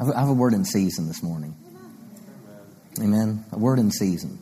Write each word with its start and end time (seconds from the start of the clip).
I 0.00 0.20
have 0.20 0.30
a 0.30 0.32
word 0.32 0.54
in 0.54 0.64
season 0.64 1.08
this 1.08 1.22
morning. 1.22 1.54
Amen. 2.98 3.44
A 3.52 3.58
word 3.58 3.78
in 3.78 3.90
season. 3.90 4.38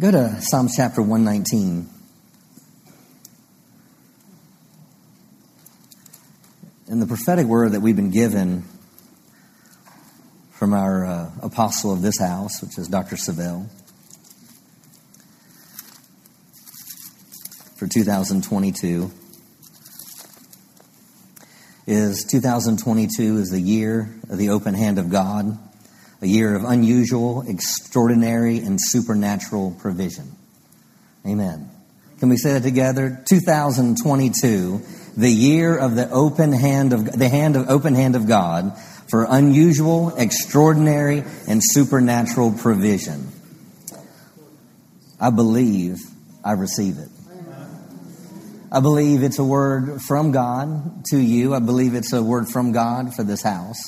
Go 0.00 0.10
to 0.10 0.40
Psalms 0.40 0.74
chapter 0.76 1.00
119. 1.00 1.88
And 6.88 7.00
the 7.00 7.06
prophetic 7.06 7.46
word 7.46 7.72
that 7.72 7.80
we've 7.80 7.94
been 7.94 8.10
given 8.10 8.64
from 10.50 10.74
our 10.74 11.06
uh, 11.06 11.30
apostle 11.40 11.92
of 11.92 12.02
this 12.02 12.18
house, 12.18 12.60
which 12.60 12.76
is 12.76 12.88
Dr. 12.88 13.14
Savelle, 13.14 13.68
for 17.76 17.86
2022 17.86 19.12
is 21.88 22.24
2022 22.24 23.38
is 23.38 23.48
the 23.48 23.58
year 23.58 24.14
of 24.28 24.36
the 24.36 24.50
open 24.50 24.74
hand 24.74 24.98
of 24.98 25.08
God, 25.08 25.58
a 26.20 26.26
year 26.26 26.54
of 26.54 26.64
unusual, 26.64 27.42
extraordinary, 27.48 28.58
and 28.58 28.78
supernatural 28.78 29.74
provision. 29.80 30.30
Amen. 31.26 31.70
Can 32.20 32.28
we 32.28 32.36
say 32.36 32.52
that 32.52 32.62
together? 32.62 33.24
2022, 33.26 34.82
the 35.16 35.30
year 35.30 35.78
of 35.78 35.94
the 35.94 36.10
open 36.10 36.52
hand 36.52 36.92
of 36.92 37.06
the 37.06 37.30
hand 37.30 37.56
of 37.56 37.70
open 37.70 37.94
hand 37.94 38.16
of 38.16 38.28
God 38.28 38.76
for 39.08 39.26
unusual, 39.26 40.14
extraordinary, 40.18 41.24
and 41.48 41.62
supernatural 41.64 42.52
provision. 42.52 43.28
I 45.18 45.30
believe 45.30 45.96
I 46.44 46.52
receive 46.52 46.98
it. 46.98 47.08
I 48.70 48.80
believe 48.80 49.22
it's 49.22 49.38
a 49.38 49.44
word 49.44 50.02
from 50.02 50.30
God 50.30 51.04
to 51.06 51.18
you. 51.18 51.54
I 51.54 51.58
believe 51.58 51.94
it's 51.94 52.12
a 52.12 52.22
word 52.22 52.48
from 52.48 52.72
God 52.72 53.14
for 53.14 53.22
this 53.22 53.42
house. 53.42 53.80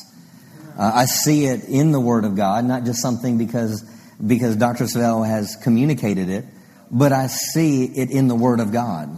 Uh, 0.79 0.91
I 0.95 1.05
see 1.05 1.45
it 1.45 1.65
in 1.65 1.93
the 1.93 2.01
Word 2.01 2.25
of 2.25 2.37
God, 2.37 2.65
not 2.65 2.85
just 2.85 3.03
something 3.03 3.37
because 3.37 3.83
because 4.27 4.57
Dr. 4.57 4.85
Savelle 4.85 5.27
has 5.27 5.57
communicated 5.63 6.31
it, 6.31 6.47
but 6.91 7.13
I 7.13 7.27
see 7.27 7.85
it 7.85 8.11
in 8.11 8.29
the 8.29 8.35
Word 8.35 8.61
of 8.61 8.73
God. 8.73 9.11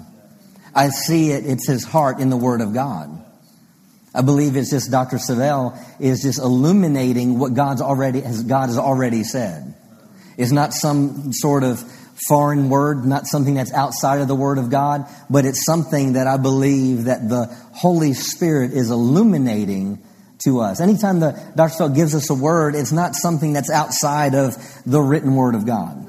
I 0.74 0.88
see 0.88 1.30
it; 1.30 1.46
it's 1.46 1.68
His 1.68 1.84
heart 1.84 2.18
in 2.18 2.30
the 2.30 2.36
Word 2.36 2.62
of 2.62 2.74
God. 2.74 3.24
I 4.12 4.22
believe 4.22 4.56
it's 4.56 4.70
just 4.70 4.90
Dr. 4.90 5.18
Savelle 5.18 5.78
is 6.00 6.22
just 6.22 6.40
illuminating 6.40 7.38
what 7.38 7.54
God's 7.54 7.80
already 7.80 8.22
has 8.22 8.42
God 8.42 8.66
has 8.66 8.78
already 8.78 9.22
said. 9.22 9.74
It's 10.36 10.50
not 10.50 10.72
some 10.72 11.32
sort 11.32 11.62
of 11.62 11.84
foreign 12.28 12.68
word, 12.68 13.04
not 13.04 13.26
something 13.26 13.54
that's 13.54 13.72
outside 13.72 14.20
of 14.20 14.28
the 14.28 14.34
Word 14.34 14.58
of 14.58 14.70
God, 14.70 15.06
but 15.28 15.44
it's 15.44 15.64
something 15.64 16.14
that 16.14 16.26
I 16.26 16.36
believe 16.36 17.04
that 17.04 17.28
the 17.28 17.46
Holy 17.72 18.14
Spirit 18.14 18.72
is 18.72 18.90
illuminating 18.90 20.02
to 20.44 20.60
us. 20.60 20.80
Anytime 20.80 21.20
the 21.20 21.32
Dr. 21.56 21.84
Savelle 21.84 21.94
gives 21.94 22.14
us 22.14 22.30
a 22.30 22.34
word, 22.34 22.74
it's 22.74 22.92
not 22.92 23.14
something 23.14 23.52
that's 23.52 23.70
outside 23.70 24.34
of 24.34 24.56
the 24.84 25.00
written 25.00 25.34
Word 25.34 25.54
of 25.54 25.66
God. 25.66 26.08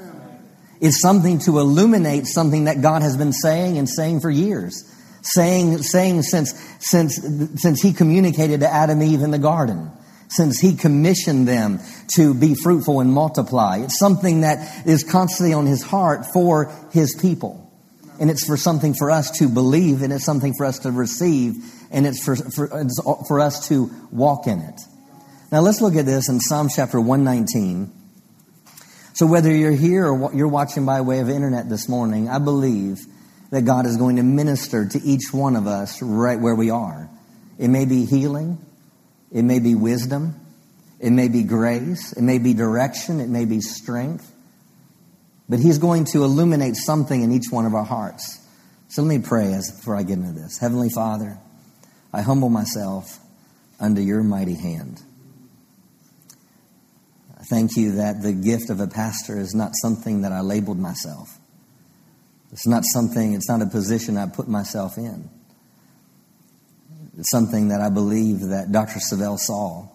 It's 0.81 1.01
something 1.01 1.39
to 1.39 1.59
illuminate 1.59 2.25
something 2.25 2.65
that 2.65 2.81
God 2.81 3.03
has 3.03 3.15
been 3.15 3.31
saying 3.31 3.77
and 3.77 3.87
saying 3.89 4.19
for 4.19 4.29
years. 4.29 4.89
Saying, 5.21 5.77
saying 5.83 6.23
since, 6.23 6.53
since, 6.79 7.17
since 7.55 7.81
He 7.81 7.93
communicated 7.93 8.59
to 8.59 8.67
Adam 8.67 9.01
Eve 9.01 9.21
in 9.21 9.31
the 9.31 9.39
garden 9.39 9.89
since 10.35 10.59
he 10.59 10.75
commissioned 10.75 11.47
them 11.47 11.79
to 12.15 12.33
be 12.33 12.55
fruitful 12.55 12.99
and 12.99 13.11
multiply. 13.11 13.77
It's 13.77 13.99
something 13.99 14.41
that 14.41 14.87
is 14.87 15.03
constantly 15.03 15.53
on 15.53 15.65
his 15.65 15.83
heart 15.83 16.25
for 16.33 16.71
his 16.91 17.15
people. 17.15 17.71
And 18.19 18.29
it's 18.29 18.45
for 18.45 18.57
something 18.57 18.93
for 18.93 19.09
us 19.09 19.31
to 19.39 19.49
believe, 19.49 20.01
and 20.01 20.13
it's 20.13 20.23
something 20.23 20.53
for 20.55 20.65
us 20.65 20.79
to 20.79 20.91
receive, 20.91 21.55
and 21.91 22.05
it's 22.05 22.23
for, 22.23 22.35
for, 22.35 22.69
it's 22.81 23.01
for 23.27 23.39
us 23.39 23.67
to 23.69 23.89
walk 24.11 24.47
in 24.47 24.59
it. 24.59 24.79
Now 25.51 25.61
let's 25.61 25.81
look 25.81 25.95
at 25.95 26.05
this 26.05 26.29
in 26.29 26.39
Psalm 26.39 26.67
chapter 26.73 26.99
119. 26.99 27.91
So 29.13 29.27
whether 29.27 29.51
you're 29.51 29.71
here 29.71 30.07
or 30.07 30.33
you're 30.33 30.47
watching 30.47 30.85
by 30.85 31.01
way 31.01 31.19
of 31.19 31.29
internet 31.29 31.69
this 31.69 31.87
morning, 31.87 32.29
I 32.29 32.39
believe 32.39 33.05
that 33.51 33.63
God 33.63 33.85
is 33.85 33.97
going 33.97 34.15
to 34.15 34.23
minister 34.23 34.87
to 34.87 35.01
each 35.03 35.31
one 35.31 35.55
of 35.55 35.67
us 35.67 36.01
right 36.01 36.39
where 36.39 36.55
we 36.55 36.71
are. 36.71 37.07
It 37.59 37.67
may 37.67 37.85
be 37.85 38.05
healing. 38.05 38.57
It 39.33 39.43
may 39.43 39.59
be 39.59 39.75
wisdom. 39.75 40.39
It 40.99 41.09
may 41.09 41.27
be 41.27 41.43
grace. 41.43 42.13
It 42.13 42.21
may 42.21 42.37
be 42.37 42.53
direction. 42.53 43.19
It 43.19 43.27
may 43.27 43.45
be 43.45 43.59
strength. 43.59 44.31
But 45.49 45.59
He's 45.59 45.79
going 45.79 46.05
to 46.13 46.23
illuminate 46.23 46.75
something 46.75 47.21
in 47.21 47.31
each 47.31 47.47
one 47.49 47.65
of 47.65 47.73
our 47.73 47.83
hearts. 47.83 48.39
So 48.87 49.01
let 49.01 49.09
me 49.09 49.25
pray 49.25 49.51
as, 49.53 49.71
before 49.71 49.95
I 49.95 50.03
get 50.03 50.19
into 50.19 50.31
this. 50.31 50.59
Heavenly 50.59 50.89
Father, 50.89 51.37
I 52.13 52.21
humble 52.21 52.49
myself 52.49 53.19
under 53.79 54.01
your 54.01 54.23
mighty 54.23 54.55
hand. 54.55 55.01
I 57.37 57.43
thank 57.43 57.75
you 57.75 57.93
that 57.93 58.21
the 58.21 58.31
gift 58.31 58.69
of 58.69 58.79
a 58.79 58.87
pastor 58.87 59.37
is 59.37 59.53
not 59.53 59.71
something 59.81 60.21
that 60.21 60.31
I 60.31 60.41
labeled 60.41 60.79
myself. 60.79 61.37
It's 62.51 62.67
not 62.67 62.83
something, 62.85 63.33
it's 63.33 63.49
not 63.49 63.63
a 63.63 63.65
position 63.65 64.15
I 64.15 64.27
put 64.27 64.47
myself 64.47 64.97
in. 64.97 65.29
Something 67.31 67.69
that 67.69 67.81
I 67.81 67.89
believe 67.89 68.41
that 68.41 68.71
Dr. 68.71 68.99
Savelle 68.99 69.39
saw 69.39 69.87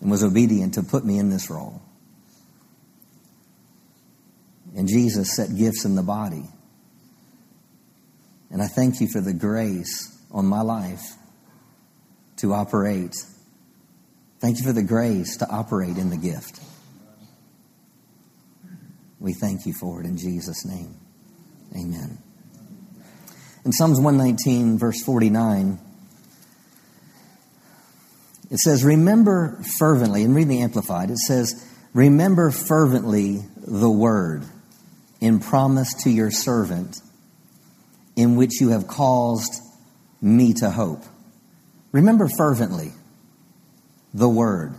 and 0.00 0.10
was 0.10 0.22
obedient 0.22 0.74
to 0.74 0.82
put 0.82 1.04
me 1.04 1.18
in 1.18 1.30
this 1.30 1.50
role. 1.50 1.80
And 4.76 4.88
Jesus 4.88 5.34
set 5.34 5.56
gifts 5.56 5.84
in 5.84 5.94
the 5.94 6.02
body. 6.02 6.44
And 8.50 8.62
I 8.62 8.66
thank 8.66 9.00
you 9.00 9.08
for 9.08 9.20
the 9.20 9.32
grace 9.32 10.16
on 10.30 10.46
my 10.46 10.62
life 10.62 11.02
to 12.36 12.52
operate. 12.52 13.14
Thank 14.40 14.58
you 14.58 14.64
for 14.64 14.72
the 14.72 14.82
grace 14.82 15.36
to 15.38 15.48
operate 15.48 15.96
in 15.96 16.10
the 16.10 16.16
gift. 16.16 16.60
We 19.18 19.34
thank 19.34 19.66
you 19.66 19.74
for 19.74 20.00
it 20.00 20.06
in 20.06 20.16
Jesus' 20.16 20.64
name. 20.64 20.96
Amen. 21.76 22.18
In 23.64 23.72
Psalms 23.72 24.00
119, 24.00 24.78
verse 24.78 25.02
49, 25.02 25.78
it 28.50 28.58
says, 28.58 28.84
Remember 28.84 29.62
fervently, 29.78 30.24
and 30.24 30.34
read 30.34 30.48
the 30.48 30.62
Amplified, 30.62 31.10
it 31.10 31.18
says, 31.18 31.66
Remember 31.92 32.50
fervently 32.50 33.40
the 33.56 33.90
word 33.90 34.44
in 35.20 35.40
promise 35.40 35.92
to 36.04 36.10
your 36.10 36.30
servant, 36.30 36.96
in 38.16 38.36
which 38.36 38.60
you 38.60 38.70
have 38.70 38.86
caused 38.86 39.52
me 40.22 40.54
to 40.54 40.70
hope. 40.70 41.02
Remember 41.92 42.28
fervently 42.28 42.92
the 44.14 44.28
word. 44.28 44.74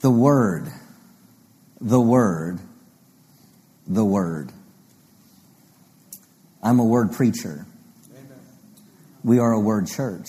The 0.00 0.10
word. 0.10 0.68
The 1.80 2.00
word. 2.00 2.60
The 3.86 4.04
word. 4.04 4.52
I'm 6.62 6.78
a 6.80 6.84
word 6.84 7.12
preacher. 7.12 7.66
Amen. 8.10 8.38
We 9.22 9.38
are 9.38 9.52
a 9.52 9.60
word 9.60 9.86
church. 9.86 10.28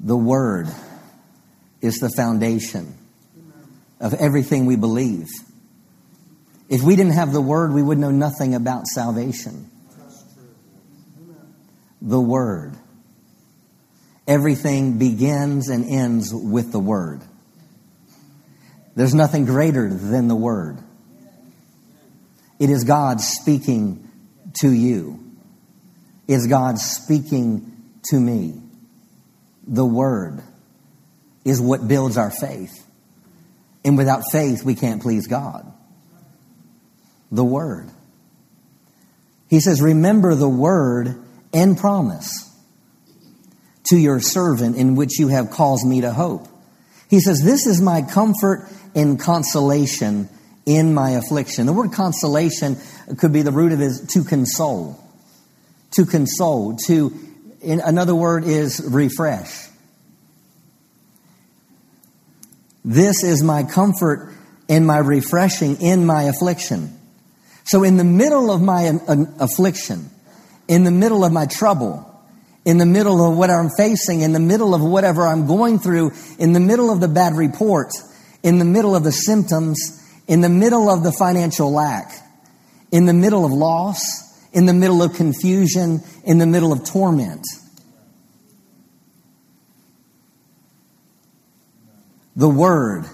The 0.00 0.16
word 0.16 0.68
is 1.80 1.96
the 1.98 2.10
foundation 2.10 2.96
of 4.00 4.14
everything 4.14 4.66
we 4.66 4.76
believe. 4.76 5.26
If 6.68 6.82
we 6.82 6.96
didn't 6.96 7.14
have 7.14 7.32
the 7.32 7.40
word, 7.40 7.72
we 7.72 7.82
would 7.82 7.98
know 7.98 8.10
nothing 8.10 8.54
about 8.54 8.86
salvation. 8.86 9.70
The 12.00 12.20
word. 12.20 12.76
Everything 14.26 14.98
begins 14.98 15.68
and 15.68 15.88
ends 15.88 16.32
with 16.32 16.70
the 16.70 16.78
word. 16.78 17.22
There's 18.94 19.14
nothing 19.14 19.46
greater 19.46 19.88
than 19.88 20.28
the 20.28 20.36
word. 20.36 20.78
It 22.58 22.70
is 22.70 22.84
God 22.84 23.20
speaking 23.20 24.08
to 24.60 24.70
you. 24.70 25.20
It's 26.26 26.46
God 26.46 26.78
speaking 26.78 27.76
to 28.10 28.18
me. 28.18 28.54
The 29.66 29.84
Word 29.84 30.42
is 31.44 31.60
what 31.60 31.86
builds 31.86 32.16
our 32.16 32.30
faith. 32.30 32.84
And 33.84 33.96
without 33.96 34.22
faith, 34.30 34.64
we 34.64 34.74
can't 34.74 35.00
please 35.00 35.26
God. 35.26 35.70
The 37.30 37.44
Word. 37.44 37.88
He 39.48 39.60
says, 39.60 39.80
Remember 39.80 40.34
the 40.34 40.48
Word 40.48 41.22
and 41.52 41.76
promise 41.78 42.44
to 43.84 43.96
your 43.96 44.20
servant 44.20 44.76
in 44.76 44.96
which 44.96 45.18
you 45.18 45.28
have 45.28 45.50
caused 45.50 45.86
me 45.86 46.02
to 46.02 46.12
hope. 46.12 46.46
He 47.08 47.20
says, 47.20 47.42
This 47.42 47.66
is 47.66 47.80
my 47.80 48.02
comfort 48.02 48.68
and 48.94 49.18
consolation 49.18 50.28
in 50.68 50.92
my 50.92 51.12
affliction. 51.12 51.64
The 51.64 51.72
word 51.72 51.92
consolation 51.92 52.76
could 53.16 53.32
be 53.32 53.40
the 53.40 53.50
root 53.50 53.72
of 53.72 53.80
is 53.80 54.06
to 54.12 54.22
console. 54.22 55.02
To 55.92 56.04
console. 56.04 56.76
To, 56.86 57.18
in, 57.62 57.80
another 57.80 58.14
word 58.14 58.44
is 58.44 58.86
refresh. 58.86 59.66
This 62.84 63.24
is 63.24 63.42
my 63.42 63.62
comfort 63.62 64.34
and 64.68 64.86
my 64.86 64.98
refreshing 64.98 65.80
in 65.80 66.04
my 66.04 66.24
affliction. 66.24 66.94
So 67.64 67.82
in 67.82 67.96
the 67.96 68.04
middle 68.04 68.50
of 68.50 68.60
my 68.60 68.88
um, 69.08 69.34
affliction, 69.40 70.10
in 70.68 70.84
the 70.84 70.90
middle 70.90 71.24
of 71.24 71.32
my 71.32 71.46
trouble, 71.46 72.04
in 72.66 72.76
the 72.76 72.86
middle 72.86 73.26
of 73.26 73.38
what 73.38 73.48
I'm 73.48 73.70
facing, 73.70 74.20
in 74.20 74.34
the 74.34 74.40
middle 74.40 74.74
of 74.74 74.82
whatever 74.82 75.26
I'm 75.26 75.46
going 75.46 75.78
through, 75.78 76.12
in 76.38 76.52
the 76.52 76.60
middle 76.60 76.90
of 76.90 77.00
the 77.00 77.08
bad 77.08 77.34
report, 77.34 77.88
in 78.42 78.58
the 78.58 78.66
middle 78.66 78.94
of 78.94 79.04
the 79.04 79.12
symptoms, 79.12 79.97
in 80.28 80.42
the 80.42 80.48
middle 80.48 80.90
of 80.90 81.02
the 81.02 81.10
financial 81.10 81.72
lack, 81.72 82.12
in 82.92 83.06
the 83.06 83.14
middle 83.14 83.44
of 83.44 83.50
loss, 83.50 84.28
in 84.52 84.66
the 84.66 84.74
middle 84.74 85.02
of 85.02 85.14
confusion, 85.14 86.00
in 86.24 86.38
the 86.38 86.46
middle 86.46 86.72
of 86.72 86.84
torment. 86.84 87.44
The 92.36 92.48
word 92.48 93.06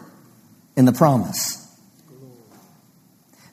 in 0.76 0.84
the 0.84 0.92
promise. 0.92 1.60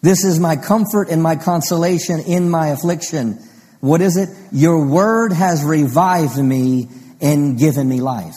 This 0.01 0.25
is 0.25 0.39
my 0.39 0.55
comfort 0.55 1.09
and 1.09 1.21
my 1.21 1.35
consolation 1.35 2.19
in 2.21 2.49
my 2.49 2.69
affliction. 2.69 3.39
What 3.79 4.01
is 4.01 4.17
it? 4.17 4.29
Your 4.51 4.85
word 4.85 5.31
has 5.31 5.63
revived 5.63 6.37
me 6.37 6.89
and 7.21 7.57
given 7.57 7.87
me 7.87 8.01
life. 8.01 8.35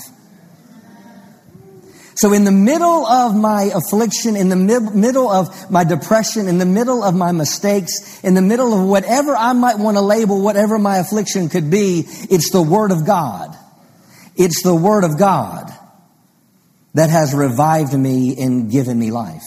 So 2.17 2.33
in 2.33 2.45
the 2.45 2.53
middle 2.53 3.07
of 3.07 3.35
my 3.35 3.73
affliction, 3.75 4.37
in 4.37 4.49
the 4.49 4.57
mid- 4.57 4.95
middle 4.95 5.29
of 5.29 5.71
my 5.71 5.83
depression, 5.83 6.47
in 6.47 6.59
the 6.59 6.67
middle 6.67 7.03
of 7.03 7.15
my 7.15 7.33
mistakes, 7.33 8.23
in 8.23 8.35
the 8.35 8.43
middle 8.43 8.73
of 8.73 8.87
whatever 8.87 9.35
I 9.35 9.53
might 9.53 9.79
want 9.79 9.97
to 9.97 10.01
label 10.01 10.41
whatever 10.41 10.79
my 10.79 10.99
affliction 10.99 11.49
could 11.49 11.71
be, 11.71 12.05
it's 12.31 12.51
the 12.51 12.63
Word 12.63 12.93
of 12.93 13.05
God. 13.05 13.57
It's 14.37 14.63
the 14.63 14.75
Word 14.75 15.05
of 15.05 15.19
God 15.19 15.71
that 16.95 17.11
has 17.11 17.35
revived 17.35 17.95
me 17.95 18.37
and 18.41 18.71
given 18.71 18.97
me 18.99 19.11
life. 19.11 19.43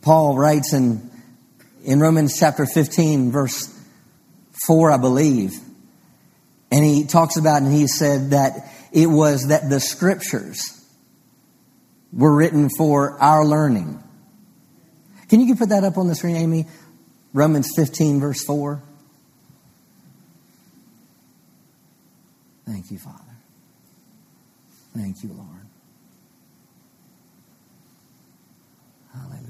Paul 0.00 0.38
writes 0.38 0.72
in, 0.72 1.10
in 1.84 2.00
Romans 2.00 2.38
chapter 2.38 2.64
15, 2.64 3.30
verse 3.30 3.78
4, 4.66 4.92
I 4.92 4.96
believe, 4.96 5.52
and 6.70 6.84
he 6.84 7.04
talks 7.04 7.36
about, 7.36 7.62
and 7.62 7.72
he 7.72 7.86
said 7.86 8.30
that 8.30 8.72
it 8.92 9.06
was 9.06 9.48
that 9.48 9.68
the 9.68 9.80
scriptures 9.80 10.84
were 12.12 12.34
written 12.34 12.68
for 12.76 13.20
our 13.20 13.44
learning. 13.44 14.02
Can 15.28 15.40
you 15.40 15.54
put 15.56 15.68
that 15.70 15.84
up 15.84 15.98
on 15.98 16.08
the 16.08 16.14
screen, 16.14 16.36
Amy? 16.36 16.66
Romans 17.34 17.70
15, 17.76 18.20
verse 18.20 18.42
4. 18.44 18.82
Thank 22.66 22.90
you, 22.90 22.98
Father. 22.98 23.18
Thank 24.96 25.22
you, 25.22 25.30
Lord. 25.32 25.48
Hallelujah. 29.12 29.48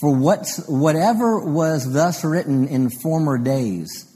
For 0.00 0.14
what, 0.14 0.46
whatever 0.68 1.40
was 1.40 1.92
thus 1.92 2.22
written 2.24 2.68
in 2.68 2.90
former 2.90 3.38
days 3.38 4.12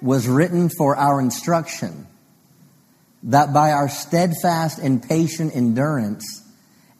was 0.00 0.28
written 0.28 0.68
for 0.68 0.96
our 0.96 1.20
instruction, 1.20 2.06
that 3.24 3.52
by 3.52 3.72
our 3.72 3.88
steadfast 3.88 4.78
and 4.78 5.02
patient 5.02 5.54
endurance 5.56 6.42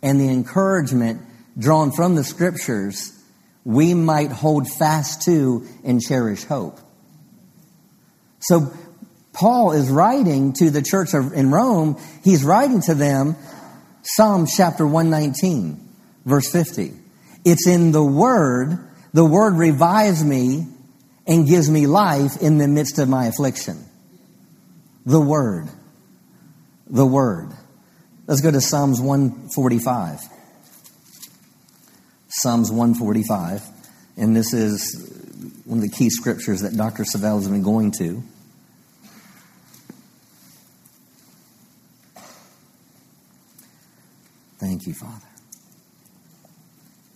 and 0.03 0.21
the 0.21 0.29
encouragement 0.29 1.23
drawn 1.57 1.93
from 1.93 2.17
the 2.17 2.25
scriptures, 2.25 3.13
we 3.65 3.95
might 3.95 4.33
hold 4.33 4.67
fast 4.69 5.23
to 5.23 5.67
and 5.85 6.01
cherish 6.01 6.45
hope. 6.45 6.79
So 8.41 8.73
Paul 9.33 9.73
is 9.73 9.89
writing 9.89 10.55
to 10.55 10.71
the 10.71 10.83
church 10.83 11.15
in 11.15 11.53
Rome, 11.53 11.99
he's 12.25 12.45
writing 12.45 12.81
to 12.83 12.95
them 12.95 13.37
Psalm 14.03 14.47
chapter 14.47 14.85
119, 14.85 15.89
verse 16.25 16.51
50. 16.51 17.02
It's 17.45 17.67
in 17.67 17.93
the 17.93 18.05
Word. 18.05 18.79
The 19.13 19.25
Word 19.25 19.55
revives 19.55 20.25
me 20.25 20.67
and 21.27 21.47
gives 21.47 21.71
me 21.71 21.87
life 21.87 22.41
in 22.41 22.59
the 22.59 22.69
midst 22.69 22.99
of 22.99 23.09
my 23.09 23.27
affliction. 23.27 23.85
The 25.05 25.21
Word. 25.21 25.69
The 26.89 27.07
Word. 27.07 27.51
Let's 28.27 28.41
go 28.41 28.51
to 28.51 28.61
Psalms 28.61 29.01
145. 29.01 30.21
Psalms 32.29 32.71
145. 32.71 33.63
And 34.17 34.37
this 34.37 34.53
is 34.53 35.09
one 35.65 35.79
of 35.79 35.83
the 35.83 35.91
key 35.91 36.11
scriptures 36.11 36.63
that 36.63 36.77
Dr. 36.77 37.05
Savelle 37.05 37.37
has 37.37 37.49
been 37.49 37.63
going 37.63 37.91
to. 37.99 38.23
Thank 44.59 44.87
you, 44.87 44.95
Father. 44.95 45.32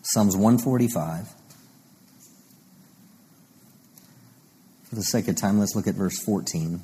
Psalms 0.08 0.36
145. 0.36 1.26
For 4.84 4.94
the 4.94 5.02
sake 5.02 5.26
of 5.26 5.34
time, 5.34 5.58
let's 5.58 5.74
look 5.74 5.88
at 5.88 5.96
verse 5.96 6.16
14. 6.22 6.80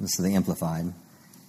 This 0.00 0.18
is 0.18 0.24
the 0.24 0.34
Amplified. 0.34 0.94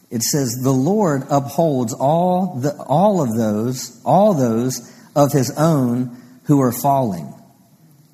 It 0.09 0.21
says, 0.21 0.59
The 0.61 0.73
Lord 0.73 1.23
upholds 1.29 1.93
all, 1.93 2.57
the, 2.59 2.75
all 2.75 3.21
of 3.21 3.37
those, 3.37 4.01
all 4.03 4.33
those 4.33 4.93
of 5.15 5.31
his 5.31 5.53
own 5.57 6.21
who 6.43 6.59
are 6.61 6.73
falling, 6.73 7.33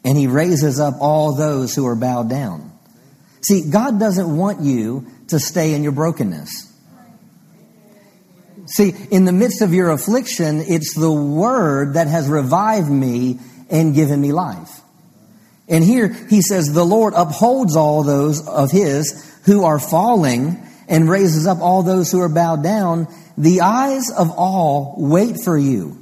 and 0.06 0.16
he 0.16 0.28
raises 0.28 0.80
up 0.80 0.94
all 1.00 1.36
those 1.36 1.74
who 1.74 1.88
are 1.88 1.96
bowed 1.96 2.30
down. 2.30 2.72
See, 3.42 3.72
God 3.72 4.00
doesn't 4.00 4.38
want 4.38 4.62
you 4.62 5.08
to 5.30 5.40
stay 5.40 5.74
in 5.74 5.82
your 5.82 5.94
brokenness. 5.94 6.67
See, 8.68 8.94
in 9.12 9.26
the 9.26 9.32
midst 9.32 9.62
of 9.62 9.74
your 9.74 9.90
affliction, 9.92 10.60
it's 10.60 10.94
the 10.94 11.12
word 11.12 11.94
that 11.94 12.08
has 12.08 12.28
revived 12.28 12.90
me 12.90 13.40
and 13.70 13.96
given 13.96 14.22
me 14.22 14.32
life. 14.32 14.82
And 15.68 15.84
here 15.84 16.10
he 16.30 16.42
says, 16.42 16.74
the 16.74 16.86
Lord 16.86 17.14
upholds 17.16 17.76
all 17.76 18.04
those 18.04 18.48
of 18.48 18.72
his 18.72 19.40
who 19.46 19.66
are 19.66 19.80
falling 19.80 20.64
and 20.88 21.10
raises 21.10 21.46
up 21.48 21.60
all 21.60 21.84
those 21.84 22.12
who 22.12 22.22
are 22.22 22.30
bowed 22.30 22.64
down. 22.64 23.08
The 23.38 23.62
eyes 23.62 24.10
of 24.12 24.32
all 24.32 24.96
wait 24.98 25.38
for 25.44 25.58
you, 25.58 26.02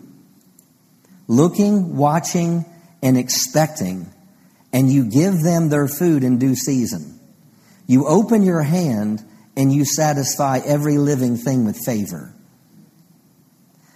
looking, 1.28 1.98
watching, 1.98 2.66
and 3.02 3.18
expecting, 3.18 4.08
and 4.72 4.92
you 4.92 5.10
give 5.10 5.42
them 5.42 5.70
their 5.70 5.88
food 5.88 6.24
in 6.24 6.38
due 6.38 6.56
season. 6.56 7.20
You 7.88 8.08
open 8.08 8.44
your 8.44 8.62
hand 8.62 9.24
and 9.58 9.74
you 9.74 9.86
satisfy 9.86 10.60
every 10.64 10.98
living 10.98 11.38
thing 11.38 11.66
with 11.66 11.78
favor. 11.84 12.35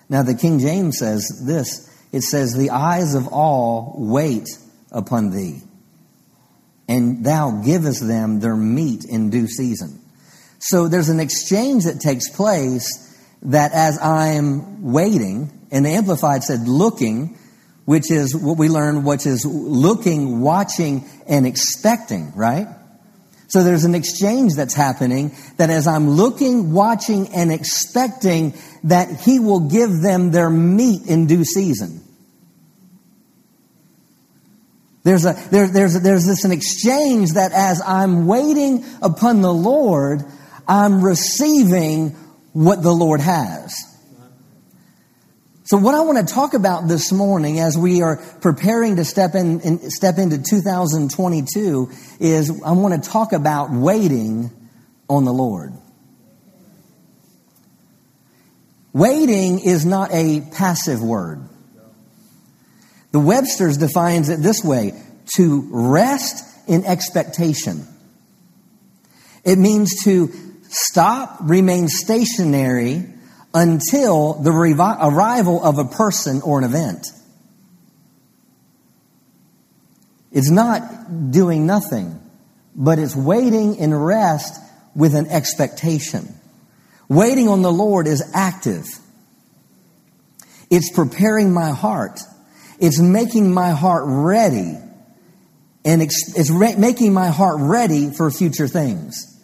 Now, 0.10 0.24
the 0.24 0.34
King 0.34 0.60
James 0.60 0.98
says 0.98 1.44
this 1.46 1.90
it 2.12 2.22
says, 2.22 2.56
The 2.56 2.72
eyes 2.72 3.14
of 3.14 3.28
all 3.28 3.96
wait 3.98 4.48
upon 4.92 5.30
thee, 5.30 5.62
and 6.88 7.24
thou 7.24 7.62
givest 7.64 8.06
them 8.06 8.40
their 8.40 8.56
meat 8.56 9.06
in 9.06 9.30
due 9.30 9.48
season. 9.48 10.02
So 10.60 10.88
there's 10.88 11.10
an 11.10 11.20
exchange 11.20 11.86
that 11.86 12.02
takes 12.02 12.30
place 12.30 13.06
that 13.44 13.72
as 13.72 13.98
I'm 14.00 14.92
waiting, 14.92 15.68
and 15.72 15.86
the 15.86 15.92
Amplified 15.92 16.44
said 16.44 16.68
looking, 16.68 17.38
which 17.86 18.12
is 18.12 18.36
what 18.36 18.58
we 18.58 18.68
learn, 18.68 19.04
which 19.04 19.26
is 19.26 19.46
looking, 19.46 20.42
watching, 20.42 21.06
and 21.28 21.48
expecting, 21.48 22.34
right? 22.36 22.68
So 23.50 23.64
there's 23.64 23.84
an 23.84 23.96
exchange 23.96 24.56
that's 24.56 24.76
happening 24.76 25.36
that 25.58 25.72
as 25.72 25.88
I'm 25.88 26.12
looking, 26.12 26.72
watching, 26.72 27.34
and 27.34 27.52
expecting 27.52 28.54
that 28.84 29.20
He 29.22 29.40
will 29.40 29.62
give 29.62 30.02
them 30.02 30.32
their 30.32 30.52
meat 30.52 31.08
in 31.08 31.26
due 31.26 31.44
season. 31.44 32.02
There's, 35.04 35.26
a, 35.26 35.34
there, 35.50 35.68
there's, 35.68 36.00
there's 36.00 36.28
this 36.28 36.46
an 36.46 36.52
exchange 36.52 37.34
that 37.34 37.52
as 37.52 37.82
I'm 37.82 38.28
waiting 38.28 38.86
upon 39.02 39.42
the 39.42 39.54
Lord, 39.54 40.24
I'm 40.68 41.04
receiving 41.04 42.10
what 42.54 42.84
the 42.84 42.92
Lord 42.92 43.20
has. 43.20 43.74
So 45.70 45.78
what 45.78 45.94
I 45.94 46.02
want 46.02 46.28
to 46.28 46.34
talk 46.34 46.56
about 46.56 46.88
this 46.88 47.12
morning 47.12 47.60
as 47.60 47.78
we 47.78 48.02
are 48.02 48.18
preparing 48.42 48.96
to 48.96 49.06
step 49.06 49.36
in, 49.36 49.62
in, 49.62 49.92
step 49.92 50.18
into 50.18 50.42
2022 50.42 51.92
is 52.20 52.50
I 52.66 52.72
want 52.72 53.04
to 53.04 53.08
talk 53.08 53.34
about 53.34 53.70
waiting 53.70 54.50
on 55.08 55.26
the 55.26 55.32
Lord. 55.32 55.74
Waiting 58.94 59.60
is 59.60 59.86
not 59.86 60.12
a 60.12 60.42
passive 60.54 61.04
word. 61.04 61.48
The 63.12 63.20
Webster's 63.20 63.78
defines 63.78 64.30
it 64.30 64.42
this 64.42 64.64
way, 64.64 65.00
to 65.36 65.68
rest 65.70 66.44
in 66.68 66.84
expectation. 66.84 67.86
It 69.44 69.60
means 69.60 70.04
to 70.06 70.32
stop, 70.64 71.38
remain 71.42 71.90
stationary, 71.90 73.06
until 73.54 74.34
the 74.34 74.52
revi- 74.52 74.98
arrival 75.02 75.64
of 75.64 75.80
a 75.80 75.86
person 75.86 76.42
or 76.42 76.60
an 76.60 76.64
event. 76.64 77.08
It's 80.32 80.52
not 80.52 81.32
doing 81.32 81.66
nothing, 81.66 82.20
but 82.76 83.00
it's 83.00 83.16
waiting 83.16 83.76
in 83.76 83.94
rest 83.94 84.62
with 84.96 85.16
an 85.16 85.28
expectation. 85.28 86.36
Waiting 87.08 87.48
on 87.48 87.64
the 87.64 87.72
Lord 87.72 88.06
is 88.06 88.30
active. 88.36 88.86
It's 90.70 90.92
preparing 90.92 91.52
my 91.52 91.72
heart. 91.72 92.20
It's 92.80 93.00
making 93.00 93.52
my 93.52 93.72
heart 93.72 94.04
ready. 94.06 94.78
And 95.84 96.02
it's 96.02 96.52
making 96.52 97.14
my 97.14 97.30
heart 97.30 97.58
ready 97.60 98.12
for 98.12 98.30
future 98.30 98.68
things. 98.68 99.39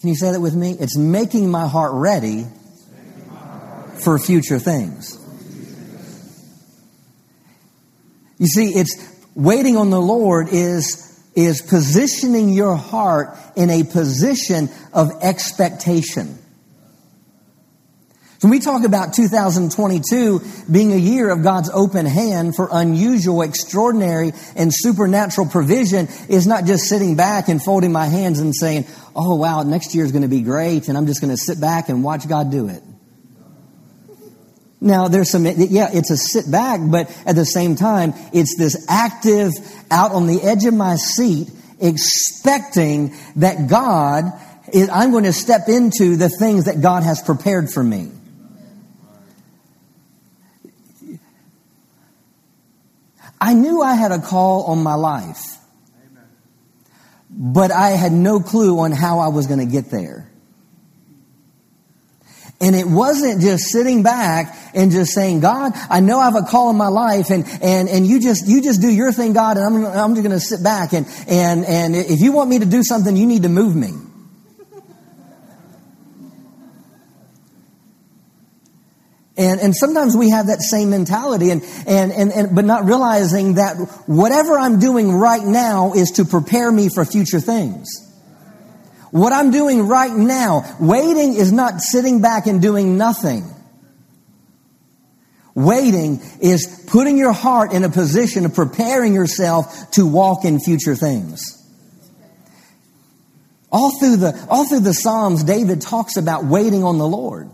Can 0.00 0.10
you 0.10 0.14
say 0.14 0.30
that 0.32 0.40
with 0.40 0.54
me? 0.54 0.76
It's 0.78 0.96
making 0.96 1.50
my 1.50 1.66
heart 1.66 1.92
ready 1.92 2.46
for 4.04 4.18
future 4.18 4.58
things. 4.58 5.16
You 8.38 8.46
see, 8.46 8.70
it's 8.70 8.96
waiting 9.34 9.76
on 9.76 9.90
the 9.90 10.00
Lord 10.00 10.48
is, 10.50 11.20
is 11.34 11.60
positioning 11.60 12.50
your 12.50 12.76
heart 12.76 13.36
in 13.56 13.70
a 13.70 13.82
position 13.82 14.68
of 14.92 15.10
expectation. 15.22 16.38
When 18.40 18.52
we 18.52 18.60
talk 18.60 18.84
about 18.84 19.14
2022 19.14 20.40
being 20.70 20.92
a 20.92 20.96
year 20.96 21.28
of 21.28 21.42
God's 21.42 21.70
open 21.70 22.06
hand 22.06 22.54
for 22.54 22.68
unusual, 22.70 23.42
extraordinary, 23.42 24.32
and 24.54 24.70
supernatural 24.72 25.48
provision 25.48 26.06
is 26.28 26.46
not 26.46 26.64
just 26.64 26.84
sitting 26.84 27.16
back 27.16 27.48
and 27.48 27.60
folding 27.60 27.90
my 27.90 28.06
hands 28.06 28.38
and 28.38 28.54
saying, 28.54 28.86
oh 29.16 29.34
wow, 29.34 29.64
next 29.64 29.92
year 29.92 30.04
is 30.04 30.12
going 30.12 30.22
to 30.22 30.28
be 30.28 30.42
great 30.42 30.88
and 30.88 30.96
I'm 30.96 31.06
just 31.06 31.20
going 31.20 31.32
to 31.32 31.36
sit 31.36 31.60
back 31.60 31.88
and 31.88 32.04
watch 32.04 32.28
God 32.28 32.52
do 32.52 32.68
it. 32.68 32.80
Now, 34.80 35.08
there's 35.08 35.32
some, 35.32 35.44
yeah, 35.44 35.90
it's 35.92 36.12
a 36.12 36.16
sit 36.16 36.48
back, 36.48 36.78
but 36.80 37.10
at 37.26 37.34
the 37.34 37.44
same 37.44 37.74
time, 37.74 38.14
it's 38.32 38.56
this 38.56 38.86
active, 38.88 39.50
out 39.90 40.12
on 40.12 40.28
the 40.28 40.40
edge 40.40 40.64
of 40.64 40.74
my 40.74 40.94
seat, 40.94 41.50
expecting 41.80 43.12
that 43.34 43.68
God, 43.68 44.26
is, 44.72 44.88
I'm 44.90 45.10
going 45.10 45.24
to 45.24 45.32
step 45.32 45.62
into 45.66 46.14
the 46.14 46.28
things 46.28 46.66
that 46.66 46.80
God 46.80 47.02
has 47.02 47.20
prepared 47.20 47.70
for 47.70 47.82
me. 47.82 48.12
I 53.40 53.54
knew 53.54 53.82
I 53.82 53.94
had 53.94 54.12
a 54.12 54.18
call 54.18 54.64
on 54.64 54.82
my 54.82 54.94
life, 54.94 55.58
but 57.30 57.70
I 57.70 57.90
had 57.90 58.12
no 58.12 58.40
clue 58.40 58.78
on 58.80 58.92
how 58.92 59.20
I 59.20 59.28
was 59.28 59.46
going 59.46 59.60
to 59.60 59.66
get 59.66 59.90
there. 59.90 60.30
And 62.60 62.74
it 62.74 62.86
wasn't 62.86 63.40
just 63.40 63.70
sitting 63.70 64.02
back 64.02 64.56
and 64.74 64.90
just 64.90 65.12
saying, 65.12 65.40
God, 65.40 65.72
I 65.88 66.00
know 66.00 66.18
I 66.18 66.24
have 66.24 66.34
a 66.34 66.42
call 66.42 66.70
in 66.70 66.76
my 66.76 66.88
life 66.88 67.30
and, 67.30 67.46
and, 67.62 67.88
and 67.88 68.04
you 68.04 68.20
just, 68.20 68.48
you 68.48 68.60
just 68.60 68.80
do 68.80 68.90
your 68.90 69.12
thing, 69.12 69.32
God, 69.32 69.56
and 69.56 69.64
I'm, 69.64 69.86
I'm 69.86 70.14
just 70.14 70.26
going 70.26 70.36
to 70.36 70.44
sit 70.44 70.64
back 70.64 70.92
and, 70.92 71.06
and, 71.28 71.64
and 71.64 71.94
if 71.94 72.20
you 72.20 72.32
want 72.32 72.50
me 72.50 72.58
to 72.58 72.66
do 72.66 72.82
something, 72.82 73.16
you 73.16 73.26
need 73.26 73.44
to 73.44 73.48
move 73.48 73.76
me. 73.76 73.92
And, 79.38 79.60
and 79.60 79.74
sometimes 79.74 80.16
we 80.16 80.30
have 80.30 80.48
that 80.48 80.60
same 80.60 80.90
mentality 80.90 81.50
and, 81.50 81.62
and, 81.86 82.10
and, 82.10 82.32
and, 82.32 82.56
but 82.56 82.64
not 82.64 82.86
realizing 82.86 83.54
that 83.54 83.76
whatever 84.06 84.58
I'm 84.58 84.80
doing 84.80 85.12
right 85.12 85.44
now 85.44 85.92
is 85.92 86.10
to 86.12 86.24
prepare 86.24 86.72
me 86.72 86.88
for 86.92 87.04
future 87.04 87.38
things. 87.38 87.88
What 89.12 89.32
I'm 89.32 89.52
doing 89.52 89.86
right 89.86 90.12
now, 90.12 90.76
waiting 90.80 91.34
is 91.34 91.52
not 91.52 91.80
sitting 91.80 92.20
back 92.20 92.48
and 92.48 92.60
doing 92.60 92.98
nothing. 92.98 93.44
Waiting 95.54 96.20
is 96.40 96.84
putting 96.88 97.16
your 97.16 97.32
heart 97.32 97.72
in 97.72 97.84
a 97.84 97.88
position 97.88 98.44
of 98.44 98.54
preparing 98.54 99.14
yourself 99.14 99.92
to 99.92 100.04
walk 100.04 100.44
in 100.44 100.58
future 100.58 100.96
things. 100.96 101.54
All 103.70 103.96
through 104.00 104.16
the, 104.16 104.46
all 104.50 104.68
through 104.68 104.80
the 104.80 104.94
Psalms, 104.94 105.44
David 105.44 105.80
talks 105.80 106.16
about 106.16 106.44
waiting 106.44 106.82
on 106.82 106.98
the 106.98 107.06
Lord. 107.06 107.50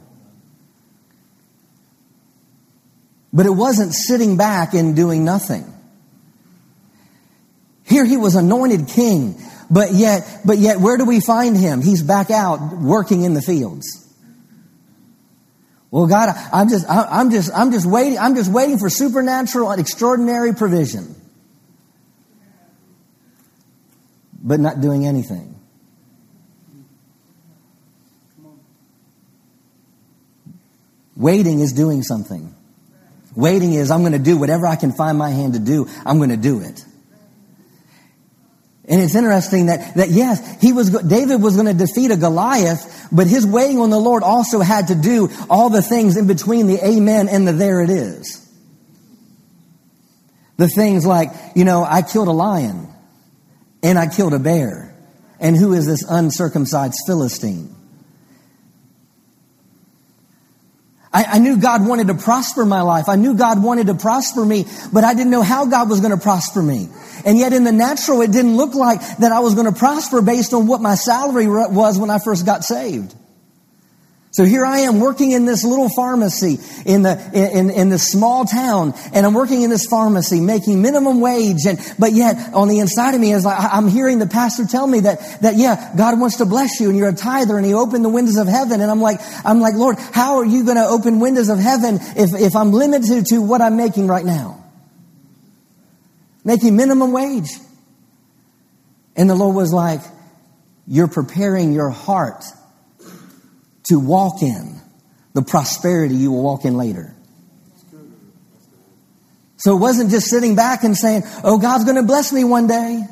But 3.34 3.46
it 3.46 3.50
wasn't 3.50 3.92
sitting 3.92 4.36
back 4.36 4.74
and 4.74 4.94
doing 4.94 5.24
nothing. 5.24 5.66
Here 7.84 8.04
he 8.04 8.16
was 8.16 8.36
anointed 8.36 8.86
king, 8.88 9.36
but 9.68 9.92
yet, 9.92 10.42
but 10.46 10.58
yet 10.58 10.78
where 10.78 10.96
do 10.96 11.04
we 11.04 11.20
find 11.20 11.56
him? 11.56 11.82
He's 11.82 12.00
back 12.00 12.30
out 12.30 12.60
working 12.78 13.22
in 13.22 13.34
the 13.34 13.42
fields. 13.42 14.00
Well, 15.90 16.06
God, 16.06 16.34
I'm 16.52 16.68
just, 16.68 16.86
I'm 16.88 17.30
just, 17.30 17.52
I'm 17.52 17.72
just 17.72 17.86
waiting, 17.86 18.18
I'm 18.18 18.36
just 18.36 18.50
waiting 18.50 18.78
for 18.78 18.88
supernatural 18.88 19.70
and 19.70 19.80
extraordinary 19.80 20.54
provision. 20.54 21.14
But 24.42 24.60
not 24.60 24.80
doing 24.80 25.06
anything. 25.06 25.54
Waiting 31.16 31.60
is 31.60 31.72
doing 31.72 32.02
something. 32.02 32.54
Waiting 33.34 33.72
is, 33.72 33.90
I'm 33.90 34.00
going 34.00 34.12
to 34.12 34.18
do 34.18 34.36
whatever 34.36 34.66
I 34.66 34.76
can 34.76 34.92
find 34.92 35.18
my 35.18 35.30
hand 35.30 35.54
to 35.54 35.58
do, 35.58 35.88
I'm 36.06 36.18
going 36.18 36.30
to 36.30 36.36
do 36.36 36.60
it. 36.60 36.84
And 38.86 39.00
it's 39.00 39.14
interesting 39.14 39.66
that, 39.66 39.94
that 39.96 40.10
yes, 40.10 40.60
he 40.60 40.72
was, 40.72 40.90
David 40.90 41.42
was 41.42 41.56
going 41.56 41.66
to 41.66 41.86
defeat 41.86 42.10
a 42.10 42.16
Goliath, 42.16 43.08
but 43.10 43.26
his 43.26 43.46
waiting 43.46 43.78
on 43.78 43.88
the 43.88 43.98
Lord 43.98 44.22
also 44.22 44.60
had 44.60 44.88
to 44.88 44.94
do 44.94 45.30
all 45.48 45.70
the 45.70 45.80
things 45.80 46.18
in 46.18 46.26
between 46.26 46.66
the 46.66 46.84
amen 46.86 47.28
and 47.28 47.48
the 47.48 47.52
there 47.52 47.80
it 47.80 47.88
is. 47.88 48.40
The 50.58 50.68
things 50.68 51.06
like, 51.06 51.30
you 51.56 51.64
know, 51.64 51.82
I 51.82 52.02
killed 52.02 52.28
a 52.28 52.32
lion 52.32 52.88
and 53.82 53.98
I 53.98 54.06
killed 54.06 54.34
a 54.34 54.38
bear. 54.38 54.94
And 55.40 55.56
who 55.56 55.72
is 55.72 55.86
this 55.86 56.04
uncircumcised 56.08 56.98
Philistine? 57.06 57.73
I, 61.14 61.24
I, 61.34 61.38
knew 61.38 61.56
God 61.56 61.86
wanted 61.86 62.08
to 62.08 62.14
prosper 62.14 62.66
my 62.66 62.82
life. 62.82 63.08
I 63.08 63.14
knew 63.14 63.34
God 63.34 63.62
wanted 63.62 63.86
to 63.86 63.94
prosper 63.94 64.44
me, 64.44 64.66
but 64.92 65.04
I 65.04 65.14
didn't 65.14 65.30
know 65.30 65.42
how 65.42 65.64
God 65.64 65.88
was 65.88 66.00
going 66.00 66.10
to 66.10 66.20
prosper 66.20 66.60
me. 66.60 66.88
And 67.24 67.38
yet 67.38 67.52
in 67.52 67.62
the 67.62 67.70
natural, 67.70 68.20
it 68.20 68.32
didn't 68.32 68.56
look 68.56 68.74
like 68.74 69.00
that 69.18 69.30
I 69.30 69.38
was 69.38 69.54
going 69.54 69.72
to 69.72 69.78
prosper 69.78 70.20
based 70.22 70.52
on 70.52 70.66
what 70.66 70.80
my 70.80 70.96
salary 70.96 71.46
was 71.46 72.00
when 72.00 72.10
I 72.10 72.18
first 72.18 72.44
got 72.44 72.64
saved. 72.64 73.14
So 74.34 74.42
here 74.42 74.66
I 74.66 74.80
am 74.80 74.98
working 74.98 75.30
in 75.30 75.44
this 75.44 75.62
little 75.62 75.88
pharmacy 75.88 76.58
in 76.84 77.02
the 77.02 77.30
in, 77.32 77.70
in 77.70 77.88
this 77.88 78.10
small 78.10 78.44
town, 78.44 78.92
and 79.12 79.24
I'm 79.24 79.32
working 79.32 79.62
in 79.62 79.70
this 79.70 79.86
pharmacy 79.86 80.40
making 80.40 80.82
minimum 80.82 81.20
wage, 81.20 81.66
and 81.68 81.78
but 82.00 82.14
yet 82.14 82.52
on 82.52 82.66
the 82.66 82.80
inside 82.80 83.14
of 83.14 83.20
me 83.20 83.32
is 83.32 83.44
like 83.44 83.56
I'm 83.60 83.86
hearing 83.86 84.18
the 84.18 84.26
pastor 84.26 84.64
tell 84.64 84.88
me 84.88 84.98
that 85.00 85.42
that 85.42 85.54
yeah 85.54 85.94
God 85.96 86.18
wants 86.18 86.38
to 86.38 86.46
bless 86.46 86.80
you 86.80 86.88
and 86.88 86.98
you're 86.98 87.10
a 87.10 87.14
tither 87.14 87.56
and 87.56 87.64
He 87.64 87.74
opened 87.74 88.04
the 88.04 88.08
windows 88.08 88.36
of 88.36 88.48
heaven, 88.48 88.80
and 88.80 88.90
I'm 88.90 89.00
like 89.00 89.20
I'm 89.44 89.60
like 89.60 89.74
Lord, 89.74 89.98
how 90.00 90.38
are 90.38 90.44
you 90.44 90.64
going 90.64 90.78
to 90.78 90.86
open 90.86 91.20
windows 91.20 91.48
of 91.48 91.60
heaven 91.60 92.00
if 92.16 92.34
if 92.34 92.56
I'm 92.56 92.72
limited 92.72 93.26
to 93.26 93.38
what 93.38 93.62
I'm 93.62 93.76
making 93.76 94.08
right 94.08 94.24
now, 94.24 94.64
making 96.42 96.74
minimum 96.74 97.12
wage? 97.12 97.50
And 99.14 99.30
the 99.30 99.36
Lord 99.36 99.54
was 99.54 99.72
like, 99.72 100.00
you're 100.88 101.06
preparing 101.06 101.72
your 101.72 101.90
heart 101.90 102.42
to 103.84 103.98
walk 103.98 104.42
in 104.42 104.80
the 105.34 105.42
prosperity 105.42 106.14
you 106.14 106.32
will 106.32 106.42
walk 106.42 106.64
in 106.64 106.76
later. 106.76 107.14
So 109.56 109.76
it 109.76 109.80
wasn't 109.80 110.10
just 110.10 110.28
sitting 110.28 110.56
back 110.56 110.84
and 110.84 110.96
saying, 110.96 111.22
Oh, 111.42 111.58
God's 111.58 111.84
going 111.84 111.96
to 111.96 112.02
bless 112.02 112.32
me 112.32 112.44
one 112.44 112.66
day. 112.66 113.02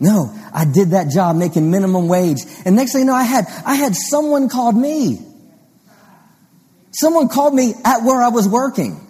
No, 0.00 0.34
I 0.52 0.64
did 0.64 0.90
that 0.90 1.10
job 1.10 1.36
making 1.36 1.70
minimum 1.70 2.08
wage. 2.08 2.38
And 2.64 2.74
next 2.74 2.92
thing 2.92 3.02
you 3.02 3.06
know, 3.06 3.14
I 3.14 3.22
had, 3.22 3.46
I 3.64 3.74
had 3.74 3.94
someone 3.94 4.48
called 4.48 4.76
me. 4.76 5.18
Someone 6.92 7.28
called 7.28 7.54
me 7.54 7.74
at 7.84 8.02
where 8.02 8.20
I 8.20 8.28
was 8.28 8.48
working. 8.48 9.00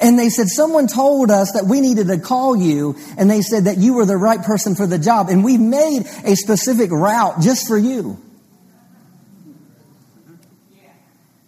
And 0.00 0.18
they 0.18 0.30
said, 0.30 0.48
someone 0.48 0.88
told 0.88 1.30
us 1.30 1.52
that 1.52 1.64
we 1.66 1.80
needed 1.80 2.08
to 2.08 2.18
call 2.18 2.56
you. 2.56 2.96
And 3.16 3.30
they 3.30 3.40
said 3.40 3.64
that 3.64 3.78
you 3.78 3.94
were 3.94 4.04
the 4.04 4.16
right 4.16 4.42
person 4.42 4.74
for 4.74 4.86
the 4.86 4.98
job. 4.98 5.28
And 5.28 5.44
we 5.44 5.58
made 5.58 6.06
a 6.24 6.34
specific 6.34 6.90
route 6.90 7.40
just 7.40 7.68
for 7.68 7.78
you. 7.78 8.20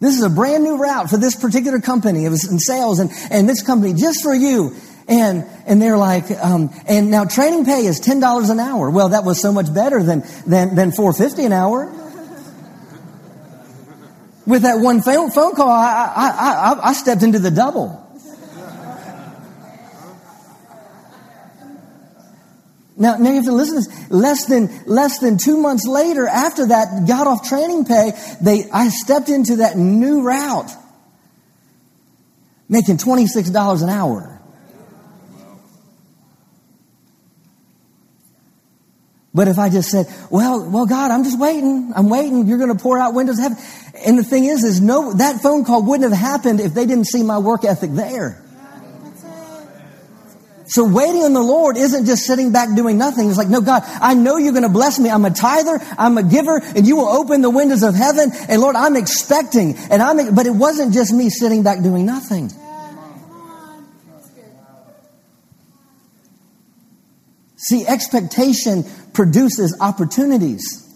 This 0.05 0.19
is 0.19 0.23
a 0.23 0.29
brand 0.29 0.63
new 0.63 0.77
route 0.77 1.09
for 1.09 1.17
this 1.17 1.35
particular 1.35 1.81
company. 1.81 2.27
It 2.27 2.29
was 2.29 2.47
in 2.47 2.59
sales 2.59 2.99
and, 2.99 3.11
and 3.31 3.49
this 3.49 3.63
company 3.63 3.95
just 3.95 4.23
for 4.23 4.35
you. 4.35 4.77
And, 5.09 5.47
and 5.67 5.81
they're 5.81 5.97
like, 5.97 6.31
um, 6.31 6.69
and 6.87 7.11
now 7.11 7.25
training 7.25 7.65
pay 7.65 7.87
is 7.87 8.03
$10 8.03 8.51
an 8.51 8.61
hour. 8.61 8.91
Well, 8.91 9.09
that 9.09 9.25
was 9.25 9.41
so 9.41 9.51
much 9.51 9.73
better 9.73 10.03
than, 10.03 10.23
than, 10.47 10.75
than 10.75 10.93
450 10.93 11.47
an 11.47 11.53
hour. 11.55 11.87
With 14.47 14.63
that 14.63 14.81
one 14.81 15.01
phone, 15.01 15.31
call, 15.31 15.71
I, 15.71 16.13
I, 16.15 16.29
I, 16.29 16.89
I 16.91 16.93
stepped 16.93 17.23
into 17.23 17.39
the 17.39 17.51
double. 17.51 18.04
Now, 22.97 23.17
now 23.17 23.31
you 23.31 23.37
have 23.37 23.45
to 23.47 23.53
listen 23.53 23.83
to 23.83 23.89
this. 23.89 24.11
Less 24.11 24.47
than, 24.47 24.71
less 24.87 25.19
than 25.19 25.37
two 25.37 25.57
months 25.57 25.87
later, 25.87 26.29
after 26.29 26.67
that, 26.67 27.07
got 27.09 27.27
off 27.27 27.49
training 27.49 27.87
pay, 27.87 28.13
they, 28.41 28.71
I 28.73 28.89
stepped 28.89 29.29
into 29.29 29.57
that 29.57 29.77
new 29.77 30.23
route, 30.23 30.71
making 32.69 32.99
$26 32.99 33.83
an 33.83 33.89
hour. 33.89 34.31
But 39.37 39.49
if 39.49 39.59
I 39.59 39.69
just 39.69 39.91
said, 39.91 40.07
well, 40.31 40.71
well, 40.71 40.87
God, 40.87 41.11
I'm 41.11 41.25
just 41.25 41.41
waiting. 41.41 41.93
I'm 41.97 42.09
waiting. 42.09 42.47
You're 42.47 42.59
going 42.59 42.75
to 42.75 42.81
pour 42.81 43.01
out 43.01 43.15
windows 43.15 43.39
of 43.39 43.43
heaven. 43.43 43.59
And 44.07 44.17
the 44.17 44.23
thing 44.23 44.45
is, 44.45 44.63
is 44.63 44.81
no, 44.81 45.13
that 45.15 45.41
phone 45.43 45.65
call 45.65 45.83
wouldn't 45.83 46.09
have 46.09 46.17
happened 46.17 46.61
if 46.61 46.73
they 46.73 46.87
didn't 46.87 47.07
see 47.07 47.25
my 47.25 47.39
work 47.39 47.65
ethic 47.65 47.91
there. 47.91 48.44
So 50.75 50.83
waiting 50.83 51.23
on 51.23 51.35
the 51.35 51.40
Lord 51.40 51.76
isn't 51.76 52.04
just 52.04 52.26
sitting 52.26 52.50
back 52.50 52.75
doing 52.75 52.99
nothing. 52.99 53.28
It's 53.28 53.38
like, 53.38 53.47
no, 53.47 53.61
God, 53.61 53.85
I 53.87 54.14
know 54.14 54.38
you're 54.38 54.50
going 54.50 54.64
to 54.64 54.69
bless 54.69 54.99
me. 54.99 55.09
I'm 55.09 55.25
a 55.25 55.31
tither. 55.31 55.78
I'm 55.97 56.19
a 56.19 56.23
giver 56.25 56.61
and 56.75 56.85
you 56.85 56.97
will 56.97 57.07
open 57.07 57.43
the 57.43 57.50
windows 57.50 57.85
of 57.85 57.95
heaven. 57.95 58.33
And 58.49 58.61
Lord, 58.61 58.75
I'm 58.75 58.97
expecting 58.97 59.76
and 59.76 60.02
I'm, 60.02 60.35
but 60.35 60.47
it 60.47 60.50
wasn't 60.50 60.93
just 60.93 61.12
me 61.12 61.31
sitting 61.31 61.62
back 61.62 61.81
doing 61.81 62.04
nothing. 62.04 62.50
See, 67.54 67.87
expectation 67.87 68.83
produces 69.12 69.76
opportunities. 69.81 70.93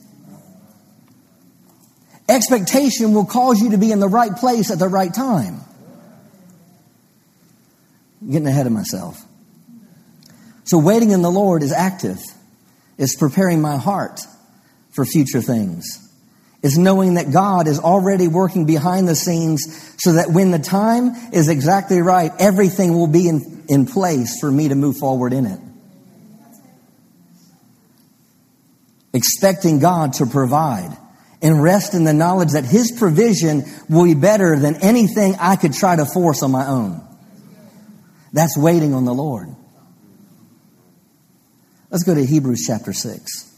Expectation 2.28 3.14
will 3.14 3.26
cause 3.26 3.62
you 3.62 3.70
to 3.70 3.78
be 3.78 3.92
in 3.92 4.00
the 4.00 4.08
right 4.08 4.34
place 4.34 4.72
at 4.72 4.80
the 4.80 4.88
right 4.88 5.14
time. 5.14 5.60
I'm 8.20 8.32
getting 8.32 8.48
ahead 8.48 8.66
of 8.66 8.72
myself. 8.72 9.24
So, 10.68 10.76
waiting 10.76 11.12
in 11.12 11.22
the 11.22 11.30
Lord 11.30 11.62
is 11.62 11.72
active, 11.72 12.18
it's 12.98 13.16
preparing 13.16 13.62
my 13.62 13.78
heart 13.78 14.20
for 14.90 15.06
future 15.06 15.40
things. 15.40 16.04
Is 16.60 16.76
knowing 16.76 17.14
that 17.14 17.32
God 17.32 17.66
is 17.68 17.78
already 17.78 18.28
working 18.28 18.66
behind 18.66 19.08
the 19.08 19.14
scenes 19.14 19.94
so 19.96 20.12
that 20.12 20.28
when 20.30 20.50
the 20.50 20.58
time 20.58 21.12
is 21.32 21.48
exactly 21.48 22.02
right, 22.02 22.32
everything 22.38 22.98
will 22.98 23.06
be 23.06 23.28
in, 23.28 23.64
in 23.68 23.86
place 23.86 24.38
for 24.40 24.50
me 24.50 24.68
to 24.68 24.74
move 24.74 24.98
forward 24.98 25.32
in 25.32 25.46
it. 25.46 25.58
Expecting 29.14 29.78
God 29.78 30.14
to 30.14 30.26
provide 30.26 30.94
and 31.40 31.62
rest 31.62 31.94
in 31.94 32.04
the 32.04 32.12
knowledge 32.12 32.52
that 32.52 32.66
His 32.66 32.92
provision 32.92 33.64
will 33.88 34.04
be 34.04 34.14
better 34.14 34.58
than 34.58 34.76
anything 34.82 35.34
I 35.40 35.56
could 35.56 35.72
try 35.72 35.96
to 35.96 36.04
force 36.04 36.42
on 36.42 36.50
my 36.50 36.66
own. 36.66 37.00
That's 38.34 38.58
waiting 38.58 38.92
on 38.92 39.06
the 39.06 39.14
Lord. 39.14 39.54
Let's 41.90 42.04
go 42.04 42.14
to 42.14 42.24
Hebrews 42.24 42.64
chapter 42.66 42.92
6. 42.92 43.48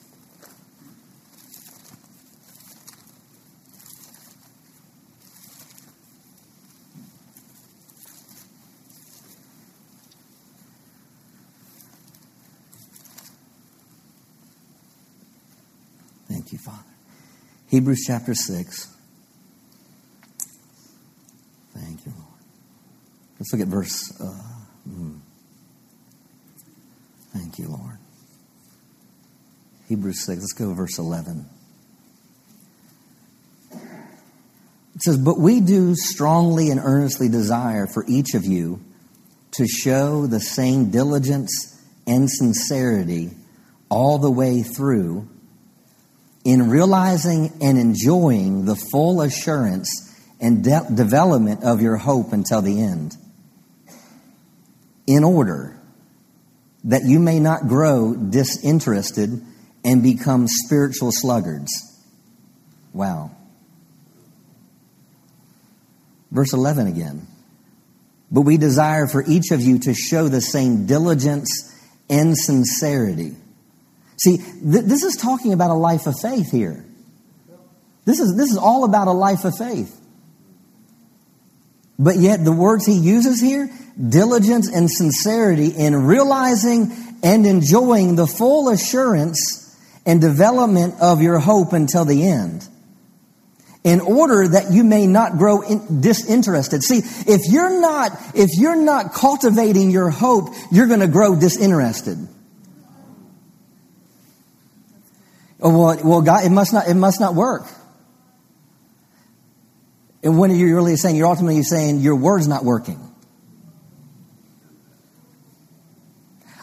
Thank 16.28 16.52
you, 16.52 16.58
Father. 16.58 16.78
Hebrews 17.66 18.04
chapter 18.06 18.34
6. 18.34 18.96
Thank 21.75 22.06
you, 22.06 22.12
Lord. 22.16 22.26
Let's 23.40 23.52
look 23.52 23.62
at 23.62 23.68
verse. 23.68 24.20
Uh, 24.20 24.40
mm. 24.88 25.18
Thank 27.32 27.58
you, 27.58 27.68
Lord. 27.68 27.99
Hebrews 29.90 30.25
6. 30.25 30.40
Let's 30.40 30.52
go 30.52 30.68
to 30.68 30.75
verse 30.76 31.00
11. 31.00 31.47
It 33.73 35.02
says, 35.02 35.18
But 35.18 35.37
we 35.37 35.61
do 35.61 35.97
strongly 35.97 36.70
and 36.70 36.78
earnestly 36.78 37.28
desire 37.28 37.88
for 37.88 38.04
each 38.06 38.35
of 38.35 38.44
you 38.44 38.80
to 39.56 39.66
show 39.66 40.28
the 40.28 40.38
same 40.38 40.92
diligence 40.92 41.76
and 42.06 42.30
sincerity 42.30 43.32
all 43.88 44.18
the 44.18 44.30
way 44.30 44.62
through 44.62 45.28
in 46.44 46.70
realizing 46.70 47.52
and 47.61 47.76
enjoying 47.76 48.66
the 48.66 48.76
full 48.76 49.23
assurance 49.23 50.16
and 50.40 50.62
de- 50.62 50.87
development 50.94 51.64
of 51.64 51.82
your 51.82 51.97
hope 51.97 52.32
until 52.32 52.62
the 52.62 52.80
end, 52.80 53.17
in 55.08 55.25
order 55.25 55.76
that 56.84 57.02
you 57.04 57.19
may 57.19 57.41
not 57.41 57.67
grow 57.67 58.14
disinterested 58.14 59.47
and 59.84 60.02
become 60.02 60.47
spiritual 60.47 61.10
sluggards. 61.12 61.71
Wow. 62.93 63.30
Verse 66.30 66.52
11 66.52 66.86
again. 66.86 67.26
But 68.30 68.43
we 68.43 68.56
desire 68.56 69.06
for 69.06 69.25
each 69.26 69.50
of 69.50 69.60
you 69.60 69.78
to 69.80 69.95
show 69.95 70.28
the 70.28 70.40
same 70.40 70.86
diligence 70.86 71.75
and 72.08 72.36
sincerity. 72.36 73.34
See, 74.19 74.36
th- 74.36 74.84
this 74.84 75.02
is 75.02 75.16
talking 75.16 75.52
about 75.52 75.71
a 75.71 75.75
life 75.75 76.06
of 76.06 76.14
faith 76.21 76.50
here. 76.50 76.84
This 78.04 78.21
is, 78.21 78.36
this 78.36 78.50
is 78.50 78.56
all 78.56 78.84
about 78.84 79.08
a 79.08 79.12
life 79.12 79.45
of 79.45 79.56
faith. 79.56 79.97
But 81.99 82.16
yet, 82.16 82.45
the 82.45 82.52
words 82.52 82.86
he 82.86 82.95
uses 82.95 83.40
here 83.40 83.71
diligence 84.08 84.71
and 84.71 84.90
sincerity 84.90 85.69
in 85.69 85.95
realizing 85.95 86.90
and 87.23 87.47
enjoying 87.47 88.16
the 88.16 88.26
full 88.26 88.71
assurance 88.71 89.70
and 90.06 90.21
development 90.21 90.95
of 91.00 91.23
your 91.23 91.39
hope 91.39 91.73
until 91.73 92.04
the 92.04 92.26
end 92.26 92.67
in 93.82 94.00
order 94.00 94.47
that 94.47 94.73
you 94.73 94.84
may 94.84 95.06
not 95.06 95.39
grow 95.39 95.63
disinterested. 96.00 96.82
See, 96.82 96.99
if 96.99 97.50
you're 97.50 97.80
not, 97.80 98.13
if 98.34 98.50
you're 98.58 98.76
not 98.76 99.15
cultivating 99.15 99.91
your 99.91 100.10
hope, 100.10 100.50
you're 100.71 100.86
going 100.86 101.00
to 101.00 101.08
grow 101.08 101.34
disinterested. 101.34 102.19
Oh, 105.63 105.76
well, 105.76 105.99
well, 106.04 106.23
God, 106.23 106.45
it 106.45 106.50
must 106.50 106.73
not, 106.73 106.89
it 106.89 106.95
must 106.95 107.21
not 107.21 107.34
work. 107.34 107.67
And 110.23 110.39
when 110.39 110.54
you're 110.54 110.76
really 110.76 110.97
saying, 110.97 111.17
you're 111.17 111.26
ultimately 111.26 111.63
saying 111.63 112.00
your 112.00 112.17
word's 112.17 112.49
not 112.49 112.65
working. 112.65 112.99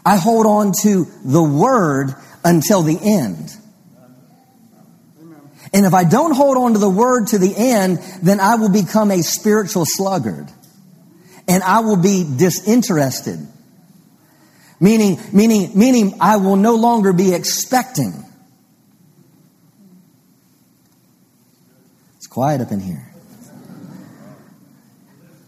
I 0.05 0.15
hold 0.15 0.45
on 0.45 0.71
to 0.83 1.05
the 1.25 1.43
word 1.43 2.13
until 2.47 2.81
the 2.81 2.97
end. 3.03 3.53
And 5.73 5.85
if 5.85 5.93
I 5.93 6.05
don't 6.05 6.33
hold 6.33 6.55
on 6.55 6.73
to 6.73 6.79
the 6.79 6.89
word 6.89 7.27
to 7.27 7.37
the 7.37 7.53
end, 7.55 7.99
then 8.23 8.39
I 8.39 8.55
will 8.55 8.71
become 8.71 9.11
a 9.11 9.21
spiritual 9.21 9.83
sluggard. 9.85 10.47
And 11.49 11.61
I 11.61 11.81
will 11.81 11.97
be 11.97 12.23
disinterested. 12.37 13.45
Meaning, 14.79 15.19
meaning, 15.33 15.77
meaning 15.77 16.13
I 16.21 16.37
will 16.37 16.55
no 16.55 16.75
longer 16.75 17.11
be 17.11 17.33
expecting. 17.33 18.23
It's 22.15 22.27
quiet 22.27 22.61
up 22.61 22.71
in 22.71 22.79
here. 22.79 23.11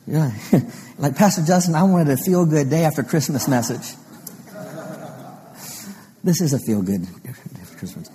Yeah. 0.05 0.31
like 0.97 1.15
Pastor 1.15 1.43
Justin, 1.43 1.75
I 1.75 1.83
wanted 1.83 2.09
a 2.09 2.17
feel 2.17 2.45
good 2.45 2.69
day 2.69 2.83
after 2.83 3.03
Christmas 3.03 3.47
message. 3.47 3.95
This 6.23 6.41
is 6.41 6.53
a 6.53 6.59
feel 6.59 6.81
good 6.81 7.07
Christmas. 7.77 8.09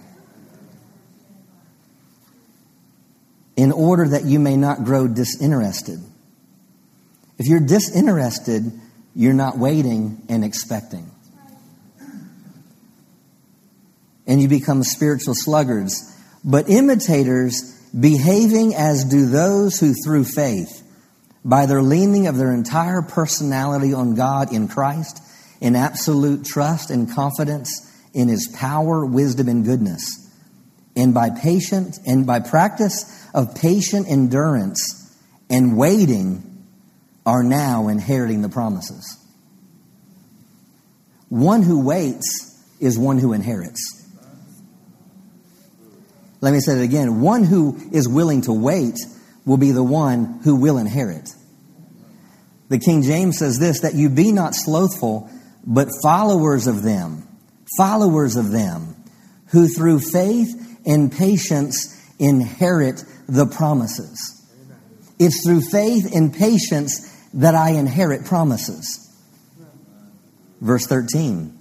In 3.56 3.72
order 3.72 4.08
that 4.08 4.24
you 4.24 4.38
may 4.38 4.56
not 4.56 4.84
grow 4.84 5.08
disinterested. 5.08 6.00
If 7.38 7.46
you're 7.46 7.60
disinterested, 7.60 8.64
you're 9.14 9.32
not 9.32 9.58
waiting 9.58 10.22
and 10.28 10.44
expecting. 10.44 11.10
And 14.26 14.40
you 14.40 14.48
become 14.48 14.82
spiritual 14.82 15.34
sluggards. 15.34 16.12
But 16.44 16.68
imitators, 16.68 17.72
behaving 17.98 18.74
as 18.74 19.04
do 19.04 19.26
those 19.26 19.78
who 19.78 19.94
through 19.94 20.24
faith, 20.24 20.82
by 21.44 21.66
their 21.66 21.82
leaning 21.82 22.26
of 22.26 22.36
their 22.36 22.52
entire 22.52 23.02
personality 23.02 23.92
on 23.92 24.14
God 24.14 24.52
in 24.52 24.68
Christ, 24.68 25.22
in 25.60 25.76
absolute 25.76 26.44
trust 26.44 26.90
and 26.90 27.10
confidence, 27.10 27.90
in 28.14 28.28
his 28.28 28.48
power, 28.54 29.04
wisdom, 29.04 29.48
and 29.48 29.64
goodness. 29.64 30.20
And 30.96 31.12
by 31.12 31.30
patient 31.30 31.98
and 32.06 32.26
by 32.26 32.40
practice 32.40 33.28
of 33.34 33.54
patient 33.56 34.06
endurance 34.08 35.14
and 35.50 35.76
waiting 35.76 36.64
are 37.26 37.42
now 37.42 37.88
inheriting 37.88 38.42
the 38.42 38.48
promises. 38.48 39.18
One 41.28 41.62
who 41.62 41.84
waits 41.84 42.64
is 42.78 42.98
one 42.98 43.18
who 43.18 43.32
inherits. 43.32 44.02
Let 46.40 46.52
me 46.52 46.60
say 46.60 46.78
it 46.78 46.84
again. 46.84 47.20
One 47.20 47.42
who 47.42 47.80
is 47.90 48.06
willing 48.08 48.42
to 48.42 48.52
wait 48.52 48.98
will 49.44 49.56
be 49.56 49.72
the 49.72 49.82
one 49.82 50.40
who 50.44 50.56
will 50.56 50.78
inherit. 50.78 51.30
The 52.68 52.78
King 52.78 53.02
James 53.02 53.38
says 53.38 53.58
this 53.58 53.80
that 53.80 53.94
you 53.94 54.08
be 54.08 54.30
not 54.30 54.54
slothful, 54.54 55.30
but 55.66 55.88
followers 56.02 56.66
of 56.66 56.82
them 56.82 57.26
followers 57.76 58.36
of 58.36 58.50
them, 58.50 58.96
who 59.48 59.68
through 59.68 60.00
faith 60.00 60.78
and 60.86 61.12
patience 61.12 61.90
inherit 62.18 63.04
the 63.28 63.46
promises. 63.46 64.42
It's 65.18 65.44
through 65.44 65.62
faith 65.62 66.14
and 66.14 66.34
patience 66.34 67.10
that 67.34 67.54
I 67.54 67.70
inherit 67.70 68.24
promises. 68.24 69.00
Verse 70.60 70.86
13 70.86 71.56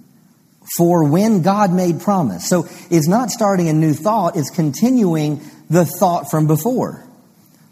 For 0.76 1.08
when 1.08 1.42
God 1.42 1.72
made 1.72 2.00
promise. 2.00 2.48
So 2.48 2.66
it's 2.90 3.08
not 3.08 3.30
starting 3.30 3.68
a 3.68 3.72
new 3.72 3.92
thought, 3.92 4.36
it's 4.36 4.50
continuing 4.50 5.40
the 5.68 5.84
thought 5.84 6.30
from 6.30 6.46
before. 6.46 7.06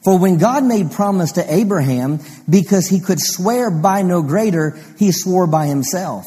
For 0.04 0.18
when 0.18 0.38
God 0.38 0.64
made 0.64 0.90
promise 0.90 1.32
to 1.32 1.54
Abraham, 1.54 2.18
because 2.50 2.88
he 2.88 2.98
could 2.98 3.20
swear 3.20 3.70
by 3.70 4.02
no 4.02 4.22
greater, 4.22 4.76
he 4.98 5.12
swore 5.12 5.46
by 5.46 5.66
himself, 5.66 6.26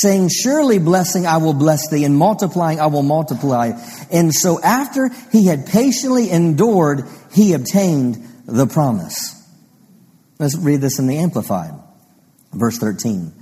saying, 0.00 0.28
Surely 0.28 0.78
blessing 0.78 1.26
I 1.26 1.38
will 1.38 1.54
bless 1.54 1.88
thee, 1.88 2.04
and 2.04 2.16
multiplying 2.16 2.80
I 2.80 2.86
will 2.86 3.02
multiply. 3.02 3.72
And 4.10 4.34
so 4.34 4.60
after 4.60 5.10
he 5.32 5.46
had 5.46 5.66
patiently 5.66 6.30
endured, 6.30 7.04
he 7.32 7.52
obtained 7.52 8.26
the 8.46 8.66
promise. 8.66 9.16
Let's 10.38 10.56
read 10.56 10.80
this 10.80 10.98
in 10.98 11.06
the 11.06 11.18
Amplified, 11.18 11.72
verse 12.52 12.78
13. 12.78 13.32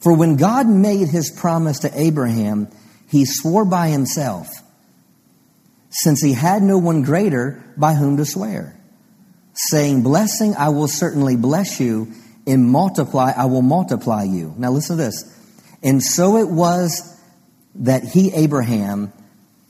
For 0.00 0.16
when 0.16 0.36
God 0.36 0.68
made 0.68 1.08
his 1.08 1.30
promise 1.30 1.80
to 1.80 2.00
Abraham, 2.00 2.68
he 3.08 3.24
swore 3.24 3.64
by 3.64 3.88
himself, 3.88 4.48
since 5.90 6.20
he 6.20 6.32
had 6.32 6.62
no 6.62 6.78
one 6.78 7.02
greater 7.02 7.64
by 7.76 7.94
whom 7.94 8.16
to 8.18 8.26
swear 8.26 8.74
saying, 9.54 10.02
Blessing, 10.02 10.54
I 10.56 10.70
will 10.70 10.88
certainly 10.88 11.36
bless 11.36 11.80
you, 11.80 12.12
and 12.46 12.68
multiply, 12.68 13.32
I 13.36 13.46
will 13.46 13.62
multiply 13.62 14.24
you. 14.24 14.54
Now 14.58 14.70
listen 14.70 14.96
to 14.96 15.02
this. 15.02 15.33
And 15.84 16.02
so 16.02 16.38
it 16.38 16.48
was 16.48 17.16
that 17.76 18.02
he, 18.02 18.32
Abraham, 18.32 19.12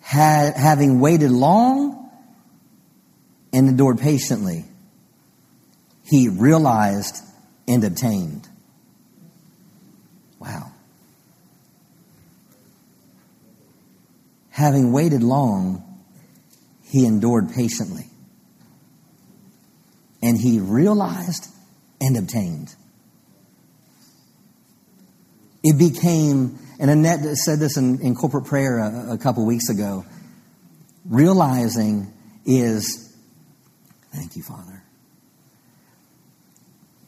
had, 0.01 0.57
having 0.57 1.01
waited 1.01 1.31
long 1.31 2.11
and 3.53 3.69
endured 3.69 3.99
patiently, 3.99 4.65
he 6.05 6.29
realized 6.29 7.17
and 7.67 7.83
obtained. 7.83 8.49
Wow. 10.39 10.71
Having 14.51 14.93
waited 14.93 15.23
long, 15.23 15.83
he 16.85 17.07
endured 17.07 17.51
patiently 17.53 18.07
and 20.23 20.39
he 20.39 20.59
realized 20.61 21.49
and 22.01 22.17
obtained. 22.17 22.75
It 25.65 25.77
became, 25.79 26.59
and 26.79 26.89
Annette 26.91 27.25
said 27.37 27.59
this 27.59 27.77
in, 27.77 28.01
in 28.01 28.15
corporate 28.15 28.45
prayer 28.45 28.79
a, 28.79 29.15
a 29.15 29.19
couple 29.19 29.45
weeks 29.45 29.69
ago. 29.69 30.05
Realizing 31.05 32.13
is, 32.45 33.17
thank 34.13 34.37
you, 34.37 34.45
Father, 34.45 34.85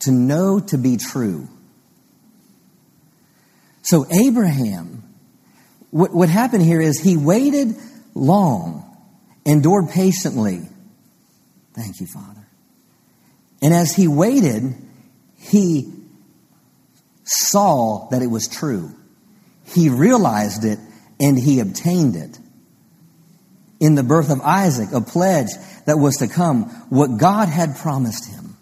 to 0.01 0.11
know 0.11 0.59
to 0.59 0.77
be 0.77 0.97
true. 0.97 1.49
So, 3.83 4.07
Abraham, 4.11 5.05
what, 5.91 6.13
what 6.13 6.29
happened 6.29 6.65
here 6.65 6.81
is 6.81 6.99
he 6.99 7.17
waited 7.17 7.77
long, 8.15 8.83
endured 9.45 9.91
patiently. 9.91 10.69
Thank 11.75 12.01
you, 12.01 12.07
Father 12.13 12.47
and 13.63 13.75
as 13.75 13.95
he 13.95 14.07
waited, 14.09 14.75
he 15.37 15.93
saw 17.27 18.09
that 18.11 18.23
it 18.23 18.29
was 18.29 18.49
true. 18.49 18.91
He 19.65 19.91
realized 19.91 20.65
it 20.65 20.79
and 21.21 21.39
he 21.39 21.61
obtained 21.61 22.17
it. 22.17 22.39
In 23.79 23.95
the 23.95 24.03
birth 24.03 24.31
of 24.31 24.41
Isaac, 24.41 24.89
a 24.93 25.03
pledge 25.03 25.49
that 25.85 25.99
was 25.99 26.17
to 26.19 26.29
come, 26.29 26.65
what 26.89 27.19
God 27.19 27.49
had 27.49 27.77
promised 27.77 28.27
him. 28.31 28.57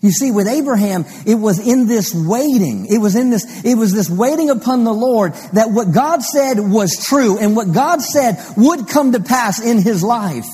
You 0.00 0.12
see, 0.12 0.30
with 0.30 0.48
Abraham, 0.48 1.04
it 1.26 1.34
was 1.34 1.58
in 1.58 1.86
this 1.86 2.14
waiting. 2.14 2.86
It 2.86 2.98
was 2.98 3.16
in 3.16 3.28
this, 3.28 3.64
it 3.64 3.74
was 3.74 3.92
this 3.92 4.08
waiting 4.08 4.48
upon 4.48 4.84
the 4.84 4.94
Lord 4.94 5.34
that 5.52 5.70
what 5.70 5.92
God 5.92 6.22
said 6.22 6.58
was 6.58 6.96
true 7.04 7.38
and 7.38 7.54
what 7.54 7.72
God 7.72 8.00
said 8.00 8.38
would 8.56 8.88
come 8.88 9.12
to 9.12 9.20
pass 9.20 9.60
in 9.60 9.82
his 9.82 10.02
life. 10.02 10.46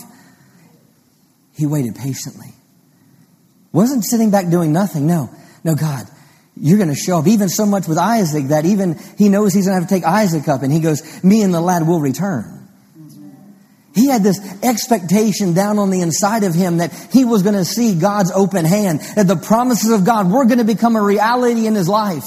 He 1.54 1.64
waited 1.64 1.94
patiently. 1.94 2.54
Wasn't 3.72 4.04
sitting 4.04 4.30
back 4.30 4.50
doing 4.50 4.72
nothing. 4.72 5.06
No, 5.06 5.30
no, 5.62 5.76
God, 5.76 6.08
you're 6.56 6.78
going 6.78 6.88
to 6.88 6.94
show 6.94 7.18
up. 7.18 7.26
Even 7.26 7.48
so 7.48 7.66
much 7.66 7.86
with 7.86 7.98
Isaac 7.98 8.46
that 8.46 8.64
even 8.64 8.98
he 9.18 9.28
knows 9.28 9.52
he's 9.52 9.66
going 9.66 9.76
to 9.76 9.80
have 9.80 9.88
to 9.88 9.94
take 9.94 10.04
Isaac 10.04 10.48
up, 10.48 10.62
and 10.62 10.72
he 10.72 10.80
goes, 10.80 11.22
Me 11.22 11.42
and 11.42 11.52
the 11.52 11.60
lad 11.60 11.86
will 11.86 12.00
return. 12.00 12.52
He 13.94 14.08
had 14.08 14.22
this 14.22 14.38
expectation 14.62 15.54
down 15.54 15.78
on 15.78 15.88
the 15.88 16.02
inside 16.02 16.44
of 16.44 16.54
him 16.54 16.78
that 16.78 16.92
he 17.12 17.24
was 17.24 17.42
going 17.42 17.54
to 17.54 17.64
see 17.64 17.98
God's 17.98 18.30
open 18.30 18.66
hand, 18.66 19.00
that 19.16 19.26
the 19.26 19.36
promises 19.36 19.90
of 19.90 20.04
God 20.04 20.30
were 20.30 20.44
going 20.44 20.58
to 20.58 20.64
become 20.64 20.96
a 20.96 21.02
reality 21.02 21.66
in 21.66 21.74
his 21.74 21.88
life. 21.88 22.24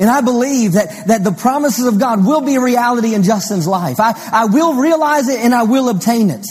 And 0.00 0.10
I 0.10 0.20
believe 0.20 0.72
that, 0.72 1.06
that 1.06 1.22
the 1.22 1.30
promises 1.30 1.86
of 1.86 2.00
God 2.00 2.26
will 2.26 2.40
be 2.40 2.56
a 2.56 2.60
reality 2.60 3.14
in 3.14 3.22
Justin's 3.22 3.68
life. 3.68 4.00
I, 4.00 4.14
I 4.32 4.46
will 4.46 4.74
realize 4.74 5.28
it 5.28 5.38
and 5.38 5.54
I 5.54 5.62
will 5.62 5.88
obtain 5.88 6.30
it. 6.30 6.44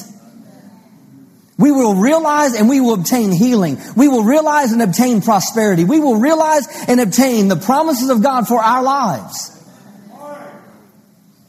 We 1.57 1.71
will 1.71 1.95
realize 1.95 2.55
and 2.55 2.67
we 2.67 2.81
will 2.81 2.95
obtain 2.95 3.31
healing. 3.31 3.77
We 3.95 4.07
will 4.07 4.23
realize 4.23 4.71
and 4.71 4.81
obtain 4.81 5.21
prosperity. 5.21 5.83
We 5.83 5.99
will 5.99 6.17
realize 6.17 6.67
and 6.87 6.99
obtain 6.99 7.47
the 7.47 7.55
promises 7.55 8.09
of 8.09 8.23
God 8.23 8.47
for 8.47 8.59
our 8.59 8.81
lives. 8.81 9.51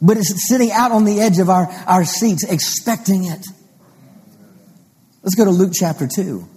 But 0.01 0.17
it's 0.17 0.47
sitting 0.47 0.71
out 0.71 0.91
on 0.91 1.05
the 1.05 1.21
edge 1.21 1.39
of 1.39 1.49
our, 1.49 1.65
our 1.87 2.05
seats 2.05 2.43
expecting 2.43 3.25
it. 3.25 3.45
Let's 5.23 5.35
go 5.35 5.45
to 5.45 5.51
Luke 5.51 5.71
chapter 5.73 6.07
2. 6.07 6.47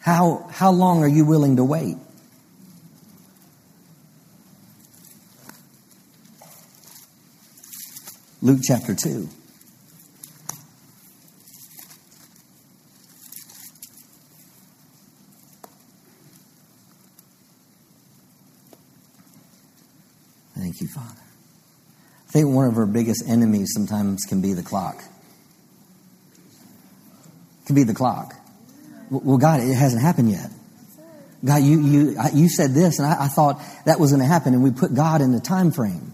How, 0.00 0.48
how 0.50 0.72
long 0.72 1.02
are 1.02 1.08
you 1.08 1.24
willing 1.24 1.56
to 1.56 1.64
wait? 1.64 1.96
Luke 8.42 8.58
chapter 8.60 8.92
2. 8.92 9.28
Thank 20.56 20.80
you, 20.80 20.88
Father. 20.88 21.06
I 22.28 22.32
think 22.32 22.48
one 22.48 22.66
of 22.66 22.76
our 22.76 22.86
biggest 22.86 23.22
enemies 23.28 23.70
sometimes 23.74 24.24
can 24.24 24.42
be 24.42 24.54
the 24.54 24.62
clock. 24.64 25.04
Can 27.66 27.76
be 27.76 27.84
the 27.84 27.94
clock. 27.94 28.34
Well, 29.08 29.38
God, 29.38 29.60
it 29.60 29.72
hasn't 29.72 30.02
happened 30.02 30.32
yet. 30.32 30.50
God, 31.44 31.62
you 31.62 31.80
you 31.80 32.16
you 32.34 32.48
said 32.48 32.74
this, 32.74 32.98
and 32.98 33.06
I, 33.06 33.24
I 33.24 33.28
thought 33.28 33.62
that 33.84 34.00
was 34.00 34.10
going 34.10 34.22
to 34.22 34.28
happen, 34.28 34.52
and 34.54 34.64
we 34.64 34.72
put 34.72 34.94
God 34.94 35.20
in 35.20 35.30
the 35.30 35.40
time 35.40 35.70
frame 35.70 36.11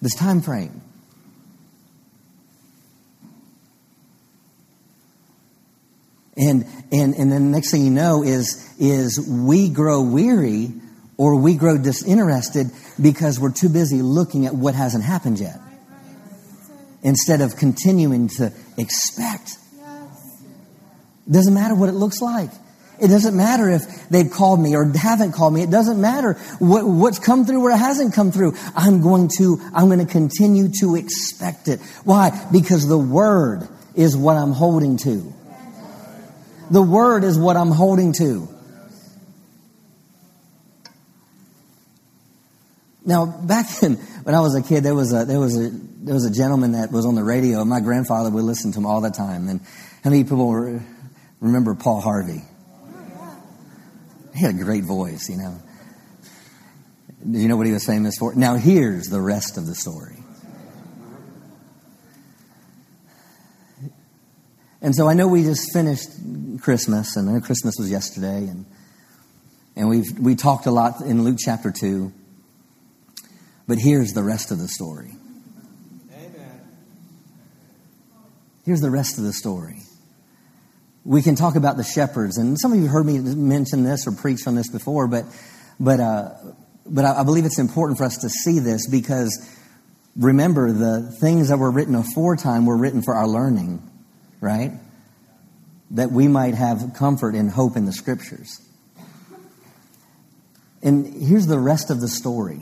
this 0.00 0.14
time 0.14 0.40
frame. 0.40 0.82
And, 6.36 6.66
and, 6.92 7.14
and 7.14 7.32
then 7.32 7.50
the 7.50 7.50
next 7.50 7.72
thing 7.72 7.84
you 7.84 7.90
know 7.90 8.22
is, 8.22 8.64
is 8.78 9.28
we 9.28 9.68
grow 9.68 10.02
weary 10.02 10.68
or 11.16 11.34
we 11.34 11.56
grow 11.56 11.76
disinterested 11.76 12.68
because 13.02 13.40
we're 13.40 13.52
too 13.52 13.68
busy 13.68 14.02
looking 14.02 14.46
at 14.46 14.54
what 14.54 14.76
hasn't 14.76 15.02
happened 15.02 15.40
yet. 15.40 15.58
Instead 17.02 17.40
of 17.40 17.56
continuing 17.56 18.28
to 18.28 18.52
expect. 18.76 19.56
Doesn't 21.28 21.54
matter 21.54 21.74
what 21.74 21.88
it 21.88 21.92
looks 21.92 22.20
like. 22.20 22.50
It 23.00 23.08
doesn't 23.08 23.36
matter 23.36 23.68
if 23.68 24.08
they've 24.08 24.30
called 24.30 24.60
me 24.60 24.74
or 24.74 24.90
haven't 24.92 25.32
called 25.32 25.54
me. 25.54 25.62
It 25.62 25.70
doesn't 25.70 26.00
matter 26.00 26.34
what, 26.58 26.84
what's 26.84 27.18
come 27.18 27.44
through 27.44 27.64
or 27.64 27.70
hasn't 27.70 28.14
come 28.14 28.32
through. 28.32 28.54
I'm 28.74 29.00
going 29.00 29.30
to, 29.38 29.58
I'm 29.72 29.86
going 29.86 30.04
to 30.04 30.12
continue 30.12 30.68
to 30.80 30.96
expect 30.96 31.68
it. 31.68 31.80
Why? 32.04 32.30
Because 32.50 32.88
the 32.88 32.98
word 32.98 33.68
is 33.94 34.16
what 34.16 34.36
I'm 34.36 34.52
holding 34.52 34.96
to. 34.98 35.32
The 36.70 36.82
word 36.82 37.24
is 37.24 37.38
what 37.38 37.56
I'm 37.56 37.70
holding 37.70 38.12
to. 38.14 38.48
Now, 43.04 43.24
back 43.24 43.82
in, 43.82 43.94
when 43.94 44.34
I 44.34 44.40
was 44.40 44.54
a 44.54 44.62
kid, 44.62 44.84
there 44.84 44.94
was 44.94 45.14
a, 45.14 45.24
there 45.24 45.40
was 45.40 45.56
a, 45.56 45.70
there 45.70 46.14
was 46.14 46.26
a 46.26 46.30
gentleman 46.30 46.72
that 46.72 46.92
was 46.92 47.06
on 47.06 47.14
the 47.14 47.24
radio. 47.24 47.64
My 47.64 47.80
grandfather 47.80 48.28
would 48.28 48.44
listen 48.44 48.72
to 48.72 48.78
him 48.78 48.86
all 48.86 49.00
the 49.00 49.10
time. 49.10 49.48
And 49.48 49.60
how 50.04 50.10
many 50.10 50.24
people 50.24 50.80
remember 51.40 51.74
Paul 51.74 52.00
Harvey? 52.00 52.42
He 54.38 54.44
had 54.44 54.54
a 54.54 54.62
great 54.62 54.84
voice, 54.84 55.28
you 55.28 55.36
know. 55.36 55.60
Do 57.28 57.40
you 57.40 57.48
know 57.48 57.56
what 57.56 57.66
he 57.66 57.72
was 57.72 57.84
famous 57.84 58.16
for? 58.16 58.36
Now, 58.36 58.54
here's 58.54 59.08
the 59.08 59.20
rest 59.20 59.58
of 59.58 59.66
the 59.66 59.74
story. 59.74 60.14
And 64.80 64.94
so 64.94 65.08
I 65.08 65.14
know 65.14 65.26
we 65.26 65.42
just 65.42 65.72
finished 65.72 66.08
Christmas, 66.60 67.16
and 67.16 67.28
I 67.28 67.32
know 67.32 67.40
Christmas 67.40 67.74
was 67.80 67.90
yesterday, 67.90 68.46
and 68.46 68.64
and 69.74 69.88
we've, 69.88 70.16
we 70.16 70.36
talked 70.36 70.66
a 70.66 70.70
lot 70.70 71.00
in 71.00 71.24
Luke 71.24 71.38
chapter 71.40 71.72
two. 71.72 72.12
But 73.66 73.78
here's 73.78 74.12
the 74.12 74.22
rest 74.22 74.52
of 74.52 74.58
the 74.58 74.68
story. 74.68 75.16
Amen. 76.12 76.60
Here's 78.64 78.80
the 78.80 78.90
rest 78.90 79.18
of 79.18 79.24
the 79.24 79.32
story. 79.32 79.82
We 81.08 81.22
can 81.22 81.36
talk 81.36 81.56
about 81.56 81.78
the 81.78 81.84
shepherds, 81.84 82.36
and 82.36 82.60
some 82.60 82.70
of 82.70 82.76
you 82.76 82.84
have 82.84 82.92
heard 82.92 83.06
me 83.06 83.18
mention 83.18 83.82
this 83.82 84.06
or 84.06 84.12
preach 84.12 84.46
on 84.46 84.54
this 84.54 84.70
before, 84.70 85.08
but 85.08 85.24
but 85.80 86.00
uh, 86.00 86.34
but 86.84 87.06
I, 87.06 87.20
I 87.20 87.22
believe 87.22 87.46
it's 87.46 87.58
important 87.58 87.96
for 87.96 88.04
us 88.04 88.18
to 88.18 88.28
see 88.28 88.58
this 88.58 88.86
because 88.86 89.56
remember 90.16 90.70
the 90.70 91.10
things 91.18 91.48
that 91.48 91.56
were 91.56 91.70
written 91.70 91.94
aforetime 91.94 92.66
were 92.66 92.76
written 92.76 93.00
for 93.00 93.14
our 93.14 93.26
learning, 93.26 93.82
right? 94.42 94.72
That 95.92 96.12
we 96.12 96.28
might 96.28 96.54
have 96.54 96.92
comfort 96.94 97.34
and 97.34 97.50
hope 97.50 97.78
in 97.78 97.86
the 97.86 97.92
scriptures. 97.92 98.60
And 100.82 101.06
here's 101.06 101.46
the 101.46 101.58
rest 101.58 101.88
of 101.90 102.02
the 102.02 102.08
story. 102.08 102.60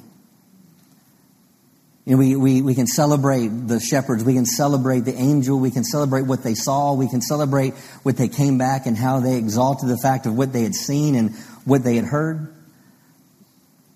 We, 2.07 2.37
we, 2.37 2.63
we 2.63 2.77
can 2.77 2.87
celebrate 2.87 3.49
the 3.49 3.81
shepherds. 3.81 4.23
We 4.23 4.35
can 4.35 4.47
celebrate 4.47 5.01
the 5.01 5.15
angel. 5.15 5.59
We 5.59 5.73
can 5.73 5.83
celebrate 5.83 6.23
what 6.23 6.45
they 6.45 6.55
saw. 6.55 6.95
We 6.95 7.09
can 7.09 7.21
celebrate 7.21 7.75
what 8.05 8.17
they 8.17 8.29
came 8.29 8.59
back 8.59 8.87
and 8.87 8.97
how 8.97 9.19
they 9.19 9.37
exalted 9.37 9.89
the 9.89 9.99
fact 9.99 10.25
of 10.25 10.37
what 10.37 10.53
they 10.53 10.63
had 10.63 10.75
seen 10.75 11.17
and 11.17 11.35
what 11.65 11.83
they 11.83 11.97
had 11.97 12.05
heard. 12.05 12.55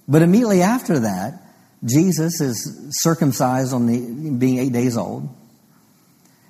But 0.08 0.22
immediately 0.22 0.62
after 0.62 0.98
that, 1.00 1.34
Jesus 1.84 2.40
is 2.40 2.88
circumcised 2.90 3.72
on 3.72 3.86
the, 3.86 4.36
being 4.36 4.58
eight 4.58 4.72
days 4.72 4.96
old. 4.96 5.28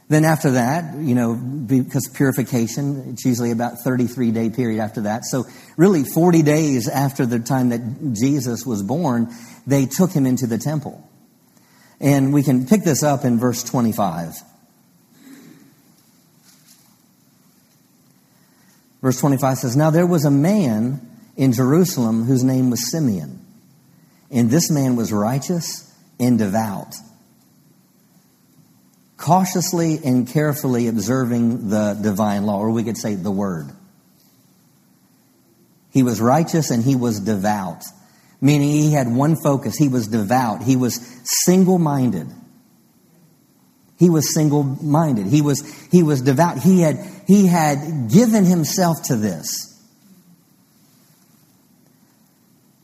Then 0.09 0.25
after 0.25 0.53
that, 0.53 0.96
you 0.96 1.14
know, 1.14 1.35
because 1.35 2.09
purification, 2.09 3.11
it's 3.11 3.27
usually 3.27 3.51
about 3.51 3.81
33 3.85 4.31
day 4.31 4.49
period 4.49 4.81
after 4.81 5.03
that. 5.03 5.27
So 5.27 5.44
really 5.77 6.05
40 6.05 6.42
days 6.42 6.88
after 6.88 7.27
the 7.27 7.38
time 7.38 7.68
that 7.68 8.14
Jesus 8.14 8.64
was 8.64 8.83
born, 8.83 9.29
they 9.66 9.85
took 9.85 10.11
him 10.11 10.25
into 10.25 10.46
the 10.46 10.59
temple. 10.59 11.07
And 12.00 12.32
we 12.32 12.42
can 12.42 12.66
pick 12.66 12.82
this 12.82 13.02
up 13.02 13.24
in 13.24 13.38
verse 13.38 13.62
25. 13.62 14.34
Verse 19.02 19.18
25 19.20 19.58
says, 19.58 19.76
Now 19.76 19.90
there 19.90 20.06
was 20.06 20.24
a 20.24 20.30
man 20.30 21.06
in 21.36 21.52
Jerusalem 21.52 22.24
whose 22.24 22.44
name 22.44 22.70
was 22.70 22.90
Simeon, 22.90 23.44
and 24.30 24.50
this 24.50 24.70
man 24.70 24.96
was 24.96 25.12
righteous 25.12 25.94
and 26.18 26.38
devout, 26.38 26.94
cautiously 29.16 29.98
and 30.04 30.28
carefully 30.28 30.86
observing 30.86 31.70
the 31.70 31.98
divine 32.00 32.44
law, 32.44 32.58
or 32.58 32.70
we 32.70 32.84
could 32.84 32.98
say 32.98 33.14
the 33.14 33.30
word. 33.30 33.70
He 35.92 36.02
was 36.02 36.20
righteous 36.20 36.70
and 36.70 36.84
he 36.84 36.94
was 36.94 37.20
devout 37.20 37.84
meaning 38.40 38.70
he 38.70 38.92
had 38.92 39.09
one 39.09 39.37
focus. 39.37 39.76
He 39.76 39.88
was 39.88 40.09
devout. 40.09 40.62
He 40.62 40.76
was 40.76 41.00
single 41.44 41.79
minded. 41.79 42.29
He 43.98 44.09
was 44.09 44.33
single 44.35 44.62
minded. 44.62 45.26
He 45.26 45.42
was, 45.42 45.62
he 45.90 46.03
was 46.03 46.22
devout. 46.22 46.59
He 46.59 46.81
had, 46.81 46.96
he 47.26 47.46
had 47.46 48.11
given 48.11 48.44
himself 48.44 49.03
to 49.05 49.16
this. 49.16 49.66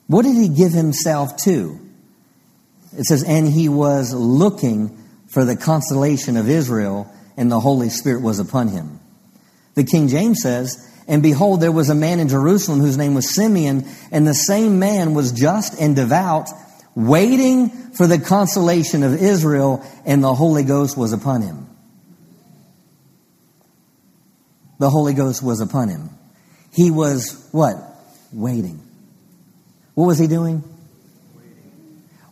What 0.09 0.23
did 0.23 0.37
he 0.37 0.49
give 0.49 0.73
himself 0.73 1.37
to? 1.45 1.81
It 2.97 3.05
says, 3.05 3.25
and 3.25 3.49
he 3.49 3.69
was 3.69 4.15
looking 4.15 5.03
for 5.27 5.45
the 5.45 5.57
consolation 5.57 6.37
of 6.37 6.49
Israel, 6.49 7.13
and 7.37 7.51
the 7.51 7.61
Holy 7.61 7.89
Spirit 7.89 8.23
was 8.23 8.39
upon 8.39 8.69
him. 8.69 9.01
The 9.75 9.85
King 9.85 10.09
James 10.09 10.41
says, 10.43 10.77
and 11.09 11.23
behold, 11.23 11.61
there 11.61 11.73
was 11.73 11.89
a 11.89 11.95
man 11.95 12.19
in 12.19 12.29
Jerusalem 12.29 12.81
whose 12.81 12.97
name 12.97 13.15
was 13.15 13.35
Simeon, 13.35 13.87
and 14.11 14.27
the 14.27 14.35
same 14.35 14.79
man 14.79 15.15
was 15.15 15.33
just 15.33 15.81
and 15.81 15.95
devout, 15.95 16.49
waiting 16.95 17.69
for 17.69 18.07
the 18.07 18.19
consolation 18.19 19.03
of 19.03 19.15
Israel, 19.15 19.85
and 20.05 20.23
the 20.23 20.35
Holy 20.35 20.65
Ghost 20.65 20.97
was 20.97 21.13
upon 21.13 21.43
him. 21.43 21.69
The 24.79 24.91
Holy 24.91 25.15
Ghost 25.15 25.43
was 25.43 25.61
upon 25.61 25.89
him. 25.89 26.11
He 26.73 26.91
was 26.91 27.49
what? 27.53 27.77
Waiting. 28.33 28.83
What 29.95 30.07
was 30.07 30.19
he 30.19 30.27
doing? 30.27 30.63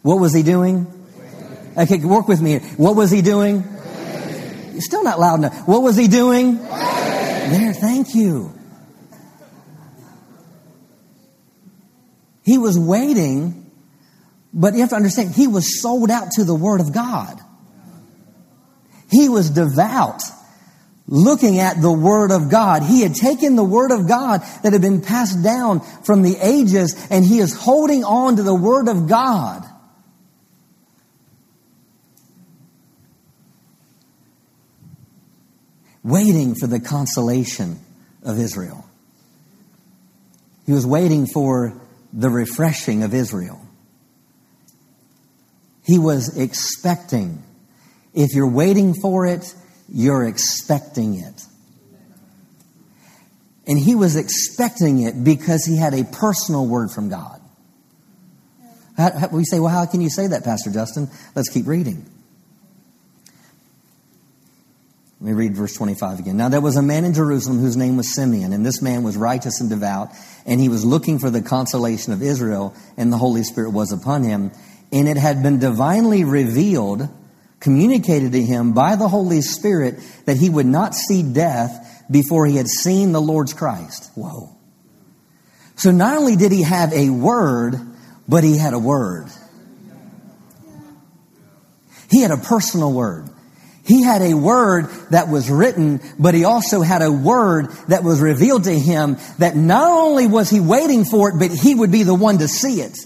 What 0.02 0.16
was 0.16 0.34
he 0.34 0.42
doing? 0.42 0.86
Okay, 1.76 1.98
work 2.04 2.28
with 2.28 2.42
me. 2.42 2.58
What 2.76 2.94
was 2.94 3.10
he 3.10 3.22
doing? 3.22 3.64
You're 4.72 4.80
still 4.82 5.02
not 5.02 5.18
loud 5.18 5.36
enough. 5.36 5.66
What 5.66 5.82
was 5.82 5.96
he 5.96 6.08
doing? 6.08 6.58
There, 6.58 7.72
thank 7.72 8.14
you. 8.14 8.52
He 12.44 12.58
was 12.58 12.78
waiting, 12.78 13.72
but 14.52 14.74
you 14.74 14.80
have 14.80 14.90
to 14.90 14.96
understand, 14.96 15.34
he 15.34 15.46
was 15.46 15.80
sold 15.80 16.10
out 16.10 16.30
to 16.32 16.44
the 16.44 16.54
Word 16.54 16.80
of 16.80 16.92
God. 16.92 17.40
He 19.10 19.28
was 19.28 19.48
devout, 19.50 20.22
looking 21.06 21.58
at 21.58 21.80
the 21.80 21.92
Word 21.92 22.30
of 22.30 22.50
God. 22.50 22.82
He 22.82 23.00
had 23.00 23.14
taken 23.14 23.56
the 23.56 23.64
Word 23.64 23.90
of 23.90 24.06
God 24.06 24.42
that 24.62 24.72
had 24.72 24.82
been 24.82 25.00
passed 25.00 25.42
down 25.42 25.80
from 26.04 26.22
the 26.22 26.36
ages, 26.40 26.94
and 27.10 27.24
he 27.24 27.38
is 27.38 27.54
holding 27.54 28.04
on 28.04 28.36
to 28.36 28.42
the 28.42 28.54
Word 28.54 28.88
of 28.88 29.08
God. 29.08 29.64
Waiting 36.02 36.54
for 36.54 36.66
the 36.66 36.80
consolation 36.80 37.78
of 38.22 38.38
Israel. 38.38 38.84
He 40.66 40.72
was 40.72 40.86
waiting 40.86 41.26
for 41.26 41.80
the 42.14 42.30
refreshing 42.30 43.02
of 43.02 43.12
Israel. 43.12 43.60
He 45.84 45.98
was 45.98 46.38
expecting. 46.38 47.42
If 48.14 48.34
you're 48.34 48.48
waiting 48.48 48.94
for 48.94 49.26
it, 49.26 49.52
you're 49.88 50.26
expecting 50.26 51.16
it. 51.16 51.42
And 53.66 53.78
he 53.78 53.94
was 53.94 54.16
expecting 54.16 55.02
it 55.02 55.24
because 55.24 55.64
he 55.64 55.76
had 55.76 55.92
a 55.92 56.04
personal 56.04 56.66
word 56.66 56.90
from 56.90 57.08
God. 57.08 57.40
we 59.32 59.44
say, 59.44 59.58
well, 59.58 59.72
how 59.72 59.86
can 59.86 60.00
you 60.00 60.10
say 60.10 60.28
that, 60.28 60.44
Pastor 60.44 60.70
Justin? 60.70 61.10
Let's 61.34 61.48
keep 61.48 61.66
reading. 61.66 62.06
Let 65.24 65.30
me 65.30 65.36
read 65.38 65.56
verse 65.56 65.72
25 65.72 66.18
again. 66.18 66.36
Now 66.36 66.50
there 66.50 66.60
was 66.60 66.76
a 66.76 66.82
man 66.82 67.06
in 67.06 67.14
Jerusalem 67.14 67.58
whose 67.58 67.78
name 67.78 67.96
was 67.96 68.14
Simeon, 68.14 68.52
and 68.52 68.64
this 68.64 68.82
man 68.82 69.02
was 69.02 69.16
righteous 69.16 69.58
and 69.58 69.70
devout, 69.70 70.10
and 70.44 70.60
he 70.60 70.68
was 70.68 70.84
looking 70.84 71.18
for 71.18 71.30
the 71.30 71.40
consolation 71.40 72.12
of 72.12 72.22
Israel, 72.22 72.74
and 72.98 73.10
the 73.10 73.16
Holy 73.16 73.42
Spirit 73.42 73.70
was 73.70 73.90
upon 73.90 74.22
him. 74.22 74.52
And 74.92 75.08
it 75.08 75.16
had 75.16 75.42
been 75.42 75.58
divinely 75.58 76.24
revealed, 76.24 77.08
communicated 77.58 78.32
to 78.32 78.42
him 78.42 78.74
by 78.74 78.96
the 78.96 79.08
Holy 79.08 79.40
Spirit, 79.40 79.94
that 80.26 80.36
he 80.36 80.50
would 80.50 80.66
not 80.66 80.94
see 80.94 81.22
death 81.22 82.04
before 82.10 82.44
he 82.44 82.56
had 82.56 82.68
seen 82.68 83.12
the 83.12 83.22
Lord's 83.22 83.54
Christ. 83.54 84.10
Whoa. 84.16 84.54
So 85.76 85.90
not 85.90 86.18
only 86.18 86.36
did 86.36 86.52
he 86.52 86.64
have 86.64 86.92
a 86.92 87.08
word, 87.08 87.76
but 88.28 88.44
he 88.44 88.58
had 88.58 88.74
a 88.74 88.78
word. 88.78 89.28
He 92.10 92.20
had 92.20 92.30
a 92.30 92.36
personal 92.36 92.92
word. 92.92 93.30
He 93.84 94.02
had 94.02 94.22
a 94.22 94.34
word 94.34 94.86
that 95.10 95.28
was 95.28 95.50
written, 95.50 96.00
but 96.18 96.34
he 96.34 96.44
also 96.44 96.80
had 96.80 97.02
a 97.02 97.12
word 97.12 97.70
that 97.88 98.02
was 98.02 98.20
revealed 98.20 98.64
to 98.64 98.78
him 98.78 99.18
that 99.38 99.56
not 99.56 99.90
only 99.90 100.26
was 100.26 100.48
he 100.48 100.58
waiting 100.58 101.04
for 101.04 101.28
it, 101.28 101.38
but 101.38 101.50
he 101.50 101.74
would 101.74 101.92
be 101.92 102.02
the 102.02 102.14
one 102.14 102.38
to 102.38 102.48
see 102.48 102.80
it. 102.80 102.96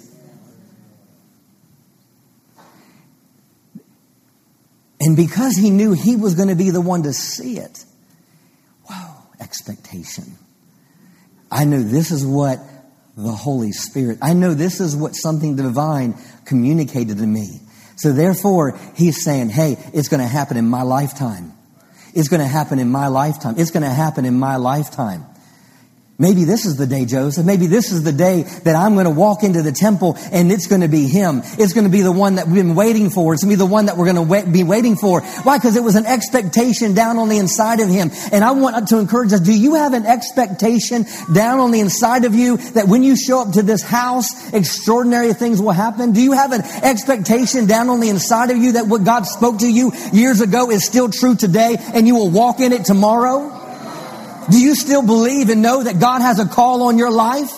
And 5.00 5.16
because 5.16 5.56
he 5.56 5.70
knew 5.70 5.92
he 5.92 6.16
was 6.16 6.34
going 6.34 6.48
to 6.48 6.56
be 6.56 6.70
the 6.70 6.80
one 6.80 7.02
to 7.04 7.12
see 7.12 7.58
it, 7.58 7.84
wow, 8.88 9.24
expectation. 9.40 10.24
I 11.50 11.64
knew 11.64 11.82
this 11.82 12.10
is 12.10 12.24
what 12.24 12.58
the 13.16 13.32
Holy 13.32 13.72
Spirit, 13.72 14.18
I 14.22 14.32
know 14.32 14.54
this 14.54 14.80
is 14.80 14.94
what 14.94 15.16
something 15.16 15.56
divine 15.56 16.14
communicated 16.44 17.18
to 17.18 17.26
me. 17.26 17.60
So 17.98 18.12
therefore, 18.12 18.78
he's 18.94 19.24
saying, 19.24 19.50
hey, 19.50 19.76
it's 19.92 20.08
going 20.08 20.20
to 20.20 20.26
happen 20.26 20.56
in 20.56 20.68
my 20.68 20.82
lifetime. 20.82 21.52
It's 22.14 22.28
going 22.28 22.40
to 22.40 22.46
happen 22.46 22.78
in 22.78 22.90
my 22.90 23.08
lifetime. 23.08 23.56
It's 23.58 23.72
going 23.72 23.82
to 23.82 23.90
happen 23.90 24.24
in 24.24 24.38
my 24.38 24.56
lifetime. 24.56 25.26
Maybe 26.20 26.42
this 26.42 26.66
is 26.66 26.74
the 26.74 26.84
day, 26.84 27.04
Joseph. 27.04 27.46
Maybe 27.46 27.68
this 27.68 27.92
is 27.92 28.02
the 28.02 28.10
day 28.10 28.42
that 28.64 28.74
I'm 28.74 28.94
going 28.94 29.04
to 29.04 29.10
walk 29.10 29.44
into 29.44 29.62
the 29.62 29.70
temple 29.70 30.16
and 30.32 30.50
it's 30.50 30.66
going 30.66 30.80
to 30.80 30.88
be 30.88 31.06
him. 31.06 31.42
It's 31.60 31.72
going 31.72 31.84
to 31.84 31.90
be 31.90 32.02
the 32.02 32.10
one 32.10 32.34
that 32.34 32.48
we've 32.48 32.56
been 32.56 32.74
waiting 32.74 33.08
for. 33.08 33.34
It's 33.34 33.44
going 33.44 33.52
to 33.52 33.56
be 33.56 33.64
the 33.64 33.70
one 33.70 33.86
that 33.86 33.96
we're 33.96 34.12
going 34.12 34.26
to 34.26 34.50
be 34.50 34.64
waiting 34.64 34.96
for. 34.96 35.20
Why? 35.20 35.58
Because 35.58 35.76
it 35.76 35.84
was 35.84 35.94
an 35.94 36.06
expectation 36.06 36.94
down 36.94 37.18
on 37.18 37.28
the 37.28 37.38
inside 37.38 37.78
of 37.78 37.88
him. 37.88 38.10
And 38.32 38.42
I 38.42 38.50
want 38.50 38.88
to 38.88 38.98
encourage 38.98 39.32
us, 39.32 39.38
do 39.38 39.56
you 39.56 39.76
have 39.76 39.92
an 39.92 40.06
expectation 40.06 41.06
down 41.32 41.60
on 41.60 41.70
the 41.70 41.78
inside 41.78 42.24
of 42.24 42.34
you 42.34 42.56
that 42.72 42.88
when 42.88 43.04
you 43.04 43.16
show 43.16 43.40
up 43.40 43.52
to 43.52 43.62
this 43.62 43.82
house, 43.82 44.52
extraordinary 44.52 45.34
things 45.34 45.62
will 45.62 45.70
happen? 45.70 46.10
Do 46.10 46.20
you 46.20 46.32
have 46.32 46.50
an 46.50 46.62
expectation 46.82 47.66
down 47.66 47.90
on 47.90 48.00
the 48.00 48.08
inside 48.08 48.50
of 48.50 48.56
you 48.56 48.72
that 48.72 48.88
what 48.88 49.04
God 49.04 49.24
spoke 49.24 49.60
to 49.60 49.72
you 49.72 49.92
years 50.12 50.40
ago 50.40 50.72
is 50.72 50.84
still 50.84 51.10
true 51.10 51.36
today 51.36 51.76
and 51.94 52.08
you 52.08 52.16
will 52.16 52.30
walk 52.30 52.58
in 52.58 52.72
it 52.72 52.84
tomorrow? 52.84 53.57
Do 54.50 54.58
you 54.58 54.74
still 54.74 55.04
believe 55.04 55.50
and 55.50 55.62
know 55.62 55.82
that 55.82 56.00
God 56.00 56.20
has 56.22 56.38
a 56.38 56.46
call 56.46 56.84
on 56.84 56.98
your 56.98 57.10
life? 57.10 57.52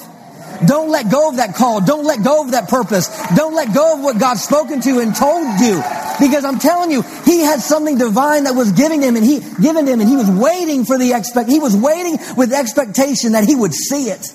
Don't 0.66 0.90
let 0.90 1.11
go 1.11 1.31
of 1.31 1.37
that 1.37 1.55
call. 1.55 1.81
Don't 1.81 2.05
let 2.05 2.22
go 2.22 2.44
of 2.44 2.50
that 2.50 2.68
purpose. 2.68 3.09
Don't 3.35 3.55
let 3.55 3.72
go 3.72 3.94
of 3.94 4.00
what 4.00 4.18
God's 4.18 4.42
spoken 4.42 4.81
to 4.83 4.98
and 5.00 5.14
told 5.14 5.61
you. 5.61 5.83
Because 6.20 6.44
I'm 6.44 6.59
telling 6.59 6.90
you, 6.90 7.03
he 7.24 7.40
had 7.40 7.61
something 7.61 7.96
divine 7.96 8.44
that 8.44 8.55
was 8.55 8.72
giving 8.72 9.00
him 9.00 9.16
and 9.16 9.24
he 9.24 9.40
given 9.62 9.87
him 9.87 10.00
and 10.00 10.09
he 10.09 10.16
was 10.16 10.31
waiting 10.31 10.85
for 10.85 10.98
the 10.98 11.12
expect, 11.14 11.48
he 11.48 11.61
was 11.61 11.76
waiting 11.76 12.18
with 12.37 12.53
expectation 12.53 13.33
that 13.33 13.44
he 13.44 13.55
would 13.55 13.72
see 13.72 14.11
it. 14.11 14.35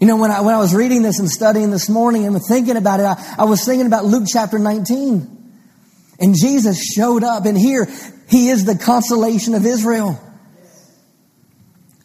You 0.00 0.06
know, 0.06 0.16
when 0.16 0.30
I, 0.30 0.40
when 0.42 0.54
I 0.54 0.58
was 0.58 0.74
reading 0.74 1.02
this 1.02 1.18
and 1.18 1.28
studying 1.28 1.70
this 1.70 1.88
morning 1.88 2.26
and 2.26 2.38
thinking 2.42 2.76
about 2.76 3.00
it, 3.00 3.04
I, 3.04 3.36
I 3.38 3.44
was 3.44 3.64
thinking 3.64 3.86
about 3.86 4.04
Luke 4.04 4.24
chapter 4.30 4.58
19. 4.58 5.32
And 6.18 6.34
Jesus 6.34 6.82
showed 6.82 7.24
up, 7.24 7.44
and 7.44 7.56
here 7.56 7.86
he 8.28 8.48
is 8.48 8.64
the 8.64 8.76
consolation 8.76 9.54
of 9.54 9.66
Israel. 9.66 10.20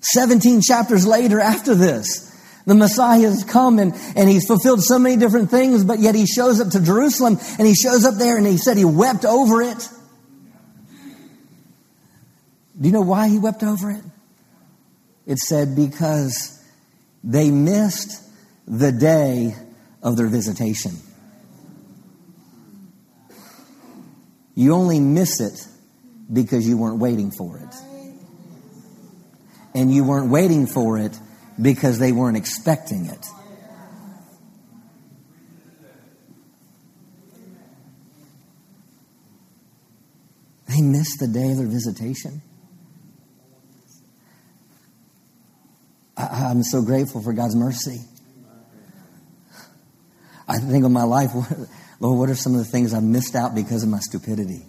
17 0.02 0.62
chapters 0.62 1.06
later, 1.06 1.40
after 1.40 1.76
this, 1.76 2.28
the 2.66 2.76
Messiah 2.76 3.22
has 3.22 3.44
come 3.44 3.80
and, 3.80 3.94
and 4.16 4.30
he's 4.30 4.46
fulfilled 4.46 4.84
so 4.84 5.00
many 5.00 5.16
different 5.16 5.50
things, 5.50 5.84
but 5.84 6.00
yet 6.00 6.16
he 6.16 6.26
shows 6.26 6.60
up 6.60 6.70
to 6.70 6.82
Jerusalem 6.82 7.38
and 7.58 7.68
he 7.68 7.74
shows 7.74 8.06
up 8.06 8.16
there 8.16 8.38
and 8.38 8.46
he 8.46 8.58
said 8.58 8.78
he 8.78 8.86
wept 8.86 9.26
over 9.26 9.62
it. 9.62 9.90
Do 12.80 12.88
you 12.88 12.94
know 12.94 13.02
why 13.02 13.30
he 13.30 13.38
wept 13.38 13.64
over 13.64 13.92
it? 13.92 14.04
It 15.26 15.38
said 15.38 15.76
because 15.76 16.64
they 17.24 17.52
missed 17.52 18.24
the 18.68 18.92
day 18.92 19.56
of 20.02 20.18
their 20.18 20.28
visitation. 20.28 20.94
You 24.56 24.74
only 24.74 25.00
miss 25.00 25.40
it 25.40 25.68
because 26.32 26.68
you 26.68 26.78
weren't 26.78 27.00
waiting 27.00 27.32
for 27.32 27.58
it. 27.58 27.91
And 29.74 29.94
you 29.94 30.04
weren't 30.04 30.30
waiting 30.30 30.68
for 30.68 30.98
it 30.98 31.18
because 31.62 32.00
they 32.00 32.12
weren't 32.12 32.38
expecting 32.38 33.06
it. 33.06 33.26
They 40.68 40.82
missed 40.82 41.20
the 41.20 41.28
day 41.28 41.52
of 41.52 41.58
their 41.58 41.68
visitation. 41.68 42.42
I, 46.16 46.52
am 46.52 46.64
so 46.64 46.82
grateful 46.82 47.22
for 47.22 47.34
God's 47.34 47.56
mercy. 47.56 48.00
I 50.48 50.58
think 50.58 50.86
of 50.86 50.92
my 50.92 51.04
life, 51.04 51.32
Lord, 52.00 52.20
what 52.20 52.30
are 52.30 52.36
some 52.36 52.54
of 52.54 52.60
the 52.60 52.66
things 52.66 52.94
I've 52.94 53.04
missed 53.04 53.36
out 53.36 53.56
because 53.56 53.84
of 53.84 53.90
my 53.90 54.00
stupidity? 54.00 54.64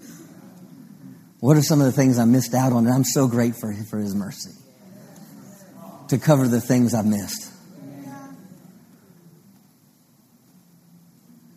What 1.40 1.56
are 1.56 1.62
some 1.62 1.80
of 1.80 1.86
the 1.86 1.92
things 1.92 2.18
I 2.18 2.24
missed 2.24 2.54
out 2.54 2.72
on? 2.72 2.86
And 2.86 2.94
I'm 2.94 3.04
so 3.04 3.28
grateful 3.28 3.72
for 3.88 3.98
His 3.98 4.14
mercy 4.14 4.61
to 6.12 6.18
cover 6.18 6.46
the 6.46 6.60
things 6.60 6.92
I've 6.92 7.06
missed. 7.06 7.50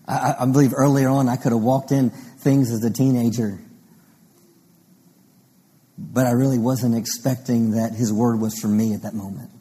I, 0.07 0.35
I 0.39 0.45
believe 0.45 0.73
earlier 0.73 1.09
on 1.09 1.27
I 1.27 1.35
could 1.35 1.51
have 1.51 1.61
walked 1.61 1.91
in 1.91 2.09
things 2.09 2.71
as 2.71 2.81
a 2.85 2.89
teenager, 2.89 3.59
but 5.97 6.25
I 6.25 6.31
really 6.31 6.57
wasn't 6.57 6.95
expecting 6.95 7.71
that 7.71 7.95
His 7.95 8.13
word 8.13 8.39
was 8.39 8.57
for 8.57 8.69
me 8.69 8.93
at 8.93 9.01
that 9.01 9.13
moment. 9.13 9.51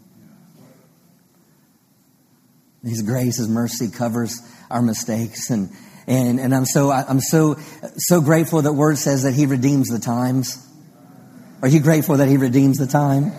His 2.84 3.02
grace, 3.02 3.38
His 3.38 3.48
mercy 3.48 3.90
covers 3.90 4.40
our 4.70 4.80
mistakes. 4.80 5.50
And, 5.50 5.70
and, 6.06 6.38
and 6.38 6.54
I'm 6.54 6.66
so, 6.66 6.92
I'm 6.92 7.20
so, 7.20 7.56
so 7.96 8.20
grateful 8.20 8.62
that 8.62 8.74
word 8.74 8.96
says 8.96 9.24
that 9.24 9.34
He 9.34 9.46
redeems 9.46 9.88
the 9.88 9.98
times. 9.98 10.64
Are 11.62 11.68
you 11.68 11.80
grateful 11.80 12.18
that 12.18 12.28
He 12.28 12.36
redeems 12.36 12.78
the 12.78 12.86
time? 12.86 13.32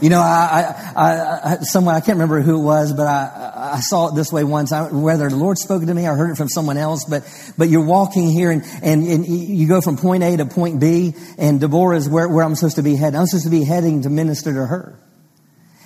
You 0.00 0.08
know, 0.08 0.20
I, 0.20 0.92
I, 0.96 1.02
I, 1.44 1.56
someone, 1.60 1.94
I 1.94 2.00
can't 2.00 2.16
remember 2.16 2.40
who 2.40 2.58
it 2.58 2.62
was, 2.62 2.94
but 2.94 3.06
I, 3.06 3.72
I 3.74 3.80
saw 3.80 4.08
it 4.08 4.14
this 4.14 4.32
way 4.32 4.44
once. 4.44 4.72
I, 4.72 4.90
whether 4.90 5.28
the 5.28 5.36
Lord 5.36 5.58
spoke 5.58 5.84
to 5.84 5.92
me, 5.92 6.06
I 6.06 6.14
heard 6.14 6.30
it 6.30 6.36
from 6.36 6.48
someone 6.48 6.78
else, 6.78 7.04
but, 7.04 7.22
but 7.58 7.68
you're 7.68 7.84
walking 7.84 8.30
here 8.30 8.50
and, 8.50 8.62
and, 8.82 9.06
and 9.06 9.26
you 9.26 9.68
go 9.68 9.82
from 9.82 9.98
point 9.98 10.22
A 10.22 10.38
to 10.38 10.46
point 10.46 10.80
B, 10.80 11.14
and 11.36 11.60
Deborah 11.60 11.96
is 11.96 12.08
where, 12.08 12.28
where 12.28 12.44
I'm 12.44 12.54
supposed 12.54 12.76
to 12.76 12.82
be 12.82 12.96
heading. 12.96 13.20
I'm 13.20 13.26
supposed 13.26 13.44
to 13.44 13.50
be 13.50 13.62
heading 13.62 14.02
to 14.02 14.10
minister 14.10 14.54
to 14.54 14.66
her. 14.66 14.98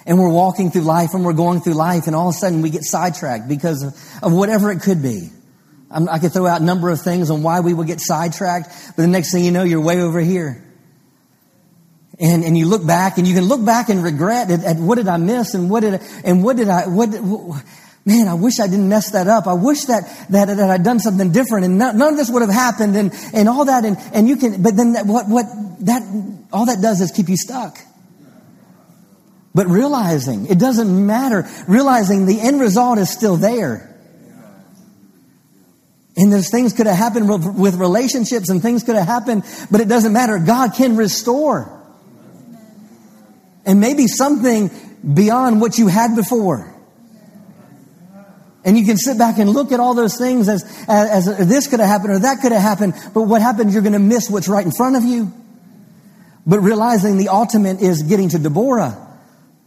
And 0.07 0.19
we're 0.19 0.31
walking 0.31 0.71
through 0.71 0.83
life 0.83 1.15
and 1.15 1.25
we're 1.25 1.33
going 1.33 1.61
through 1.61 1.75
life 1.75 2.07
and 2.07 2.15
all 2.15 2.29
of 2.29 2.35
a 2.35 2.39
sudden 2.39 2.63
we 2.63 2.71
get 2.71 2.85
sidetracked 2.85 3.49
because 3.49 3.83
of, 3.83 3.95
of 4.23 4.33
whatever 4.33 4.71
it 4.71 4.83
could 4.83 5.03
be. 5.03 5.31
I'm, 5.91 6.09
i 6.09 6.19
could 6.19 6.33
throw 6.33 6.47
out 6.47 6.61
a 6.61 6.65
number 6.65 6.91
of 6.91 7.01
things 7.01 7.31
on 7.31 7.43
why 7.43 7.61
we 7.61 7.73
would 7.73 7.87
get 7.87 8.01
sidetracked, 8.01 8.69
but 8.97 9.03
the 9.03 9.09
next 9.09 9.33
thing 9.33 9.45
you 9.45 9.51
know, 9.51 9.65
you're 9.65 9.81
way 9.81 10.03
over 10.03 10.21
here. 10.21 10.64
And, 12.19 12.45
and 12.45 12.57
you 12.57 12.67
look 12.67 12.87
back 12.87 13.19
and 13.19 13.27
you 13.27 13.35
can 13.35 13.45
look 13.45 13.65
back 13.65 13.89
and 13.89 14.03
regret 14.03 14.51
at, 14.51 14.63
at 14.63 14.77
what 14.77 14.97
did 14.97 15.09
I 15.09 15.17
miss 15.17 15.55
and 15.55 15.69
what 15.69 15.81
did 15.81 15.95
I, 15.95 16.01
and 16.25 16.45
what 16.45 16.57
did 16.57 16.69
I, 16.69 16.87
what, 16.87 17.09
what, 17.09 17.65
man, 18.05 18.29
I 18.29 18.35
wish 18.35 18.61
I 18.61 18.69
didn't 18.69 18.89
mess 18.89 19.11
that 19.11 19.27
up. 19.27 19.47
I 19.47 19.55
wish 19.55 19.87
that, 19.87 20.05
that, 20.31 20.47
that 20.47 20.71
I'd 20.71 20.85
done 20.85 21.01
something 21.01 21.33
different 21.33 21.65
and 21.65 21.79
none, 21.79 21.99
none 21.99 22.13
of 22.13 22.17
this 22.17 22.31
would 22.31 22.43
have 22.43 22.53
happened 22.53 22.97
and, 22.97 23.13
and 23.33 23.49
all 23.49 23.65
that. 23.65 23.85
And, 23.85 23.97
and 24.13 24.29
you 24.29 24.37
can, 24.37 24.63
but 24.63 24.77
then 24.77 24.93
that, 24.93 25.07
what, 25.07 25.29
what, 25.29 25.47
that, 25.81 26.03
all 26.53 26.67
that 26.67 26.81
does 26.81 27.01
is 27.01 27.11
keep 27.11 27.29
you 27.29 27.37
stuck. 27.37 27.79
But 29.55 29.67
realizing 29.67 30.47
it 30.47 30.59
doesn't 30.59 31.07
matter, 31.07 31.49
realizing 31.67 32.27
the 32.27 32.41
end 32.41 32.61
result 32.61 32.99
is 32.99 33.11
still 33.11 33.37
there. 33.37 33.91
And 36.17 36.33
those 36.33 36.49
things 36.49 36.73
could 36.73 36.87
have 36.87 36.97
happened 36.97 37.29
with 37.59 37.75
relationships 37.75 38.49
and 38.49 38.63
things 38.63 38.85
could 38.85 38.95
have 38.95 39.07
happened, 39.07 39.43
but 39.69 39.81
it 39.81 39.89
doesn't 39.89 40.13
matter. 40.13 40.39
God 40.39 40.75
can 40.75 40.97
restore. 40.97 41.84
And 43.67 43.81
maybe 43.81 44.07
something 44.07 44.71
beyond 45.15 45.61
what 45.61 45.79
you 45.79 45.89
had 45.89 46.15
before. 46.15 46.75
And 48.65 48.79
you 48.79 48.87
can 48.87 48.97
sit 48.97 49.19
back 49.19 49.39
and 49.39 49.51
look 49.51 49.73
at 49.73 49.81
all 49.81 49.93
those 49.95 50.17
things 50.17 50.49
as, 50.49 50.65
as, 50.89 51.29
as 51.29 51.49
this 51.49 51.67
could 51.67 51.81
have 51.81 51.89
happened 51.89 52.13
or 52.15 52.19
that 52.21 52.41
could 52.41 52.53
have 52.53 52.63
happened, 52.63 52.95
but 53.13 53.23
what 53.23 53.43
happens, 53.43 53.75
you're 53.75 53.83
going 53.83 53.93
to 53.93 53.99
miss 53.99 54.31
what's 54.31 54.49
right 54.49 54.65
in 54.65 54.73
front 54.73 54.97
of 54.97 55.05
you. 55.05 55.33
But 56.47 56.61
realizing 56.61 57.19
the 57.19 57.29
ultimate 57.29 57.83
is 57.83 58.03
getting 58.03 58.31
to 58.31 58.39
Deborah. 58.39 58.97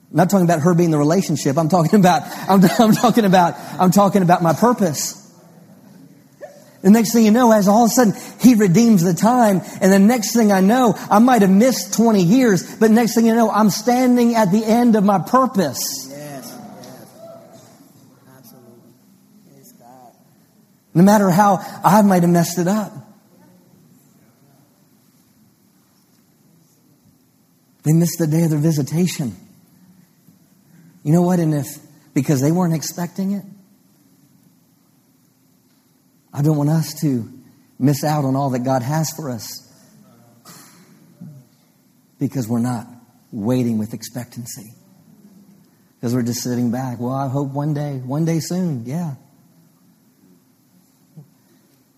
I'm 0.09 0.15
not 0.15 0.29
talking 0.29 0.45
about 0.45 0.61
her 0.61 0.73
being 0.73 0.89
the 0.89 0.97
relationship. 0.97 1.57
I'm 1.57 1.69
talking 1.69 1.99
about, 1.99 2.23
I'm, 2.49 2.63
I'm, 2.79 2.93
talking 2.93 3.25
about, 3.25 3.55
I'm 3.79 3.91
talking 3.91 4.23
about 4.23 4.41
my 4.41 4.53
purpose. 4.53 5.26
The 6.87 6.91
next 6.91 7.11
thing 7.11 7.25
you 7.25 7.31
know, 7.31 7.51
as 7.51 7.67
all 7.67 7.83
of 7.83 7.91
a 7.91 7.93
sudden 7.93 8.13
he 8.39 8.55
redeems 8.55 9.03
the 9.03 9.13
time, 9.13 9.59
and 9.81 9.91
the 9.91 9.99
next 9.99 10.33
thing 10.33 10.53
I 10.53 10.61
know, 10.61 10.95
I 11.11 11.19
might 11.19 11.41
have 11.41 11.51
missed 11.51 11.93
20 11.93 12.23
years, 12.23 12.77
but 12.77 12.91
next 12.91 13.13
thing 13.13 13.25
you 13.25 13.35
know, 13.35 13.51
I'm 13.51 13.69
standing 13.69 14.35
at 14.35 14.53
the 14.53 14.63
end 14.63 14.95
of 14.95 15.03
my 15.03 15.19
purpose. 15.19 16.07
Yes, 16.09 16.57
yes. 16.57 16.57
Absolutely. 18.37 18.93
God. 19.77 20.13
No 20.93 21.03
matter 21.03 21.29
how 21.29 21.59
I 21.83 22.01
might 22.03 22.21
have 22.21 22.31
messed 22.31 22.57
it 22.57 22.69
up. 22.69 22.93
They 27.83 27.91
missed 27.91 28.17
the 28.17 28.27
day 28.27 28.43
of 28.43 28.51
their 28.51 28.59
visitation. 28.59 29.35
You 31.03 31.11
know 31.11 31.23
what? 31.23 31.39
And 31.39 31.53
if, 31.53 31.67
because 32.13 32.39
they 32.39 32.53
weren't 32.53 32.73
expecting 32.73 33.33
it, 33.33 33.43
I 36.37 36.43
don't 36.43 36.55
want 36.55 36.69
us 36.69 36.93
to 37.01 37.27
miss 37.79 38.03
out 38.03 38.23
on 38.23 38.35
all 38.35 38.51
that 38.51 38.59
God 38.59 38.83
has 38.83 39.09
for 39.15 39.31
us 39.31 39.47
because 42.19 42.47
we're 42.47 42.59
not 42.59 42.85
waiting 43.31 43.79
with 43.79 43.95
expectancy. 43.95 44.71
Because 45.95 46.13
we're 46.13 46.21
just 46.21 46.43
sitting 46.43 46.69
back. 46.69 46.99
Well, 46.99 47.11
I 47.11 47.27
hope 47.27 47.49
one 47.53 47.73
day, 47.73 47.97
one 47.97 48.23
day 48.23 48.39
soon, 48.39 48.85
yeah. 48.85 49.15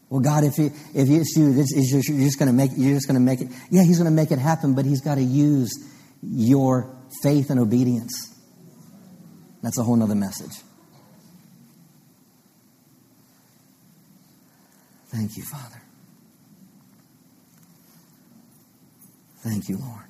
Well, 0.10 0.21
God, 0.21 0.45
if 0.45 0.58
you, 0.58 0.67
if 0.67 1.10
it's 1.10 1.36
you, 1.36 1.60
it's, 1.60 1.73
it's 1.75 1.91
just, 1.91 2.08
you're 2.08 2.19
just 2.19 2.39
going 2.39 2.47
to 2.47 2.56
make 2.56 2.71
you're 2.78 2.95
just 2.95 3.08
going 3.08 3.19
to 3.19 3.21
make 3.21 3.41
it. 3.41 3.49
Yeah, 3.69 3.84
He's 3.84 3.97
going 3.97 4.10
to 4.10 4.15
make 4.15 4.32
it 4.32 4.39
happen, 4.39 4.73
but 4.73 4.86
He's 4.86 5.02
got 5.02 5.15
to 5.15 5.21
use 5.21 5.69
your 6.23 6.95
faith 7.21 7.49
and 7.49 7.60
obedience. 7.60 8.34
That's 9.62 9.78
a 9.78 9.84
whole 9.84 10.02
other 10.02 10.15
message. 10.15 10.63
Thank 15.10 15.38
you, 15.38 15.43
Father. 15.43 15.82
Thank 19.39 19.69
you, 19.69 19.78
Lord. 19.78 20.06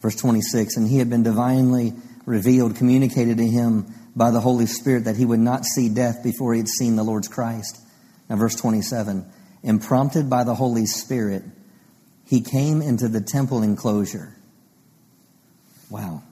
Verse 0.00 0.16
26 0.16 0.76
And 0.76 0.88
he 0.88 0.98
had 0.98 1.08
been 1.08 1.22
divinely 1.22 1.94
revealed, 2.26 2.76
communicated 2.76 3.38
to 3.38 3.46
him 3.46 3.86
by 4.14 4.30
the 4.30 4.40
Holy 4.40 4.66
Spirit 4.66 5.04
that 5.04 5.16
he 5.16 5.24
would 5.24 5.40
not 5.40 5.64
see 5.64 5.88
death 5.88 6.22
before 6.22 6.54
he 6.54 6.58
had 6.58 6.68
seen 6.68 6.96
the 6.96 7.02
Lord's 7.02 7.28
Christ. 7.28 7.80
Now, 8.28 8.36
verse 8.36 8.54
27 8.54 9.24
And 9.62 9.82
prompted 9.82 10.28
by 10.28 10.44
the 10.44 10.54
Holy 10.54 10.86
Spirit, 10.86 11.42
he 12.26 12.40
came 12.40 12.82
into 12.82 13.08
the 13.08 13.20
temple 13.20 13.62
enclosure. 13.62 14.34
Wow. 15.90 16.22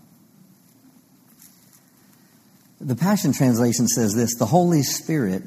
The 2.81 2.97
Passion 2.97 3.33
Translation 3.33 3.87
says 3.87 4.13
this 4.15 4.35
The 4.35 4.47
Holy 4.47 4.83
Spirit 4.83 5.45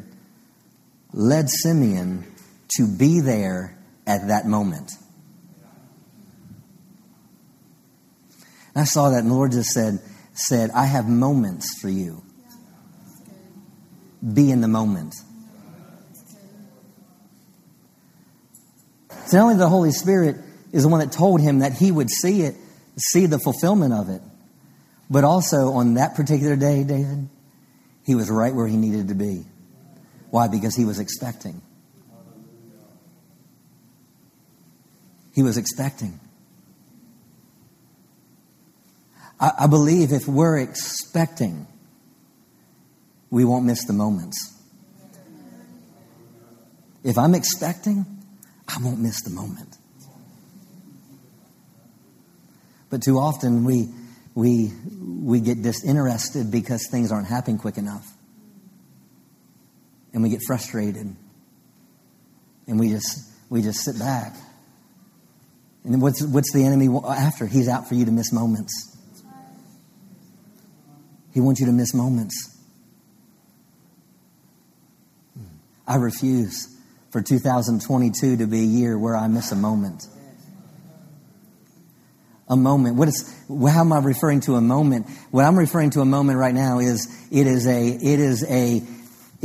led 1.16 1.50
Simeon 1.50 2.26
to 2.78 2.86
be 2.86 3.22
there 3.22 3.78
at 4.06 4.28
that 4.28 4.46
moment. 4.46 4.92
And 8.76 8.82
I 8.82 8.84
saw 8.84 9.10
that, 9.10 9.20
and 9.20 9.32
the 9.32 9.34
Lord 9.34 9.54
just 9.54 9.70
said, 9.70 10.00
said, 10.34 10.70
I 10.72 10.86
have 10.86 11.08
moments 11.08 11.80
for 11.80 11.88
you. 11.88 12.22
Be 14.34 14.52
in 14.52 14.60
the 14.60 14.68
moment. 14.68 15.16
So 19.28 19.38
not 19.38 19.44
only 19.44 19.56
the 19.56 19.70
Holy 19.70 19.92
Spirit 19.92 20.36
is 20.74 20.84
the 20.84 20.90
one 20.90 21.00
that 21.00 21.14
told 21.14 21.40
him 21.40 21.60
that 21.60 21.74
he 21.74 21.92
would 21.92 22.10
see 22.10 22.42
it, 22.42 22.56
see 22.98 23.26
the 23.26 23.40
fulfillment 23.40 23.94
of 23.94 24.10
it, 24.10 24.22
but 25.10 25.24
also 25.24 25.70
on 25.72 25.94
that 25.94 26.16
particular 26.16 26.58
day, 26.58 26.84
David, 26.84 27.30
he 28.04 28.16
was 28.16 28.30
right 28.30 28.54
where 28.54 28.68
he 28.68 28.76
needed 28.76 29.08
to 29.08 29.16
be. 29.16 29.46
Why? 30.30 30.48
Because 30.48 30.76
he 30.76 30.86
was 30.86 31.00
expecting. 31.00 31.62
He 35.34 35.44
was 35.44 35.58
expecting. 35.58 36.20
I, 39.40 39.52
I 39.62 39.68
believe 39.68 40.12
if 40.12 40.28
we're 40.28 40.58
expecting, 40.58 41.68
we 43.30 43.44
won't 43.44 43.66
miss 43.66 43.86
the 43.86 43.94
moments. 43.94 44.54
If 47.04 47.18
I'm 47.18 47.36
expecting, 47.36 48.06
I 48.68 48.82
won't 48.82 49.00
miss 49.00 49.22
the 49.22 49.30
moment. 49.30 49.78
But 52.90 53.04
too 53.04 53.20
often 53.20 53.66
we, 53.66 53.90
we, 54.34 54.72
we 55.00 55.42
get 55.42 55.62
disinterested 55.62 56.50
because 56.50 56.88
things 56.90 57.12
aren't 57.12 57.28
happening 57.28 57.58
quick 57.58 57.78
enough. 57.78 58.15
And 60.16 60.24
we 60.24 60.30
get 60.30 60.42
frustrated. 60.48 61.14
And 62.68 62.80
we 62.80 62.90
just, 62.90 63.30
we 63.50 63.62
just 63.62 63.82
sit 63.82 64.00
back. 64.00 64.34
And 65.84 66.02
what's, 66.02 66.24
what's 66.24 66.54
the 66.54 66.64
enemy 66.64 66.88
after? 67.06 67.46
He's 67.46 67.68
out 67.68 67.90
for 67.90 67.96
you 67.96 68.06
to 68.06 68.12
miss 68.12 68.32
moments. 68.32 68.98
He 71.34 71.42
wants 71.42 71.60
you 71.60 71.66
to 71.66 71.74
miss 71.74 71.94
moments. 71.94 72.58
I 75.86 75.98
refuse 75.98 76.74
for 77.12 77.22
2022 77.22 78.38
to 78.38 78.48
be 78.48 78.62
a 78.62 78.64
year 78.64 78.98
where 78.98 79.18
I 79.18 79.28
miss 79.28 79.52
a 79.52 79.56
moment. 79.58 80.08
A 82.48 82.56
moment. 82.56 82.96
What 82.96 83.10
is, 83.10 83.36
how 83.50 83.82
am 83.82 83.92
I 83.92 84.00
referring 84.00 84.40
to 84.42 84.56
a 84.56 84.62
moment? 84.62 85.10
What 85.32 85.44
I'm 85.44 85.60
referring 85.60 85.90
to 85.92 86.00
a 86.00 86.06
moment 86.06 86.40
right 86.40 86.56
now 86.56 86.80
is 86.80 87.28
it 87.32 87.48
is 87.48 87.68
a, 87.68 87.86
it 87.86 88.20
is 88.20 88.46
a, 88.50 88.82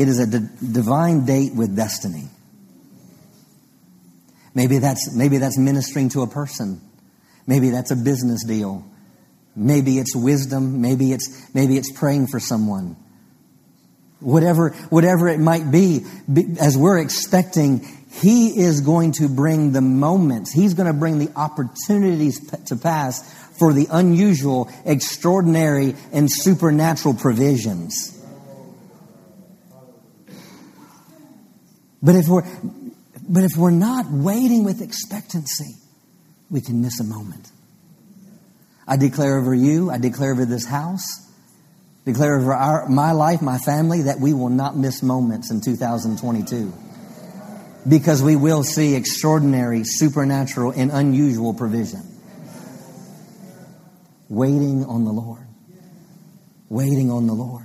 it 0.00 0.08
is 0.08 0.18
a 0.18 0.26
d- 0.26 0.48
divine 0.72 1.26
date 1.26 1.54
with 1.54 1.76
destiny. 1.76 2.24
Maybe 4.54 4.78
that's, 4.78 5.14
maybe 5.14 5.36
that's 5.36 5.58
ministering 5.58 6.08
to 6.10 6.22
a 6.22 6.26
person. 6.26 6.80
Maybe 7.46 7.68
that's 7.68 7.90
a 7.90 7.96
business 7.96 8.42
deal. 8.46 8.82
Maybe 9.54 9.98
it's 9.98 10.16
wisdom. 10.16 10.80
Maybe 10.80 11.12
it's, 11.12 11.54
maybe 11.54 11.76
it's 11.76 11.92
praying 11.92 12.28
for 12.28 12.40
someone. 12.40 12.96
Whatever, 14.20 14.70
whatever 14.88 15.28
it 15.28 15.38
might 15.38 15.70
be, 15.70 16.06
as 16.58 16.78
we're 16.78 16.98
expecting, 16.98 17.86
He 18.10 18.58
is 18.58 18.80
going 18.80 19.12
to 19.12 19.28
bring 19.28 19.72
the 19.72 19.82
moments. 19.82 20.50
He's 20.50 20.72
going 20.72 20.86
to 20.86 20.98
bring 20.98 21.18
the 21.18 21.30
opportunities 21.36 22.40
to 22.66 22.76
pass 22.76 23.20
for 23.58 23.74
the 23.74 23.86
unusual, 23.90 24.70
extraordinary, 24.86 25.94
and 26.10 26.32
supernatural 26.32 27.12
provisions. 27.12 28.16
But 32.02 32.16
if 32.16 32.28
we're, 32.28 32.42
but 33.28 33.44
if 33.44 33.56
we're 33.56 33.70
not 33.70 34.06
waiting 34.10 34.64
with 34.64 34.80
expectancy, 34.80 35.76
we 36.50 36.60
can 36.60 36.80
miss 36.80 36.98
a 37.00 37.04
moment. 37.04 37.50
I 38.86 38.96
declare 38.96 39.38
over 39.38 39.54
you, 39.54 39.90
I 39.90 39.98
declare 39.98 40.32
over 40.32 40.44
this 40.44 40.66
house, 40.66 41.06
declare 42.04 42.36
over 42.36 42.54
our, 42.54 42.88
my 42.88 43.12
life, 43.12 43.40
my 43.42 43.58
family, 43.58 44.02
that 44.02 44.18
we 44.18 44.32
will 44.32 44.48
not 44.48 44.76
miss 44.76 45.02
moments 45.02 45.50
in 45.50 45.60
2022. 45.60 46.72
Because 47.88 48.22
we 48.22 48.36
will 48.36 48.62
see 48.62 48.94
extraordinary, 48.94 49.84
supernatural, 49.84 50.72
and 50.72 50.90
unusual 50.90 51.54
provision. 51.54 52.02
Waiting 54.28 54.84
on 54.84 55.04
the 55.04 55.12
Lord. 55.12 55.46
Waiting 56.68 57.10
on 57.10 57.26
the 57.26 57.32
Lord. 57.32 57.64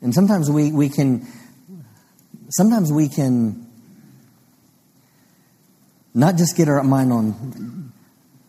And 0.00 0.14
sometimes 0.14 0.50
we, 0.50 0.72
we 0.72 0.88
can 0.88 1.26
sometimes 2.54 2.92
we 2.92 3.08
can 3.08 3.66
not 6.14 6.36
just 6.36 6.56
get 6.56 6.68
our 6.68 6.82
mind 6.84 7.12
on. 7.12 7.92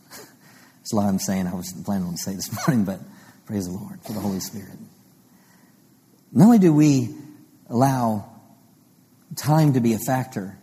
That's 0.10 0.93
a 0.93 0.95
lot 0.95 1.08
I'm 1.08 1.18
saying. 1.18 1.47
I 1.47 1.56
was 1.56 1.74
planning 1.84 2.08
on 2.08 2.18
say 2.18 2.36
this 2.36 2.51
morning, 2.68 2.86
but 2.86 2.99
praise 3.45 3.66
the 3.66 3.72
Lord 3.72 3.99
for 4.01 4.14
the 4.14 4.20
Holy 4.20 4.39
Spirit. 4.39 4.78
Not 6.32 6.45
only 6.45 6.60
do 6.60 6.72
we 6.72 7.16
allow 7.70 8.30
time 9.36 9.74
to 9.74 9.80
be 9.80 9.93
a 9.93 9.99
factor, 9.99 10.56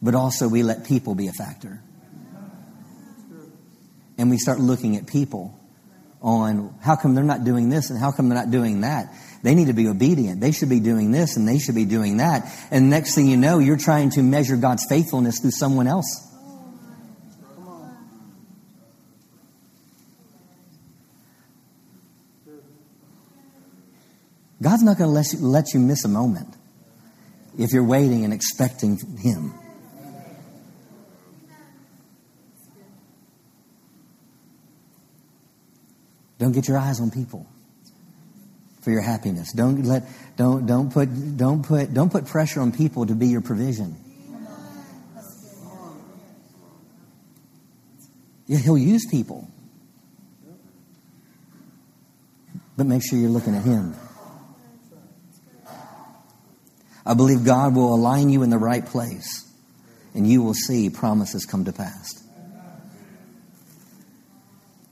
but 0.00 0.14
also 0.14 0.48
we 0.48 0.62
let 0.62 0.84
people 0.84 1.16
be 1.16 1.26
a 1.26 1.32
factor. 1.32 1.80
And 4.16 4.30
we 4.30 4.38
start 4.38 4.60
looking 4.60 4.96
at 4.96 5.08
people 5.08 5.58
on 6.24 6.74
how 6.80 6.96
come 6.96 7.14
they're 7.14 7.22
not 7.22 7.44
doing 7.44 7.68
this 7.68 7.90
and 7.90 8.00
how 8.00 8.10
come 8.10 8.30
they're 8.30 8.38
not 8.38 8.50
doing 8.50 8.80
that. 8.80 9.14
They 9.42 9.54
need 9.54 9.66
to 9.66 9.74
be 9.74 9.88
obedient. 9.88 10.40
They 10.40 10.52
should 10.52 10.70
be 10.70 10.80
doing 10.80 11.12
this 11.12 11.36
and 11.36 11.46
they 11.46 11.58
should 11.58 11.74
be 11.74 11.84
doing 11.84 12.16
that. 12.16 12.50
And 12.70 12.88
next 12.88 13.14
thing 13.14 13.28
you 13.28 13.36
know, 13.36 13.58
you're 13.58 13.76
trying 13.76 14.08
to 14.10 14.22
measure 14.22 14.56
God's 14.56 14.86
faithfulness 14.88 15.40
through 15.40 15.50
someone 15.50 15.86
else. 15.86 16.30
God's 24.62 24.82
not 24.82 24.96
going 24.96 25.08
to 25.08 25.14
let 25.14 25.30
you, 25.30 25.40
let 25.40 25.74
you 25.74 25.80
miss 25.80 26.06
a 26.06 26.08
moment 26.08 26.56
if 27.58 27.74
you're 27.74 27.84
waiting 27.84 28.24
and 28.24 28.32
expecting 28.32 28.98
Him. 29.18 29.52
Don't 36.38 36.52
get 36.52 36.68
your 36.68 36.78
eyes 36.78 37.00
on 37.00 37.10
people 37.10 37.46
for 38.82 38.90
your 38.90 39.00
happiness. 39.00 39.52
Don't 39.52 39.84
let 39.84 40.04
don't 40.36 40.66
don't 40.66 40.92
put 40.92 41.36
don't 41.36 41.64
put 41.64 41.94
don't 41.94 42.10
put 42.10 42.26
pressure 42.26 42.60
on 42.60 42.72
people 42.72 43.06
to 43.06 43.14
be 43.14 43.28
your 43.28 43.40
provision. 43.40 43.96
Yeah, 48.46 48.58
he'll 48.58 48.76
use 48.76 49.06
people. 49.10 49.48
But 52.76 52.86
make 52.86 53.02
sure 53.08 53.18
you're 53.18 53.30
looking 53.30 53.54
at 53.54 53.62
him. 53.62 53.94
I 57.06 57.14
believe 57.14 57.44
God 57.44 57.74
will 57.74 57.94
align 57.94 58.28
you 58.30 58.42
in 58.42 58.50
the 58.50 58.58
right 58.58 58.84
place 58.84 59.48
and 60.14 60.28
you 60.28 60.42
will 60.42 60.54
see 60.54 60.90
promises 60.90 61.46
come 61.46 61.64
to 61.66 61.72
pass. 61.72 62.22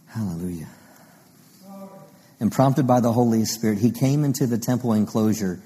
Hallelujah 0.07 0.69
and 2.43 2.51
prompted 2.51 2.89
by 2.89 2.99
the 2.99 3.13
Holy 3.13 3.45
Spirit, 3.45 3.79
he 3.79 3.93
came 3.93 4.25
into 4.25 4.49
the 4.49 4.59
temple 4.59 4.93
enclosure. 4.95 5.61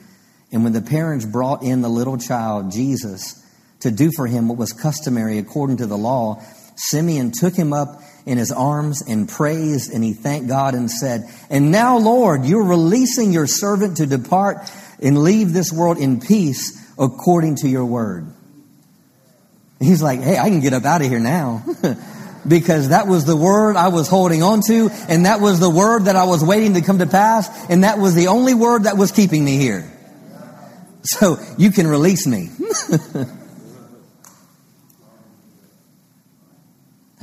And 0.53 0.63
when 0.63 0.75
the 0.75 0.83
parents 0.83 1.25
brought 1.25 1.63
in 1.63 1.81
the 1.81 1.89
little 1.89 2.19
child, 2.19 2.71
Jesus, 2.71 3.43
to 3.81 3.91
do 3.91 4.11
for 4.15 4.27
him 4.27 4.47
what 4.47 4.59
was 4.59 4.75
customary 4.75 5.39
according 5.39 5.79
to 5.79 5.87
the 5.87 5.97
law, 5.97 6.43
Simeon 6.77 7.33
took 7.33 7.55
him 7.55 7.73
up 7.73 8.03
in 8.27 8.37
his 8.37 8.53
arms 8.53 9.03
and 9.09 9.27
praised, 9.27 9.91
and 9.91 10.05
he 10.05 10.13
thanked 10.13 10.49
God 10.49 10.75
and 10.75 10.91
said, 10.91 11.25
And 11.49 11.73
now, 11.73 11.97
Lord, 11.97 12.45
you're 12.45 12.67
releasing 12.67 13.33
your 13.33 13.47
servant 13.47 13.97
to 13.97 14.07
depart 14.07 14.59
and 15.01 15.23
leave 15.23 15.55
this 15.55 15.73
world 15.73 15.97
in 15.97 16.21
peace 16.21 16.79
according 16.99 17.57
to 17.57 17.69
your 17.71 17.87
word. 17.87 18.27
He's 19.81 20.03
like, 20.03 20.21
Hey, 20.21 20.37
I 20.37 20.51
can 20.51 20.61
get 20.61 20.75
up 20.75 20.85
out 20.85 21.01
of 21.01 21.09
here 21.09 21.21
now. 21.21 21.65
because 22.49 22.91
that 22.91 23.07
was 23.07 23.25
the 23.25 23.37
word 23.37 23.77
I 23.77 23.89
was 23.89 24.09
holding 24.09 24.43
on 24.43 24.61
to, 24.69 24.91
and 25.09 25.27
that 25.27 25.41
was 25.41 25.61
the 25.61 25.71
word 25.71 26.05
that 26.07 26.17
I 26.17 26.25
was 26.25 26.45
waiting 26.45 26.75
to 26.75 26.81
come 26.81 26.99
to 26.99 27.07
pass, 27.07 27.49
and 27.71 27.85
that 27.85 27.99
was 27.99 28.15
the 28.15 28.29
only 28.29 28.55
word 28.55 28.85
that 28.85 28.97
was 28.97 29.13
keeping 29.13 29.45
me 29.45 29.57
here. 29.57 29.93
So 31.03 31.39
you 31.57 31.71
can 31.71 31.87
release 31.87 32.27
me. 32.27 32.51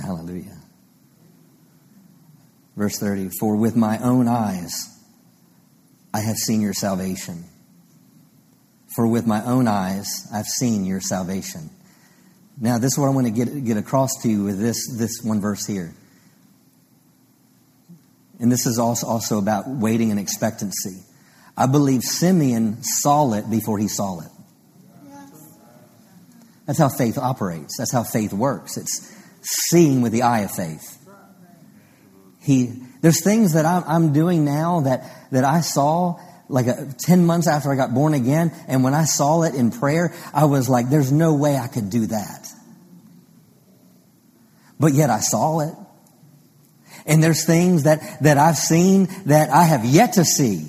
Hallelujah. 0.01 0.57
Verse 2.75 2.97
30 2.97 3.29
For 3.39 3.55
with 3.55 3.75
my 3.75 3.99
own 3.99 4.27
eyes 4.27 4.89
I 6.13 6.19
have 6.21 6.37
seen 6.37 6.61
your 6.61 6.73
salvation. 6.73 7.45
For 8.95 9.07
with 9.07 9.25
my 9.27 9.43
own 9.43 9.67
eyes 9.67 10.27
I've 10.33 10.47
seen 10.47 10.85
your 10.85 11.01
salvation 11.01 11.69
now, 12.59 12.77
this 12.77 12.93
is 12.93 12.99
what 12.99 13.07
I 13.07 13.09
want 13.09 13.27
to 13.27 13.31
get, 13.31 13.65
get 13.65 13.77
across 13.77 14.21
to 14.21 14.29
you 14.29 14.43
with 14.43 14.59
this, 14.59 14.87
this 14.97 15.21
one 15.23 15.41
verse 15.41 15.65
here. 15.65 15.93
And 18.39 18.51
this 18.51 18.65
is 18.65 18.77
also, 18.77 19.07
also 19.07 19.37
about 19.37 19.67
waiting 19.67 20.11
and 20.11 20.19
expectancy. 20.19 21.01
I 21.57 21.67
believe 21.67 22.01
Simeon 22.01 22.83
saw 22.83 23.33
it 23.33 23.49
before 23.49 23.77
he 23.77 23.87
saw 23.87 24.19
it. 24.19 24.27
That's 26.65 26.79
how 26.79 26.89
faith 26.89 27.17
operates. 27.17 27.77
That's 27.77 27.91
how 27.91 28.03
faith 28.03 28.33
works. 28.33 28.77
It's 28.77 29.13
seeing 29.41 30.01
with 30.01 30.11
the 30.11 30.21
eye 30.21 30.41
of 30.41 30.51
faith. 30.51 30.97
He, 32.41 32.73
there's 33.01 33.23
things 33.23 33.53
that 33.53 33.65
I'm, 33.65 33.83
I'm 33.85 34.13
doing 34.13 34.45
now 34.45 34.81
that, 34.81 35.09
that 35.31 35.43
I 35.43 35.61
saw 35.61 36.19
like 36.49 36.67
a, 36.67 36.93
10 36.99 37.25
months 37.25 37.47
after 37.47 37.71
I 37.71 37.75
got 37.75 37.93
born 37.93 38.13
again. 38.13 38.51
And 38.67 38.83
when 38.83 38.93
I 38.93 39.05
saw 39.05 39.43
it 39.43 39.55
in 39.55 39.71
prayer, 39.71 40.13
I 40.33 40.45
was 40.45 40.69
like, 40.69 40.89
there's 40.89 41.11
no 41.11 41.33
way 41.33 41.57
I 41.57 41.67
could 41.67 41.89
do 41.89 42.07
that. 42.07 42.42
But 44.83 44.95
yet 44.95 45.09
I 45.09 45.21
saw 45.21 45.61
it. 45.61 45.73
And 47.05 47.23
there's 47.23 47.45
things 47.45 47.83
that, 47.83 48.21
that 48.21 48.37
I've 48.37 48.57
seen 48.57 49.07
that 49.27 49.49
I 49.49 49.63
have 49.63 49.85
yet 49.85 50.13
to 50.13 50.25
see. 50.25 50.67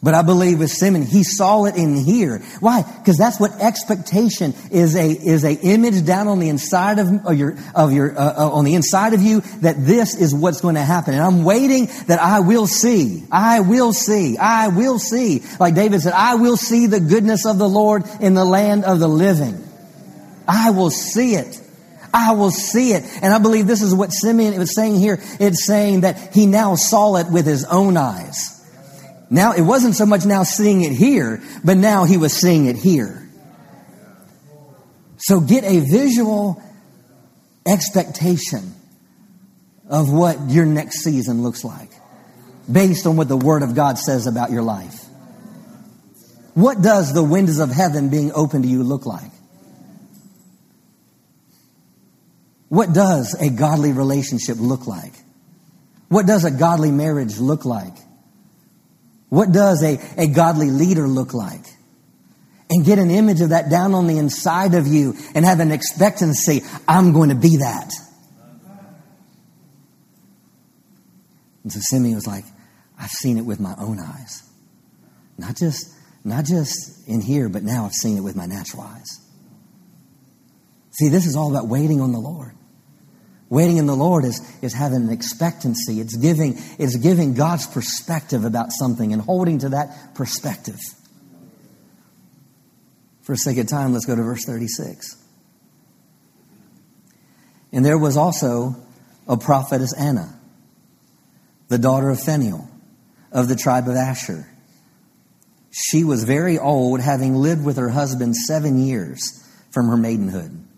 But 0.00 0.14
I 0.14 0.22
believe 0.22 0.60
with 0.60 0.70
Simon, 0.70 1.02
he 1.02 1.24
saw 1.24 1.64
it 1.64 1.74
in 1.74 1.96
here. 1.96 2.38
Why? 2.60 2.82
Because 2.82 3.18
that's 3.18 3.40
what 3.40 3.50
expectation 3.60 4.54
is 4.70 4.94
a, 4.94 5.10
is 5.10 5.42
a 5.42 5.52
image 5.52 6.06
down 6.06 6.28
on 6.28 6.38
the 6.38 6.48
inside 6.48 7.00
of, 7.00 7.36
your, 7.36 7.56
of 7.74 7.92
your, 7.92 8.16
uh, 8.16 8.34
uh, 8.38 8.50
on 8.50 8.64
the 8.64 8.76
inside 8.76 9.14
of 9.14 9.20
you 9.20 9.40
that 9.62 9.84
this 9.84 10.14
is 10.14 10.32
what's 10.32 10.60
going 10.60 10.76
to 10.76 10.82
happen. 10.82 11.14
And 11.14 11.24
I'm 11.24 11.42
waiting 11.42 11.86
that 12.06 12.20
I 12.20 12.38
will 12.38 12.68
see. 12.68 13.24
I 13.32 13.58
will 13.58 13.92
see. 13.92 14.38
I 14.38 14.68
will 14.68 15.00
see. 15.00 15.42
Like 15.58 15.74
David 15.74 16.02
said, 16.02 16.12
I 16.12 16.36
will 16.36 16.56
see 16.56 16.86
the 16.86 17.00
goodness 17.00 17.46
of 17.46 17.58
the 17.58 17.68
Lord 17.68 18.04
in 18.20 18.34
the 18.34 18.44
land 18.44 18.84
of 18.84 19.00
the 19.00 19.08
living. 19.08 19.60
I 20.46 20.70
will 20.70 20.90
see 20.90 21.34
it. 21.34 21.61
I 22.14 22.32
will 22.32 22.50
see 22.50 22.92
it. 22.92 23.04
And 23.22 23.32
I 23.32 23.38
believe 23.38 23.66
this 23.66 23.82
is 23.82 23.94
what 23.94 24.12
Simeon 24.12 24.58
was 24.58 24.74
saying 24.74 24.96
here. 24.96 25.18
It's 25.40 25.66
saying 25.66 26.02
that 26.02 26.34
he 26.34 26.46
now 26.46 26.74
saw 26.74 27.16
it 27.16 27.30
with 27.30 27.46
his 27.46 27.64
own 27.64 27.96
eyes. 27.96 28.58
Now, 29.30 29.52
it 29.52 29.62
wasn't 29.62 29.94
so 29.94 30.04
much 30.04 30.26
now 30.26 30.42
seeing 30.42 30.82
it 30.82 30.92
here, 30.92 31.42
but 31.64 31.78
now 31.78 32.04
he 32.04 32.18
was 32.18 32.34
seeing 32.34 32.66
it 32.66 32.76
here. 32.76 33.26
So 35.16 35.40
get 35.40 35.64
a 35.64 35.80
visual 35.80 36.62
expectation 37.64 38.74
of 39.88 40.12
what 40.12 40.50
your 40.50 40.66
next 40.66 41.02
season 41.02 41.42
looks 41.42 41.64
like 41.64 41.90
based 42.70 43.06
on 43.06 43.16
what 43.16 43.28
the 43.28 43.36
Word 43.36 43.62
of 43.62 43.74
God 43.74 43.98
says 43.98 44.26
about 44.26 44.50
your 44.50 44.62
life. 44.62 45.02
What 46.54 46.82
does 46.82 47.14
the 47.14 47.22
windows 47.24 47.58
of 47.58 47.70
heaven 47.70 48.10
being 48.10 48.32
open 48.34 48.62
to 48.62 48.68
you 48.68 48.82
look 48.82 49.06
like? 49.06 49.31
What 52.72 52.94
does 52.94 53.34
a 53.38 53.50
godly 53.50 53.92
relationship 53.92 54.56
look 54.58 54.86
like? 54.86 55.12
What 56.08 56.24
does 56.26 56.46
a 56.46 56.50
godly 56.50 56.90
marriage 56.90 57.36
look 57.38 57.66
like? 57.66 57.92
What 59.28 59.52
does 59.52 59.82
a, 59.82 60.00
a 60.16 60.26
godly 60.26 60.70
leader 60.70 61.06
look 61.06 61.34
like? 61.34 61.66
And 62.70 62.82
get 62.82 62.98
an 62.98 63.10
image 63.10 63.42
of 63.42 63.50
that 63.50 63.68
down 63.68 63.92
on 63.92 64.06
the 64.06 64.16
inside 64.16 64.72
of 64.72 64.86
you 64.86 65.14
and 65.34 65.44
have 65.44 65.60
an 65.60 65.70
expectancy. 65.70 66.62
I'm 66.88 67.12
going 67.12 67.28
to 67.28 67.34
be 67.34 67.58
that. 67.58 67.90
And 71.64 71.72
so 71.74 71.78
Simeon 71.82 72.14
was 72.14 72.26
like, 72.26 72.46
I've 72.98 73.10
seen 73.10 73.36
it 73.36 73.44
with 73.44 73.60
my 73.60 73.74
own 73.76 74.00
eyes. 74.00 74.50
Not 75.36 75.58
just, 75.58 75.94
not 76.24 76.46
just 76.46 77.06
in 77.06 77.20
here, 77.20 77.50
but 77.50 77.64
now 77.64 77.84
I've 77.84 77.92
seen 77.92 78.16
it 78.16 78.22
with 78.22 78.34
my 78.34 78.46
natural 78.46 78.84
eyes. 78.84 79.20
See, 80.92 81.10
this 81.10 81.26
is 81.26 81.36
all 81.36 81.54
about 81.54 81.68
waiting 81.68 82.00
on 82.00 82.12
the 82.12 82.18
Lord. 82.18 82.52
Waiting 83.52 83.76
in 83.76 83.84
the 83.84 83.94
Lord 83.94 84.24
is, 84.24 84.40
is 84.62 84.72
having 84.72 85.02
an 85.02 85.10
expectancy. 85.10 86.00
It's 86.00 86.16
giving, 86.16 86.56
it's 86.78 86.96
giving 86.96 87.34
God's 87.34 87.66
perspective 87.66 88.46
about 88.46 88.72
something 88.72 89.12
and 89.12 89.20
holding 89.20 89.58
to 89.58 89.68
that 89.68 90.14
perspective. 90.14 90.78
For 93.20 93.36
sake 93.36 93.58
of 93.58 93.66
time, 93.66 93.92
let's 93.92 94.06
go 94.06 94.16
to 94.16 94.22
verse 94.22 94.46
36. 94.46 95.22
And 97.72 97.84
there 97.84 97.98
was 97.98 98.16
also 98.16 98.74
a 99.28 99.36
prophetess 99.36 99.92
Anna, 99.98 100.34
the 101.68 101.76
daughter 101.76 102.08
of 102.08 102.22
Phanuel 102.22 102.70
of 103.32 103.48
the 103.48 103.56
tribe 103.56 103.86
of 103.86 103.96
Asher. 103.96 104.48
She 105.70 106.04
was 106.04 106.24
very 106.24 106.58
old, 106.58 107.00
having 107.00 107.34
lived 107.34 107.66
with 107.66 107.76
her 107.76 107.90
husband 107.90 108.34
seven 108.34 108.82
years 108.82 109.46
from 109.70 109.88
her 109.88 109.98
maidenhood. 109.98 110.71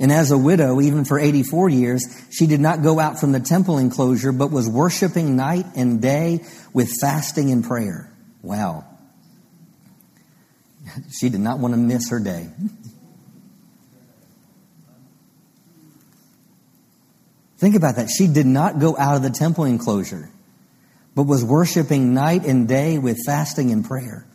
And 0.00 0.10
as 0.10 0.30
a 0.30 0.38
widow, 0.38 0.80
even 0.80 1.04
for 1.04 1.18
84 1.18 1.68
years, 1.68 2.02
she 2.30 2.46
did 2.46 2.58
not 2.58 2.82
go 2.82 2.98
out 2.98 3.20
from 3.20 3.32
the 3.32 3.40
temple 3.40 3.76
enclosure, 3.76 4.32
but 4.32 4.50
was 4.50 4.66
worshiping 4.66 5.36
night 5.36 5.66
and 5.76 6.00
day 6.00 6.42
with 6.72 6.90
fasting 7.02 7.50
and 7.50 7.62
prayer. 7.62 8.10
Wow. 8.42 8.86
She 11.12 11.28
did 11.28 11.40
not 11.40 11.58
want 11.60 11.74
to 11.74 11.78
miss 11.78 12.08
her 12.10 12.18
day. 12.18 12.48
Think 17.58 17.76
about 17.76 17.96
that. 17.96 18.08
She 18.08 18.26
did 18.26 18.46
not 18.46 18.78
go 18.80 18.96
out 18.96 19.16
of 19.16 19.22
the 19.22 19.28
temple 19.30 19.64
enclosure, 19.66 20.30
but 21.14 21.24
was 21.24 21.44
worshiping 21.44 22.14
night 22.14 22.46
and 22.46 22.66
day 22.66 22.96
with 22.96 23.18
fasting 23.26 23.70
and 23.70 23.84
prayer. 23.84 24.26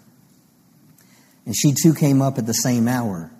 And 1.48 1.56
she 1.56 1.74
too 1.74 1.96
came 1.96 2.22
up 2.22 2.38
at 2.38 2.46
the 2.46 2.54
same 2.54 2.88
hour. 2.88 3.32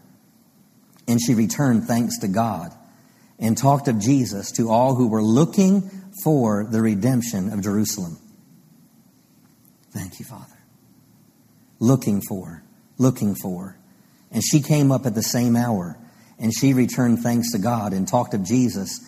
And 1.08 1.20
she 1.22 1.36
returned 1.36 1.86
thanks 1.86 2.20
to 2.20 2.28
God 2.28 2.72
and 3.40 3.58
talked 3.58 3.88
of 3.88 4.00
Jesus 4.00 4.52
to 4.54 4.70
all 4.70 4.96
who 4.96 5.08
were 5.08 5.24
looking 5.24 5.90
for 6.24 6.66
the 6.66 6.82
redemption 6.82 7.52
of 7.52 7.62
Jerusalem. 7.62 8.18
Thank 9.92 10.20
you, 10.20 10.26
Father. 10.26 10.58
Looking 11.80 12.22
for, 12.28 12.64
looking 12.98 13.36
for. 13.36 13.78
And 14.32 14.44
she 14.44 14.62
came 14.62 14.92
up 14.92 15.06
at 15.06 15.16
the 15.16 15.24
same 15.24 15.56
hour 15.56 15.98
and 16.40 16.54
she 16.54 16.74
returned 16.74 17.20
thanks 17.20 17.52
to 17.52 17.60
God 17.60 17.94
and 17.94 18.08
talked 18.08 18.34
of 18.34 18.44
Jesus 18.44 19.00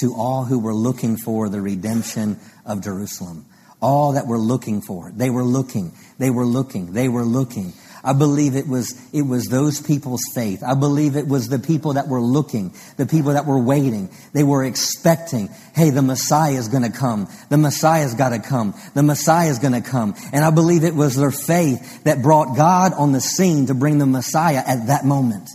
to 0.00 0.14
all 0.14 0.44
who 0.44 0.58
were 0.58 0.74
looking 0.74 1.16
for 1.16 1.48
the 1.48 1.60
redemption 1.60 2.38
of 2.66 2.82
Jerusalem. 2.82 3.46
All 3.80 4.12
that 4.12 4.26
were 4.26 4.38
looking 4.38 4.80
for. 4.80 5.12
They 5.14 5.30
were 5.30 5.44
looking. 5.44 5.92
They 6.18 6.30
were 6.30 6.46
looking. 6.46 6.92
They 6.92 7.08
were 7.08 7.24
looking. 7.24 7.74
I 8.04 8.12
believe 8.12 8.54
it 8.54 8.68
was, 8.68 8.94
it 9.14 9.22
was 9.22 9.46
those 9.46 9.80
people's 9.80 10.20
faith. 10.34 10.62
I 10.62 10.74
believe 10.74 11.16
it 11.16 11.26
was 11.26 11.48
the 11.48 11.58
people 11.58 11.94
that 11.94 12.06
were 12.06 12.20
looking, 12.20 12.74
the 12.98 13.06
people 13.06 13.32
that 13.32 13.46
were 13.46 13.58
waiting. 13.58 14.10
They 14.34 14.44
were 14.44 14.62
expecting, 14.62 15.48
hey, 15.74 15.88
the 15.88 16.02
Messiah 16.02 16.52
is 16.52 16.68
going 16.68 16.82
to 16.82 16.92
come. 16.92 17.28
The 17.48 17.56
Messiah's 17.56 18.14
got 18.14 18.28
to 18.28 18.40
come. 18.40 18.74
The 18.92 19.02
Messiah 19.02 19.48
is 19.48 19.58
going 19.58 19.72
to 19.72 19.80
come. 19.80 20.14
And 20.34 20.44
I 20.44 20.50
believe 20.50 20.84
it 20.84 20.94
was 20.94 21.16
their 21.16 21.30
faith 21.30 22.04
that 22.04 22.20
brought 22.20 22.56
God 22.58 22.92
on 22.92 23.12
the 23.12 23.22
scene 23.22 23.66
to 23.66 23.74
bring 23.74 23.96
the 23.96 24.06
Messiah 24.06 24.62
at 24.66 24.88
that 24.88 25.06
moment. 25.06 25.48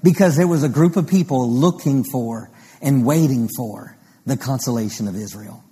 Because 0.00 0.36
there 0.36 0.46
was 0.46 0.62
a 0.62 0.68
group 0.68 0.96
of 0.96 1.08
people 1.08 1.50
looking 1.50 2.04
for 2.04 2.50
and 2.80 3.04
waiting 3.04 3.48
for 3.56 3.96
the 4.26 4.36
consolation 4.36 5.08
of 5.08 5.16
Israel. 5.16 5.64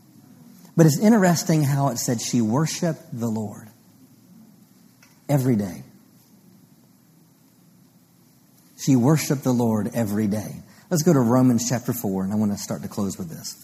But 0.77 0.87
it's 0.87 0.99
interesting 0.99 1.63
how 1.63 1.89
it 1.91 1.99
said 1.99 2.21
she 2.21 2.41
worshiped 2.41 3.03
the 3.13 3.29
Lord 3.29 3.69
every 5.29 5.55
day. 5.55 5.85
She 8.85 8.97
worshiped 8.97 9.45
the 9.45 9.53
Lord 9.53 9.91
every 9.95 10.27
day. 10.27 10.57
Let's 10.91 11.05
go 11.05 11.13
to 11.13 11.21
Romans 11.21 11.69
chapter 11.69 11.93
4, 11.93 12.25
and 12.25 12.33
I 12.33 12.37
want 12.37 12.51
to 12.53 12.59
start 12.59 12.83
to 12.83 12.89
close 12.89 13.17
with 13.17 13.29
this. 13.29 13.55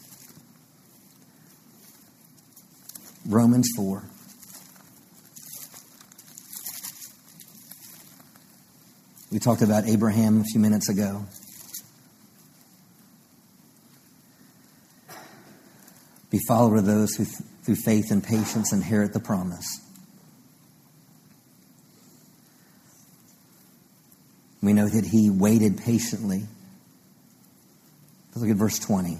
Romans 3.27 3.69
4. 3.77 4.05
We 9.33 9.39
talked 9.41 9.63
about 9.63 9.87
Abraham 9.87 10.41
a 10.41 10.45
few 10.45 10.61
minutes 10.61 10.89
ago. 10.89 11.27
Be 16.31 16.39
follower 16.47 16.77
of 16.77 16.87
those 16.87 17.15
who, 17.17 17.25
through 17.65 17.77
faith 17.77 18.11
and 18.11 18.23
patience, 18.23 18.73
inherit 18.73 19.13
the 19.13 19.21
promise. 19.21 19.81
We 24.63 24.73
know 24.73 24.89
that 24.89 25.05
he 25.05 25.31
waited 25.31 25.79
patiently. 25.79 26.43
Let's 28.29 28.41
look 28.43 28.51
at 28.51 28.57
verse 28.57 28.79
20. 28.79 29.19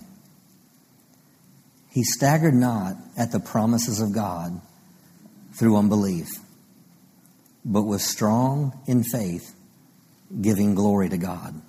He 1.91 2.05
staggered 2.05 2.55
not 2.55 2.97
at 3.17 3.33
the 3.33 3.41
promises 3.41 4.01
of 4.01 4.13
God 4.13 4.61
through 5.55 5.77
unbelief, 5.77 6.29
but 7.65 7.83
was 7.83 8.05
strong 8.05 8.79
in 8.87 9.03
faith, 9.03 9.55
giving 10.41 10.75
glory 10.75 11.09
to 11.09 11.19
God. 11.19 11.61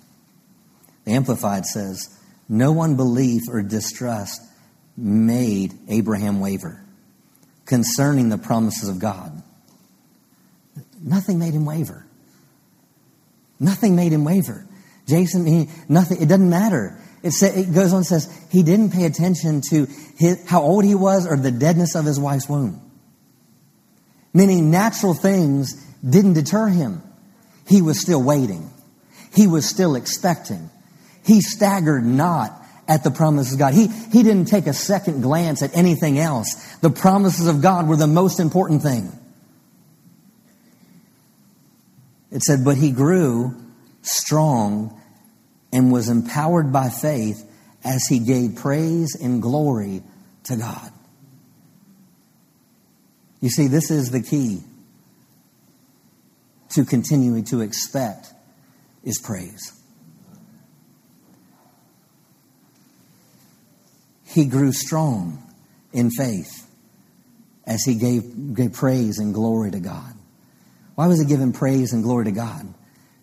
The 1.04 1.12
Amplified 1.12 1.64
says, 1.64 2.16
No 2.48 2.80
unbelief 2.80 3.42
or 3.48 3.62
distrust 3.62 4.42
made 4.96 5.72
Abraham 5.88 6.40
waver 6.40 6.84
concerning 7.64 8.28
the 8.28 8.38
promises 8.38 8.88
of 8.88 8.98
God. 8.98 9.42
Nothing 11.00 11.38
made 11.38 11.54
him 11.54 11.64
waver. 11.64 12.06
Nothing 13.60 13.94
made 13.94 14.12
him 14.12 14.24
waver. 14.24 14.66
Jason, 15.06 15.46
he, 15.46 15.68
nothing, 15.88 16.22
it 16.22 16.26
doesn't 16.26 16.48
matter. 16.48 16.98
It, 17.22 17.32
say, 17.32 17.62
it 17.62 17.74
goes 17.74 17.92
on 17.92 17.98
and 17.98 18.06
says 18.06 18.34
he 18.50 18.62
didn't 18.62 18.90
pay 18.90 19.04
attention 19.04 19.60
to 19.70 19.86
his, 20.16 20.42
how 20.46 20.62
old 20.62 20.84
he 20.84 20.94
was 20.94 21.26
or 21.26 21.36
the 21.36 21.50
deadness 21.50 21.94
of 21.94 22.06
his 22.06 22.18
wife's 22.18 22.48
womb. 22.48 22.80
Meaning 24.32 24.70
natural 24.70 25.12
things 25.12 25.74
didn't 26.08 26.34
deter 26.34 26.68
him. 26.68 27.02
He 27.66 27.82
was 27.82 28.00
still 28.00 28.22
waiting. 28.22 28.70
He 29.34 29.46
was 29.46 29.68
still 29.68 29.94
expecting. 29.94 30.70
He 31.24 31.40
staggered 31.40 32.04
not 32.04 32.52
at 32.88 33.04
the 33.04 33.10
promises 33.10 33.52
of 33.52 33.58
God. 33.58 33.74
He, 33.74 33.86
he 33.86 34.22
didn't 34.22 34.46
take 34.46 34.66
a 34.66 34.72
second 34.72 35.20
glance 35.20 35.62
at 35.62 35.76
anything 35.76 36.18
else. 36.18 36.76
The 36.78 36.90
promises 36.90 37.46
of 37.46 37.60
God 37.60 37.86
were 37.86 37.96
the 37.96 38.06
most 38.06 38.40
important 38.40 38.82
thing. 38.82 39.12
It 42.30 42.42
said, 42.42 42.64
But 42.64 42.76
he 42.76 42.90
grew 42.90 43.54
strong 44.02 45.00
and 45.72 45.92
was 45.92 46.08
empowered 46.08 46.72
by 46.72 46.88
faith 46.88 47.44
as 47.84 48.06
he 48.08 48.18
gave 48.18 48.56
praise 48.56 49.16
and 49.20 49.40
glory 49.40 50.02
to 50.44 50.56
God. 50.56 50.92
You 53.40 53.48
see, 53.48 53.68
this 53.68 53.90
is 53.90 54.10
the 54.10 54.20
key 54.20 54.62
to 56.70 56.84
continuing 56.84 57.44
to 57.44 57.62
expect 57.62 58.32
is 59.02 59.18
praise. 59.18 59.72
He 64.26 64.44
grew 64.44 64.72
strong 64.72 65.42
in 65.92 66.10
faith 66.10 66.68
as 67.66 67.82
he 67.84 67.96
gave, 67.96 68.54
gave 68.54 68.74
praise 68.74 69.18
and 69.18 69.34
glory 69.34 69.72
to 69.72 69.80
God. 69.80 70.14
Why 71.00 71.06
was 71.06 71.18
he 71.18 71.24
giving 71.24 71.54
praise 71.54 71.94
and 71.94 72.02
glory 72.02 72.26
to 72.26 72.30
God? 72.30 72.74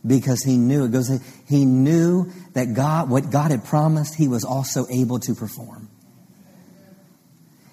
Because 0.03 0.41
he 0.41 0.57
knew, 0.57 0.85
it 0.85 0.91
goes, 0.91 1.11
he 1.47 1.63
knew 1.63 2.31
that 2.53 2.73
God, 2.73 3.07
what 3.07 3.29
God 3.29 3.51
had 3.51 3.65
promised, 3.65 4.15
he 4.15 4.27
was 4.27 4.43
also 4.43 4.87
able 4.89 5.19
to 5.19 5.35
perform. 5.35 5.87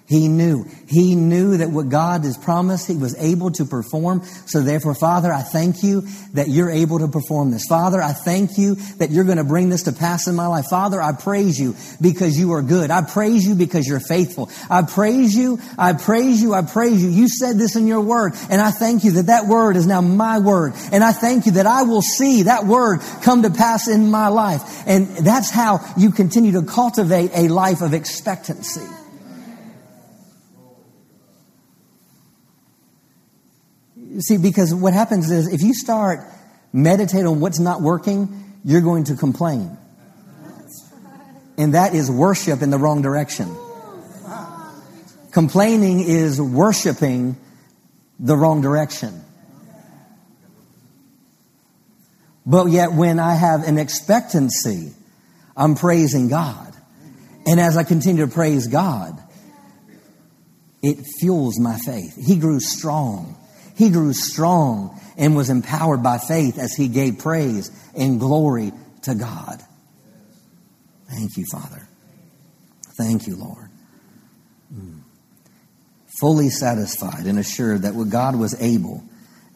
He 0.07 0.27
knew. 0.27 0.65
He 0.87 1.15
knew 1.15 1.57
that 1.57 1.71
what 1.71 1.89
God 1.89 2.25
has 2.25 2.37
promised, 2.37 2.87
He 2.87 2.95
was 2.95 3.15
able 3.17 3.49
to 3.53 3.65
perform. 3.65 4.23
So 4.45 4.61
therefore, 4.61 4.93
Father, 4.93 5.33
I 5.33 5.41
thank 5.41 5.81
you 5.81 6.03
that 6.33 6.47
you're 6.47 6.69
able 6.69 6.99
to 6.99 7.07
perform 7.07 7.49
this. 7.49 7.65
Father, 7.67 7.99
I 7.99 8.13
thank 8.13 8.59
you 8.59 8.75
that 8.99 9.09
you're 9.09 9.23
going 9.23 9.39
to 9.39 9.43
bring 9.43 9.69
this 9.69 9.83
to 9.83 9.91
pass 9.91 10.27
in 10.27 10.35
my 10.35 10.45
life. 10.45 10.65
Father, 10.69 11.01
I 11.01 11.13
praise 11.13 11.59
you 11.59 11.75
because 11.99 12.37
you 12.37 12.53
are 12.53 12.61
good. 12.61 12.91
I 12.91 13.01
praise 13.01 13.47
you 13.47 13.55
because 13.55 13.87
you're 13.87 13.99
faithful. 13.99 14.51
I 14.69 14.83
praise 14.83 15.35
you. 15.35 15.59
I 15.75 15.93
praise 15.93 16.39
you. 16.39 16.53
I 16.53 16.61
praise 16.61 17.01
you. 17.01 17.09
You 17.09 17.27
said 17.27 17.57
this 17.57 17.75
in 17.75 17.87
your 17.87 18.01
word. 18.01 18.33
And 18.51 18.61
I 18.61 18.69
thank 18.69 19.05
you 19.05 19.11
that 19.13 19.27
that 19.27 19.47
word 19.47 19.75
is 19.75 19.87
now 19.87 20.01
my 20.01 20.37
word. 20.37 20.73
And 20.91 21.03
I 21.03 21.13
thank 21.13 21.47
you 21.47 21.53
that 21.53 21.65
I 21.65 21.81
will 21.81 22.03
see 22.03 22.43
that 22.43 22.65
word 22.65 22.99
come 23.23 23.41
to 23.41 23.49
pass 23.49 23.87
in 23.87 24.11
my 24.11 24.27
life. 24.27 24.83
And 24.85 25.07
that's 25.07 25.49
how 25.49 25.79
you 25.97 26.11
continue 26.11 26.51
to 26.51 26.61
cultivate 26.61 27.31
a 27.33 27.47
life 27.47 27.81
of 27.81 27.95
expectancy. 27.95 28.85
See, 34.19 34.37
because 34.37 34.73
what 34.73 34.93
happens 34.93 35.29
is 35.29 35.47
if 35.47 35.61
you 35.61 35.73
start 35.73 36.19
meditating 36.71 37.27
on 37.27 37.39
what's 37.39 37.59
not 37.59 37.81
working, 37.81 38.59
you're 38.63 38.81
going 38.81 39.05
to 39.05 39.15
complain. 39.15 39.77
And 41.57 41.73
that 41.73 41.93
is 41.93 42.11
worship 42.11 42.61
in 42.61 42.69
the 42.69 42.77
wrong 42.77 43.01
direction. 43.01 43.55
Complaining 45.31 46.01
is 46.01 46.41
worshiping 46.41 47.37
the 48.19 48.35
wrong 48.35 48.61
direction. 48.61 49.21
But 52.45 52.67
yet, 52.67 52.93
when 52.93 53.19
I 53.19 53.33
have 53.33 53.67
an 53.67 53.77
expectancy, 53.77 54.93
I'm 55.57 55.75
praising 55.75 56.29
God. 56.29 56.73
And 57.47 57.59
as 57.59 57.75
I 57.75 57.83
continue 57.83 58.25
to 58.25 58.31
praise 58.31 58.67
God, 58.67 59.21
it 60.81 61.03
fuels 61.19 61.59
my 61.59 61.77
faith. 61.77 62.15
He 62.15 62.37
grew 62.37 62.59
strong 62.59 63.35
he 63.75 63.89
grew 63.89 64.13
strong 64.13 64.99
and 65.17 65.35
was 65.35 65.49
empowered 65.49 66.01
by 66.01 66.17
faith 66.17 66.57
as 66.57 66.73
he 66.73 66.87
gave 66.87 67.19
praise 67.19 67.71
and 67.95 68.19
glory 68.19 68.71
to 69.03 69.15
God. 69.15 69.61
Thank 71.09 71.37
you, 71.37 71.45
Father. 71.51 71.87
Thank 72.97 73.27
you, 73.27 73.35
Lord. 73.35 73.69
Mm. 74.73 75.01
Fully 76.19 76.49
satisfied 76.49 77.25
and 77.25 77.37
assured 77.37 77.83
that 77.83 77.93
God 78.09 78.35
was 78.35 78.59
able 78.61 79.03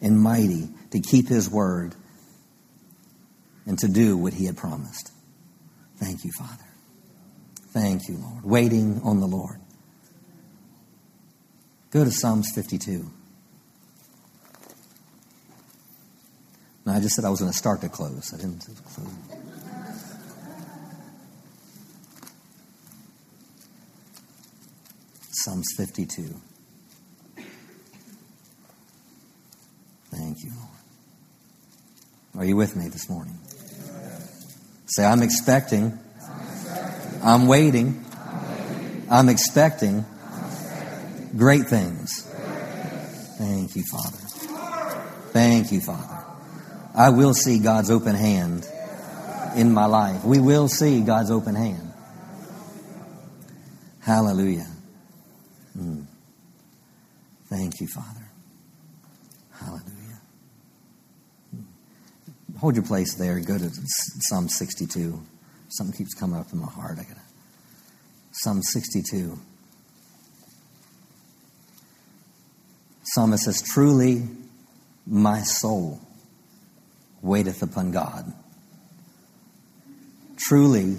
and 0.00 0.20
mighty 0.20 0.68
to 0.90 1.00
keep 1.00 1.28
his 1.28 1.50
word 1.50 1.94
and 3.66 3.78
to 3.78 3.88
do 3.88 4.16
what 4.16 4.34
he 4.34 4.46
had 4.46 4.56
promised. 4.56 5.10
Thank 5.96 6.24
you, 6.24 6.30
Father. 6.38 6.64
Thank 7.72 8.08
you, 8.08 8.16
Lord. 8.16 8.44
Waiting 8.44 9.00
on 9.04 9.20
the 9.20 9.26
Lord. 9.26 9.60
Go 11.90 12.04
to 12.04 12.10
Psalms 12.10 12.50
52. 12.54 13.10
No, 16.86 16.92
I 16.92 17.00
just 17.00 17.14
said 17.14 17.24
I 17.24 17.30
was 17.30 17.40
going 17.40 17.52
to 17.52 17.56
start 17.56 17.80
to 17.82 17.88
close. 17.88 18.32
I 18.32 18.38
didn't 18.38 18.66
close. 18.94 19.08
Psalms 25.32 25.66
52. 25.76 26.40
Thank 30.10 30.42
you, 30.42 30.52
Lord. 30.56 30.68
Are 32.36 32.44
you 32.44 32.56
with 32.56 32.76
me 32.76 32.88
this 32.88 33.08
morning? 33.08 33.38
Say, 34.86 35.04
I'm 35.04 35.22
expecting. 35.22 35.98
I'm 37.22 37.46
waiting. 37.46 38.04
I'm 39.10 39.28
expecting 39.28 40.04
great 41.36 41.68
things. 41.68 42.22
Thank 43.38 43.76
you, 43.76 43.84
Father. 43.90 44.16
Thank 45.32 45.72
you, 45.72 45.80
Father. 45.80 46.19
I 46.94 47.10
will 47.10 47.34
see 47.34 47.58
God's 47.58 47.90
open 47.90 48.14
hand 48.14 48.66
in 49.56 49.72
my 49.72 49.86
life. 49.86 50.24
We 50.24 50.40
will 50.40 50.68
see 50.68 51.00
God's 51.00 51.30
open 51.30 51.54
hand. 51.54 51.92
Hallelujah. 54.00 54.66
Mm. 55.78 56.06
Thank 57.48 57.80
you, 57.80 57.86
Father. 57.86 58.28
Hallelujah. 59.52 60.20
Mm. 61.54 61.64
Hold 62.58 62.76
your 62.76 62.84
place 62.84 63.14
there. 63.14 63.38
Go 63.40 63.58
to 63.58 63.70
Psalm 64.28 64.48
62. 64.48 65.20
Something 65.68 65.96
keeps 65.96 66.14
coming 66.14 66.40
up 66.40 66.52
in 66.52 66.58
my 66.58 66.66
heart. 66.66 66.98
I 66.98 67.04
gotta. 67.04 67.20
Psalm 68.32 68.62
62. 68.62 69.38
Psalmist 73.02 73.44
says, 73.44 73.62
Truly, 73.62 74.22
my 75.06 75.42
soul 75.42 76.00
waiteth 77.22 77.62
upon 77.62 77.90
God. 77.90 78.32
Truly, 80.36 80.98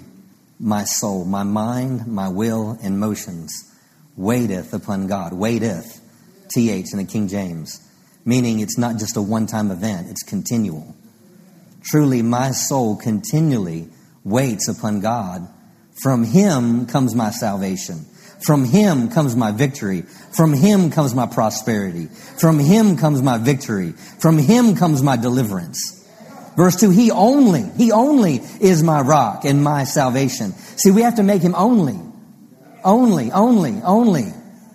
my 0.60 0.84
soul, 0.84 1.24
my 1.24 1.42
mind, 1.42 2.06
my 2.06 2.28
will, 2.28 2.78
and 2.82 3.00
motions 3.00 3.52
waiteth 4.16 4.72
upon 4.72 5.08
God. 5.08 5.32
Waiteth, 5.32 6.00
TH 6.54 6.92
in 6.92 6.98
the 6.98 7.04
King 7.04 7.28
James, 7.28 7.80
meaning 8.24 8.60
it's 8.60 8.78
not 8.78 8.98
just 8.98 9.16
a 9.16 9.22
one 9.22 9.46
time 9.46 9.70
event, 9.70 10.08
it's 10.08 10.22
continual. 10.22 10.94
Truly, 11.82 12.22
my 12.22 12.52
soul 12.52 12.96
continually 12.96 13.88
waits 14.24 14.68
upon 14.68 15.00
God. 15.00 15.48
From 16.00 16.24
Him 16.24 16.86
comes 16.86 17.14
my 17.14 17.30
salvation. 17.30 18.06
From 18.44 18.64
Him 18.64 19.08
comes 19.08 19.36
my 19.36 19.50
victory. 19.50 20.02
From 20.02 20.52
Him 20.52 20.90
comes 20.90 21.14
my 21.14 21.26
prosperity. 21.26 22.06
From 22.06 22.58
Him 22.58 22.96
comes 22.96 23.22
my 23.22 23.38
victory. 23.38 23.92
From 23.92 24.38
Him 24.38 24.76
comes 24.76 25.02
my 25.02 25.16
deliverance. 25.16 26.01
Verse 26.56 26.76
2, 26.76 26.90
He 26.90 27.10
only, 27.10 27.62
He 27.76 27.92
only 27.92 28.36
is 28.60 28.82
my 28.82 29.00
rock 29.00 29.44
and 29.44 29.62
my 29.62 29.84
salvation. 29.84 30.52
See, 30.76 30.90
we 30.90 31.02
have 31.02 31.16
to 31.16 31.22
make 31.22 31.42
Him 31.42 31.54
only. 31.54 31.98
Only, 32.84 33.30
only, 33.30 33.80
only, 33.82 34.26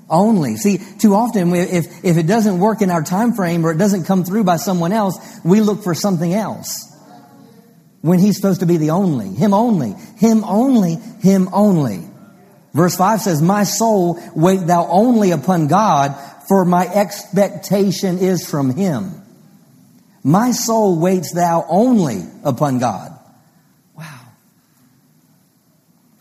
only. 0.10 0.56
See, 0.56 0.80
too 1.00 1.14
often, 1.14 1.54
if, 1.54 2.04
if 2.04 2.18
it 2.18 2.26
doesn't 2.26 2.60
work 2.60 2.82
in 2.82 2.90
our 2.90 3.04
time 3.04 3.34
frame 3.34 3.66
or 3.66 3.72
it 3.72 3.78
doesn't 3.78 4.06
come 4.06 4.24
through 4.24 4.44
by 4.44 4.58
someone 4.58 4.92
else, 4.92 5.18
we 5.44 5.62
look 5.62 5.84
for 5.84 5.94
something 5.94 6.34
else. 6.34 6.94
When 8.02 8.20
He's 8.20 8.38
supposed 8.38 8.62
to 8.62 8.66
be 8.66 8.78
the 8.78 8.92
only. 8.92 9.28
Him 9.28 9.54
only. 9.54 9.94
Him 10.18 10.44
only. 10.46 10.96
Him 11.22 11.50
only. 11.52 12.04
Verse 12.74 12.96
5 12.96 13.22
says, 13.22 13.42
My 13.42 13.64
soul, 13.64 14.20
wait 14.36 14.68
thou 14.68 14.88
only 14.88 15.32
upon 15.32 15.68
God, 15.68 16.16
for 16.48 16.64
my 16.64 16.88
expectation 16.88 18.20
is 18.20 18.48
from 18.48 18.70
Him. 18.70 19.27
My 20.28 20.52
soul 20.52 21.00
waits 21.00 21.32
thou 21.32 21.66
only 21.70 22.22
upon 22.44 22.80
God. 22.80 23.18
Wow. 23.96 24.20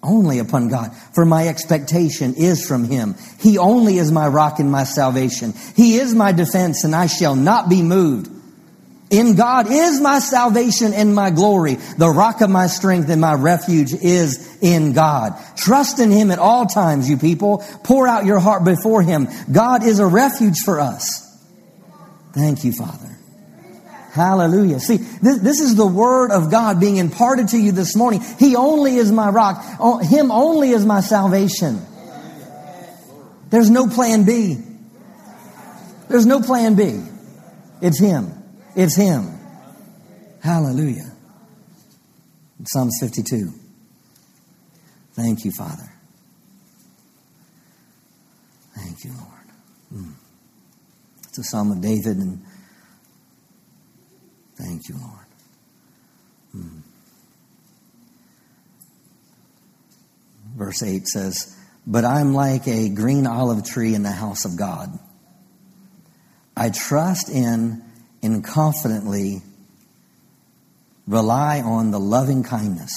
Only 0.00 0.38
upon 0.38 0.68
God. 0.68 0.94
For 1.12 1.26
my 1.26 1.48
expectation 1.48 2.34
is 2.36 2.64
from 2.64 2.84
Him. 2.84 3.16
He 3.40 3.58
only 3.58 3.98
is 3.98 4.12
my 4.12 4.28
rock 4.28 4.60
and 4.60 4.70
my 4.70 4.84
salvation. 4.84 5.54
He 5.74 5.96
is 5.96 6.14
my 6.14 6.30
defense 6.30 6.84
and 6.84 6.94
I 6.94 7.08
shall 7.08 7.34
not 7.34 7.68
be 7.68 7.82
moved. 7.82 8.30
In 9.10 9.34
God 9.34 9.72
is 9.72 10.00
my 10.00 10.20
salvation 10.20 10.94
and 10.94 11.12
my 11.12 11.30
glory. 11.30 11.74
The 11.98 12.08
rock 12.08 12.42
of 12.42 12.48
my 12.48 12.68
strength 12.68 13.10
and 13.10 13.20
my 13.20 13.34
refuge 13.34 13.92
is 13.92 14.56
in 14.62 14.92
God. 14.92 15.32
Trust 15.56 15.98
in 15.98 16.12
Him 16.12 16.30
at 16.30 16.38
all 16.38 16.66
times, 16.66 17.10
you 17.10 17.16
people. 17.16 17.64
Pour 17.82 18.06
out 18.06 18.24
your 18.24 18.38
heart 18.38 18.64
before 18.64 19.02
Him. 19.02 19.26
God 19.50 19.82
is 19.82 19.98
a 19.98 20.06
refuge 20.06 20.60
for 20.64 20.78
us. 20.78 21.24
Thank 22.34 22.62
you, 22.62 22.70
Father. 22.70 23.15
Hallelujah. 24.16 24.80
See, 24.80 24.96
this, 24.96 25.40
this 25.40 25.60
is 25.60 25.74
the 25.76 25.86
word 25.86 26.30
of 26.30 26.50
God 26.50 26.80
being 26.80 26.96
imparted 26.96 27.48
to 27.48 27.58
you 27.58 27.70
this 27.70 27.94
morning. 27.94 28.22
He 28.38 28.56
only 28.56 28.96
is 28.96 29.12
my 29.12 29.28
rock. 29.28 29.62
Him 30.02 30.30
only 30.30 30.70
is 30.70 30.86
my 30.86 31.00
salvation. 31.00 31.84
There's 33.50 33.68
no 33.68 33.86
plan 33.88 34.24
B. 34.24 34.56
There's 36.08 36.24
no 36.24 36.40
plan 36.40 36.76
B. 36.76 37.02
It's 37.82 38.00
Him. 38.00 38.32
It's 38.74 38.96
Him. 38.96 39.38
Hallelujah. 40.42 41.12
Psalms 42.64 42.96
52. 43.02 43.52
Thank 45.12 45.44
you, 45.44 45.52
Father. 45.52 45.92
Thank 48.74 49.04
you, 49.04 49.10
Lord. 49.12 50.04
Mm. 50.06 50.14
It's 51.28 51.38
a 51.38 51.44
Psalm 51.44 51.70
of 51.70 51.82
David, 51.82 52.16
and 52.16 52.45
thank 54.56 54.88
you, 54.88 54.96
Lord. 54.96 55.26
Mm. 56.56 56.80
Verse 60.56 60.82
8 60.82 61.06
says, 61.06 61.56
But 61.86 62.04
I'm 62.04 62.32
like 62.34 62.66
a 62.66 62.88
green 62.88 63.26
olive 63.26 63.64
tree 63.64 63.94
in 63.94 64.02
the 64.02 64.10
house 64.10 64.44
of 64.44 64.56
God. 64.56 64.98
I 66.56 66.70
trust 66.70 67.28
in 67.28 67.82
and 68.22 68.42
confidently 68.42 69.42
rely 71.06 71.60
on 71.60 71.90
the 71.90 72.00
loving 72.00 72.42
kindness. 72.42 72.92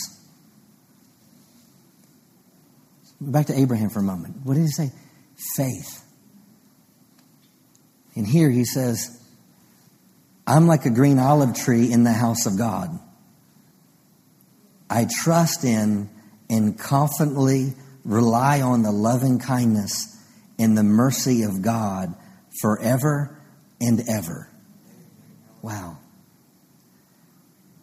Back 3.21 3.47
to 3.47 3.59
Abraham 3.59 3.89
for 3.89 3.99
a 3.99 4.03
moment. 4.03 4.37
What 4.43 4.53
did 4.53 4.61
he 4.61 4.69
say? 4.69 4.91
Faith. 5.57 6.05
And 8.15 8.25
here 8.25 8.49
he 8.49 8.63
says, 8.63 9.18
I'm 10.49 10.65
like 10.65 10.85
a 10.85 10.89
green 10.89 11.19
olive 11.19 11.55
tree 11.55 11.91
in 11.91 12.03
the 12.03 12.11
house 12.11 12.47
of 12.47 12.57
God. 12.57 12.89
I 14.89 15.05
trust 15.21 15.63
in 15.63 16.09
and 16.49 16.77
confidently 16.77 17.75
rely 18.03 18.61
on 18.61 18.81
the 18.81 18.91
loving 18.91 19.37
kindness 19.37 20.17
and 20.57 20.75
the 20.75 20.83
mercy 20.83 21.43
of 21.43 21.61
God 21.61 22.15
forever 22.61 23.39
and 23.79 24.01
ever. 24.09 24.49
Wow. 25.61 25.99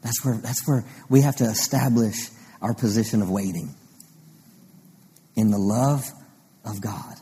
That's 0.03 0.25
where, 0.25 0.37
that's 0.39 0.67
where 0.67 0.85
we 1.09 1.21
have 1.21 1.37
to 1.37 1.45
establish 1.45 2.31
our 2.61 2.75
position 2.75 3.23
of 3.23 3.31
waiting 3.31 3.77
in 5.37 5.53
the 5.53 5.59
love 5.59 6.05
of 6.65 6.81
God. 6.81 7.16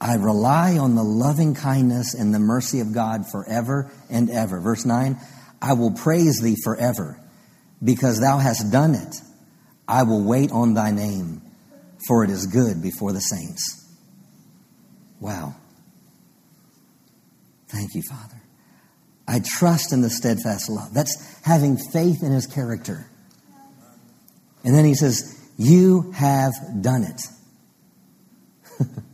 I 0.00 0.16
rely 0.16 0.76
on 0.78 0.94
the 0.94 1.02
loving 1.02 1.54
kindness 1.54 2.14
and 2.14 2.34
the 2.34 2.38
mercy 2.38 2.80
of 2.80 2.92
God 2.92 3.30
forever 3.30 3.90
and 4.10 4.30
ever. 4.30 4.60
Verse 4.60 4.84
9, 4.84 5.16
I 5.62 5.72
will 5.72 5.92
praise 5.92 6.40
thee 6.40 6.56
forever 6.62 7.18
because 7.82 8.20
thou 8.20 8.38
hast 8.38 8.70
done 8.70 8.94
it. 8.94 9.16
I 9.88 10.02
will 10.02 10.22
wait 10.22 10.50
on 10.52 10.74
thy 10.74 10.90
name, 10.90 11.40
for 12.06 12.24
it 12.24 12.30
is 12.30 12.46
good 12.46 12.82
before 12.82 13.12
the 13.12 13.20
saints. 13.20 13.84
Wow. 15.20 15.54
Thank 17.68 17.94
you, 17.94 18.02
Father. 18.02 18.42
I 19.26 19.40
trust 19.40 19.92
in 19.92 20.02
the 20.02 20.10
steadfast 20.10 20.68
love. 20.68 20.92
That's 20.92 21.40
having 21.42 21.78
faith 21.78 22.22
in 22.22 22.32
his 22.32 22.46
character. 22.46 23.06
And 24.62 24.74
then 24.74 24.84
he 24.84 24.94
says, 24.94 25.40
You 25.56 26.12
have 26.12 26.52
done 26.80 27.04
it. 27.04 27.20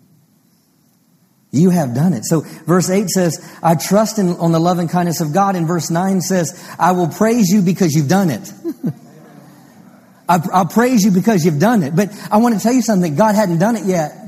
you 1.53 1.69
have 1.69 1.95
done 1.95 2.15
it. 2.15 2.25
So 2.25 2.41
verse 2.41 2.89
8 2.89 3.09
says, 3.11 3.59
I 3.63 3.75
trust 3.75 4.19
in, 4.19 4.31
on 4.37 4.53
the 4.53 4.59
love 4.59 4.79
and 4.79 4.89
kindness 4.89 5.21
of 5.21 5.35
God. 5.35 5.55
And 5.55 5.67
verse 5.67 5.91
9 5.91 6.23
says, 6.23 6.59
I 6.79 6.93
will 6.93 7.09
praise 7.09 7.51
you 7.51 7.61
because 7.61 7.93
you've 7.95 8.09
done 8.09 8.31
it. 8.31 8.51
I'll 10.29 10.67
praise 10.67 11.05
you 11.05 11.11
because 11.11 11.45
you've 11.45 11.59
done 11.59 11.83
it. 11.83 11.95
But 11.95 12.09
I 12.31 12.39
want 12.39 12.55
to 12.55 12.61
tell 12.61 12.73
you 12.73 12.81
something. 12.81 13.17
God 13.17 13.35
hadn't 13.35 13.59
done 13.59 13.77
it 13.77 13.85
yet. 13.85 14.23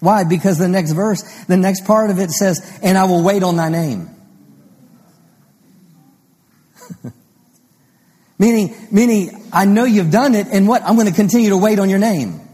Why? 0.00 0.24
Because 0.24 0.58
the 0.58 0.66
next 0.66 0.92
verse, 0.92 1.22
the 1.44 1.56
next 1.56 1.84
part 1.84 2.10
of 2.10 2.18
it 2.18 2.32
says, 2.32 2.80
and 2.82 2.98
I 2.98 3.04
will 3.04 3.22
wait 3.22 3.44
on 3.44 3.54
thy 3.56 3.68
name. 3.68 4.10
meaning, 8.38 8.74
meaning, 8.90 9.48
I 9.52 9.64
know 9.64 9.84
you've 9.84 10.10
done 10.10 10.34
it, 10.34 10.48
and 10.48 10.66
what? 10.66 10.82
I'm 10.82 10.96
going 10.96 11.08
to 11.08 11.14
continue 11.14 11.50
to 11.50 11.56
wait 11.56 11.78
on 11.78 11.88
your 11.88 12.00
name. 12.00 12.47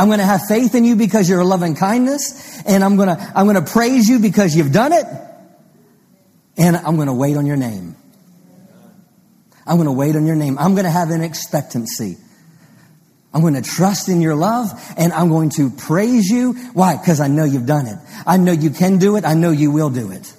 I'm 0.00 0.06
going 0.06 0.18
to 0.18 0.24
have 0.24 0.46
faith 0.48 0.74
in 0.74 0.86
you 0.86 0.96
because 0.96 1.28
you're 1.28 1.40
a 1.40 1.44
loving 1.44 1.74
kindness, 1.74 2.62
and 2.64 2.82
I'm 2.82 2.96
going 2.96 3.08
to, 3.08 3.32
I'm 3.36 3.44
going 3.44 3.62
to 3.62 3.70
praise 3.70 4.08
you 4.08 4.18
because 4.18 4.56
you've 4.56 4.72
done 4.72 4.94
it, 4.94 5.04
and 6.56 6.74
I'm 6.74 6.96
going 6.96 7.08
to 7.08 7.12
wait 7.12 7.36
on 7.36 7.44
your 7.44 7.58
name. 7.58 7.96
I'm 9.66 9.76
going 9.76 9.84
to 9.84 9.92
wait 9.92 10.16
on 10.16 10.24
your 10.24 10.36
name. 10.36 10.56
I'm 10.58 10.72
going 10.72 10.86
to 10.86 10.90
have 10.90 11.10
an 11.10 11.20
expectancy. 11.20 12.16
I'm 13.34 13.42
going 13.42 13.52
to 13.54 13.62
trust 13.62 14.08
in 14.08 14.22
your 14.22 14.34
love 14.34 14.70
and 14.96 15.12
I'm 15.12 15.28
going 15.28 15.50
to 15.50 15.68
praise 15.70 16.28
you. 16.28 16.54
Why? 16.72 16.96
Because 16.96 17.20
I 17.20 17.28
know 17.28 17.44
you've 17.44 17.66
done 17.66 17.86
it. 17.86 17.98
I 18.26 18.38
know 18.38 18.52
you 18.52 18.70
can 18.70 18.98
do 18.98 19.16
it. 19.16 19.24
I 19.24 19.34
know 19.34 19.50
you 19.50 19.70
will 19.70 19.90
do 19.90 20.10
it. 20.10 20.32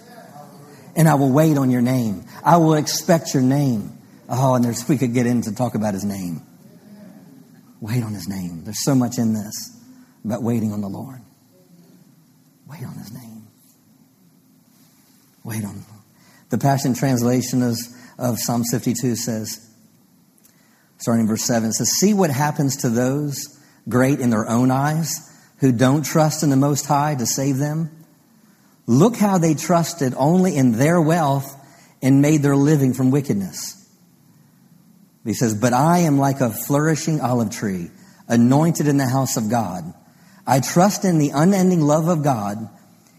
And 0.96 1.08
I 1.08 1.14
will 1.14 1.32
wait 1.32 1.58
on 1.58 1.70
your 1.70 1.82
name. 1.82 2.26
I 2.44 2.58
will 2.58 2.74
expect 2.74 3.34
your 3.34 3.44
name. 3.44 3.98
Oh, 4.28 4.56
and 4.56 4.66
there's, 4.66 4.90
we 4.90 4.98
could 4.98 5.14
get 5.14 5.28
into 5.28 5.56
talk 5.56 5.76
about 5.76 5.94
his 5.94 6.04
name. 6.04 6.42
Wait 7.82 8.04
on 8.04 8.14
his 8.14 8.28
name. 8.30 8.64
There's 8.64 8.84
so 8.84 8.96
much 8.96 9.18
in 9.18 9.34
this 9.34 9.78
about 10.24 10.44
waiting 10.44 10.72
on 10.72 10.82
the 10.82 10.88
Lord. 10.88 11.20
Wait 12.68 12.86
on 12.86 12.94
his 12.94 13.12
name. 13.12 13.48
Wait 15.44 15.66
on. 15.66 15.84
The 16.50 16.60
Passion 16.60 16.94
Translation 16.94 17.64
of, 17.64 17.78
of 18.20 18.38
Psalm 18.38 18.64
52 18.70 19.16
says, 19.16 19.68
starting 21.00 21.24
in 21.24 21.28
verse 21.28 21.44
7, 21.44 21.70
it 21.70 21.74
says, 21.74 21.98
See 21.98 22.14
what 22.14 22.30
happens 22.30 22.78
to 22.78 22.90
those 22.90 23.60
great 23.90 24.20
in 24.20 24.30
their 24.30 24.48
own 24.48 24.70
eyes 24.70 25.28
who 25.60 25.72
don't 25.72 26.06
trust 26.06 26.44
in 26.44 26.52
the 26.52 26.56
Most 26.56 26.86
High 26.86 27.16
to 27.16 27.26
save 27.26 27.58
them. 27.58 27.90
Look 28.86 29.16
how 29.16 29.40
they 29.40 29.56
trusted 29.56 30.14
only 30.16 30.56
in 30.56 30.74
their 30.74 31.02
wealth 31.02 31.56
and 32.02 32.22
made 32.22 32.44
their 32.44 32.56
living 32.56 32.94
from 32.94 33.10
wickedness. 33.10 33.81
He 35.24 35.34
says, 35.34 35.54
But 35.54 35.74
I 35.74 36.00
am 36.00 36.18
like 36.18 36.42
a 36.42 36.50
flourishing 36.50 37.22
olive 37.22 37.52
tree, 37.52 37.90
anointed 38.28 38.88
in 38.88 38.98
the 38.98 39.08
house 39.08 39.38
of 39.38 39.50
God. 39.50 39.84
I 40.46 40.60
trust 40.60 41.06
in 41.06 41.20
the 41.20 41.30
unending 41.30 41.82
love 41.82 42.08
of 42.08 42.24
God. 42.24 42.58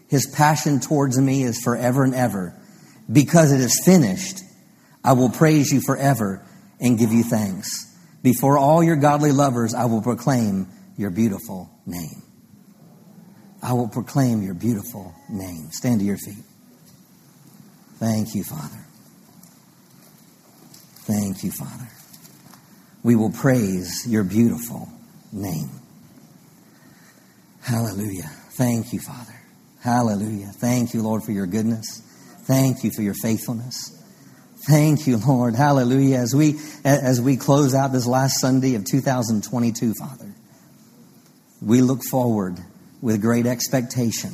His 0.09 0.27
passion 0.27 0.79
towards 0.79 1.17
me 1.17 1.43
is 1.43 1.61
forever 1.63 2.03
and 2.03 2.13
ever. 2.13 2.53
Because 3.11 3.51
it 3.51 3.59
is 3.59 3.81
finished, 3.83 4.39
I 5.03 5.13
will 5.13 5.29
praise 5.29 5.71
you 5.71 5.81
forever 5.81 6.45
and 6.79 6.97
give 6.97 7.11
you 7.11 7.23
thanks. 7.23 7.89
Before 8.21 8.57
all 8.57 8.83
your 8.83 8.95
godly 8.95 9.31
lovers, 9.31 9.73
I 9.73 9.85
will 9.85 10.01
proclaim 10.01 10.67
your 10.97 11.09
beautiful 11.09 11.69
name. 11.85 12.21
I 13.61 13.73
will 13.73 13.87
proclaim 13.87 14.41
your 14.43 14.53
beautiful 14.53 15.13
name. 15.29 15.69
Stand 15.71 16.01
to 16.01 16.05
your 16.05 16.17
feet. 16.17 16.43
Thank 17.95 18.35
you, 18.35 18.43
Father. 18.43 18.79
Thank 21.05 21.43
you, 21.43 21.51
Father. 21.51 21.89
We 23.03 23.15
will 23.15 23.31
praise 23.31 24.07
your 24.07 24.23
beautiful 24.23 24.87
name. 25.33 25.69
Hallelujah. 27.61 28.29
Thank 28.51 28.93
you, 28.93 28.99
Father. 28.99 29.35
Hallelujah. 29.81 30.47
Thank 30.47 30.93
you, 30.93 31.03
Lord, 31.03 31.23
for 31.23 31.33
your 31.33 31.45
goodness. 31.45 32.01
Thank 32.43 32.85
you 32.85 32.91
for 32.95 33.01
your 33.01 33.15
faithfulness. 33.15 33.99
Thank 34.65 35.05
you, 35.07 35.17
Lord. 35.17 35.55
Hallelujah. 35.55 36.19
As 36.19 36.33
we, 36.33 36.55
as 36.85 37.19
we 37.19 37.35
close 37.35 37.75
out 37.75 37.91
this 37.91 38.07
last 38.07 38.39
Sunday 38.39 38.75
of 38.75 38.85
2022, 38.85 39.93
Father, 39.99 40.33
we 41.61 41.81
look 41.81 42.01
forward 42.09 42.57
with 43.01 43.21
great 43.21 43.45
expectation 43.45 44.31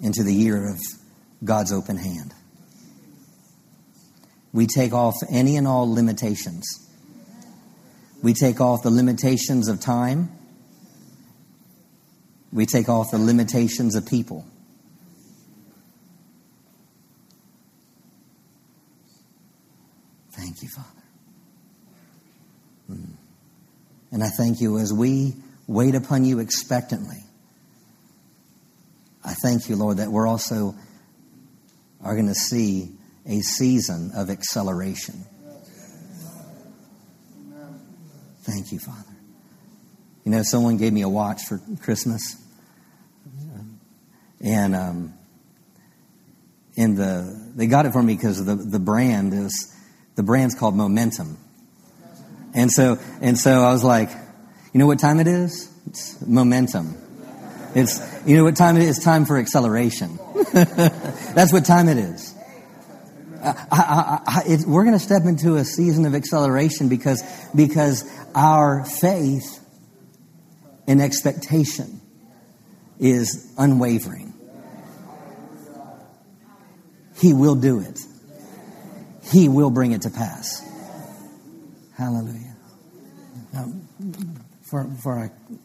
into 0.00 0.22
the 0.22 0.32
year 0.32 0.70
of 0.70 0.78
God's 1.42 1.72
open 1.72 1.96
hand. 1.96 2.32
We 4.52 4.66
take 4.66 4.92
off 4.92 5.14
any 5.30 5.56
and 5.56 5.66
all 5.66 5.92
limitations. 5.92 6.66
We 8.22 8.34
take 8.34 8.60
off 8.60 8.82
the 8.82 8.90
limitations 8.90 9.68
of 9.68 9.80
time. 9.80 10.30
We 12.52 12.66
take 12.66 12.88
off 12.88 13.10
the 13.10 13.18
limitations 13.18 13.96
of 13.96 14.06
people. 14.06 14.46
Thank 20.32 20.62
you, 20.62 20.68
Father. 20.68 20.88
Mm. 22.90 23.12
And 24.12 24.22
I 24.22 24.28
thank 24.28 24.60
you 24.60 24.78
as 24.78 24.92
we 24.92 25.34
wait 25.66 25.94
upon 25.94 26.24
you 26.24 26.38
expectantly. 26.40 27.24
I 29.24 29.34
thank 29.34 29.68
you, 29.68 29.76
Lord, 29.76 29.96
that 29.98 30.10
we're 30.10 30.26
also 30.26 30.74
are 32.02 32.14
going 32.14 32.26
to 32.26 32.34
see 32.34 32.90
a 33.26 33.40
season 33.40 34.10
of 34.14 34.30
acceleration. 34.30 35.24
Thank 38.42 38.72
you, 38.72 38.78
Father. 38.78 38.98
You 40.24 40.32
know, 40.32 40.42
someone 40.42 40.76
gave 40.76 40.92
me 40.92 41.02
a 41.02 41.08
watch 41.08 41.42
for 41.42 41.60
Christmas, 41.80 42.36
and 44.40 44.74
um, 44.74 45.14
in 46.74 46.96
the 46.96 47.52
they 47.54 47.66
got 47.66 47.86
it 47.86 47.92
for 47.92 48.02
me 48.02 48.14
because 48.14 48.44
the 48.44 48.56
the 48.56 48.78
brand 48.78 49.32
is 49.32 49.76
the 50.16 50.22
brand's 50.22 50.54
called 50.54 50.74
Momentum. 50.74 51.38
And 52.54 52.70
so, 52.70 52.98
and 53.20 53.38
so 53.38 53.62
I 53.62 53.72
was 53.72 53.82
like, 53.82 54.10
you 54.72 54.78
know 54.78 54.86
what 54.86 54.98
time 54.98 55.20
it 55.20 55.26
is? 55.26 55.72
It's 55.86 56.20
momentum. 56.26 56.96
It's, 57.74 58.00
you 58.26 58.36
know 58.36 58.44
what 58.44 58.56
time 58.56 58.76
it 58.76 58.82
is? 58.82 58.96
It's 58.96 59.04
time 59.04 59.24
for 59.24 59.38
acceleration. 59.38 60.18
That's 60.52 61.52
what 61.52 61.64
time 61.64 61.88
it 61.88 61.96
is. 61.96 62.34
I, 63.42 64.20
I, 64.26 64.42
it, 64.46 64.66
we're 64.66 64.84
going 64.84 64.96
to 64.96 65.04
step 65.04 65.24
into 65.24 65.56
a 65.56 65.64
season 65.64 66.06
of 66.06 66.14
acceleration 66.14 66.88
because, 66.88 67.22
because 67.54 68.04
our 68.34 68.84
faith 68.84 69.58
and 70.86 71.00
expectation 71.00 72.00
is 72.98 73.52
unwavering. 73.58 74.32
He 77.16 77.34
will 77.34 77.54
do 77.56 77.80
it. 77.80 78.00
He 79.24 79.48
will 79.48 79.70
bring 79.70 79.92
it 79.92 80.02
to 80.02 80.10
pass. 80.10 80.60
Hallelujah. 81.96 82.56
Now, 83.52 83.72
before, 84.60 84.84
before 84.84 85.18
I 85.18 85.26
uh, 85.26 85.56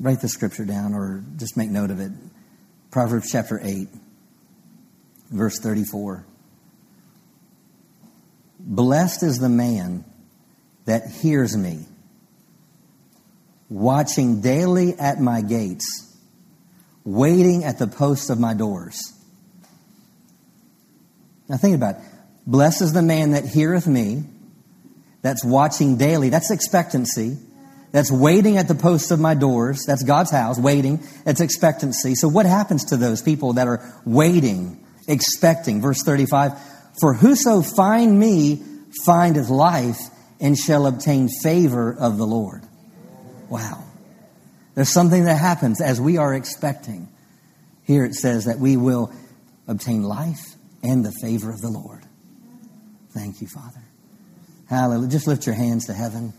write 0.00 0.20
the 0.20 0.28
scripture 0.28 0.64
down 0.64 0.94
or 0.94 1.24
just 1.36 1.56
make 1.56 1.70
note 1.70 1.90
of 1.90 2.00
it, 2.00 2.12
Proverbs 2.90 3.30
chapter 3.30 3.60
8, 3.62 3.88
verse 5.30 5.58
34. 5.58 6.24
Blessed 8.60 9.22
is 9.22 9.38
the 9.38 9.48
man 9.48 10.04
that 10.84 11.10
hears 11.10 11.56
me, 11.56 11.86
watching 13.68 14.40
daily 14.40 14.94
at 14.98 15.20
my 15.20 15.42
gates, 15.42 16.16
waiting 17.04 17.64
at 17.64 17.78
the 17.78 17.86
posts 17.86 18.30
of 18.30 18.38
my 18.38 18.54
doors. 18.54 19.12
Now 21.48 21.56
think 21.56 21.74
about 21.74 21.96
it. 21.96 22.02
Blessed 22.46 22.82
is 22.82 22.92
the 22.92 23.02
man 23.02 23.30
that 23.30 23.44
heareth 23.44 23.86
me, 23.86 24.24
that's 25.22 25.44
watching 25.44 25.96
daily. 25.96 26.30
That's 26.30 26.50
expectancy. 26.50 27.36
That's 27.90 28.10
waiting 28.10 28.56
at 28.56 28.68
the 28.68 28.74
posts 28.74 29.10
of 29.10 29.18
my 29.18 29.34
doors. 29.34 29.84
That's 29.86 30.02
God's 30.02 30.30
house, 30.30 30.58
waiting. 30.58 31.02
That's 31.24 31.40
expectancy. 31.40 32.14
So 32.14 32.28
what 32.28 32.46
happens 32.46 32.84
to 32.86 32.96
those 32.96 33.22
people 33.22 33.54
that 33.54 33.66
are 33.66 33.82
waiting, 34.04 34.84
expecting? 35.08 35.80
Verse 35.80 36.02
35, 36.02 36.52
For 37.00 37.14
whoso 37.14 37.62
find 37.62 38.18
me 38.18 38.62
findeth 39.04 39.48
life 39.48 39.98
and 40.40 40.56
shall 40.56 40.86
obtain 40.86 41.28
favor 41.42 41.94
of 41.98 42.18
the 42.18 42.26
Lord. 42.26 42.62
Wow. 43.48 43.84
There's 44.74 44.92
something 44.92 45.24
that 45.24 45.34
happens 45.34 45.80
as 45.80 46.00
we 46.00 46.18
are 46.18 46.32
expecting. 46.34 47.08
Here 47.84 48.04
it 48.04 48.14
says 48.14 48.44
that 48.44 48.58
we 48.58 48.76
will 48.76 49.12
obtain 49.66 50.02
life 50.02 50.54
and 50.82 51.04
the 51.04 51.12
favor 51.20 51.50
of 51.50 51.60
the 51.60 51.70
Lord. 51.70 52.04
Thank 53.10 53.40
you, 53.40 53.48
Father. 53.48 53.82
Hallelujah. 54.68 55.10
Just 55.10 55.26
lift 55.26 55.46
your 55.46 55.54
hands 55.54 55.86
to 55.86 55.94
heaven. 55.94 56.32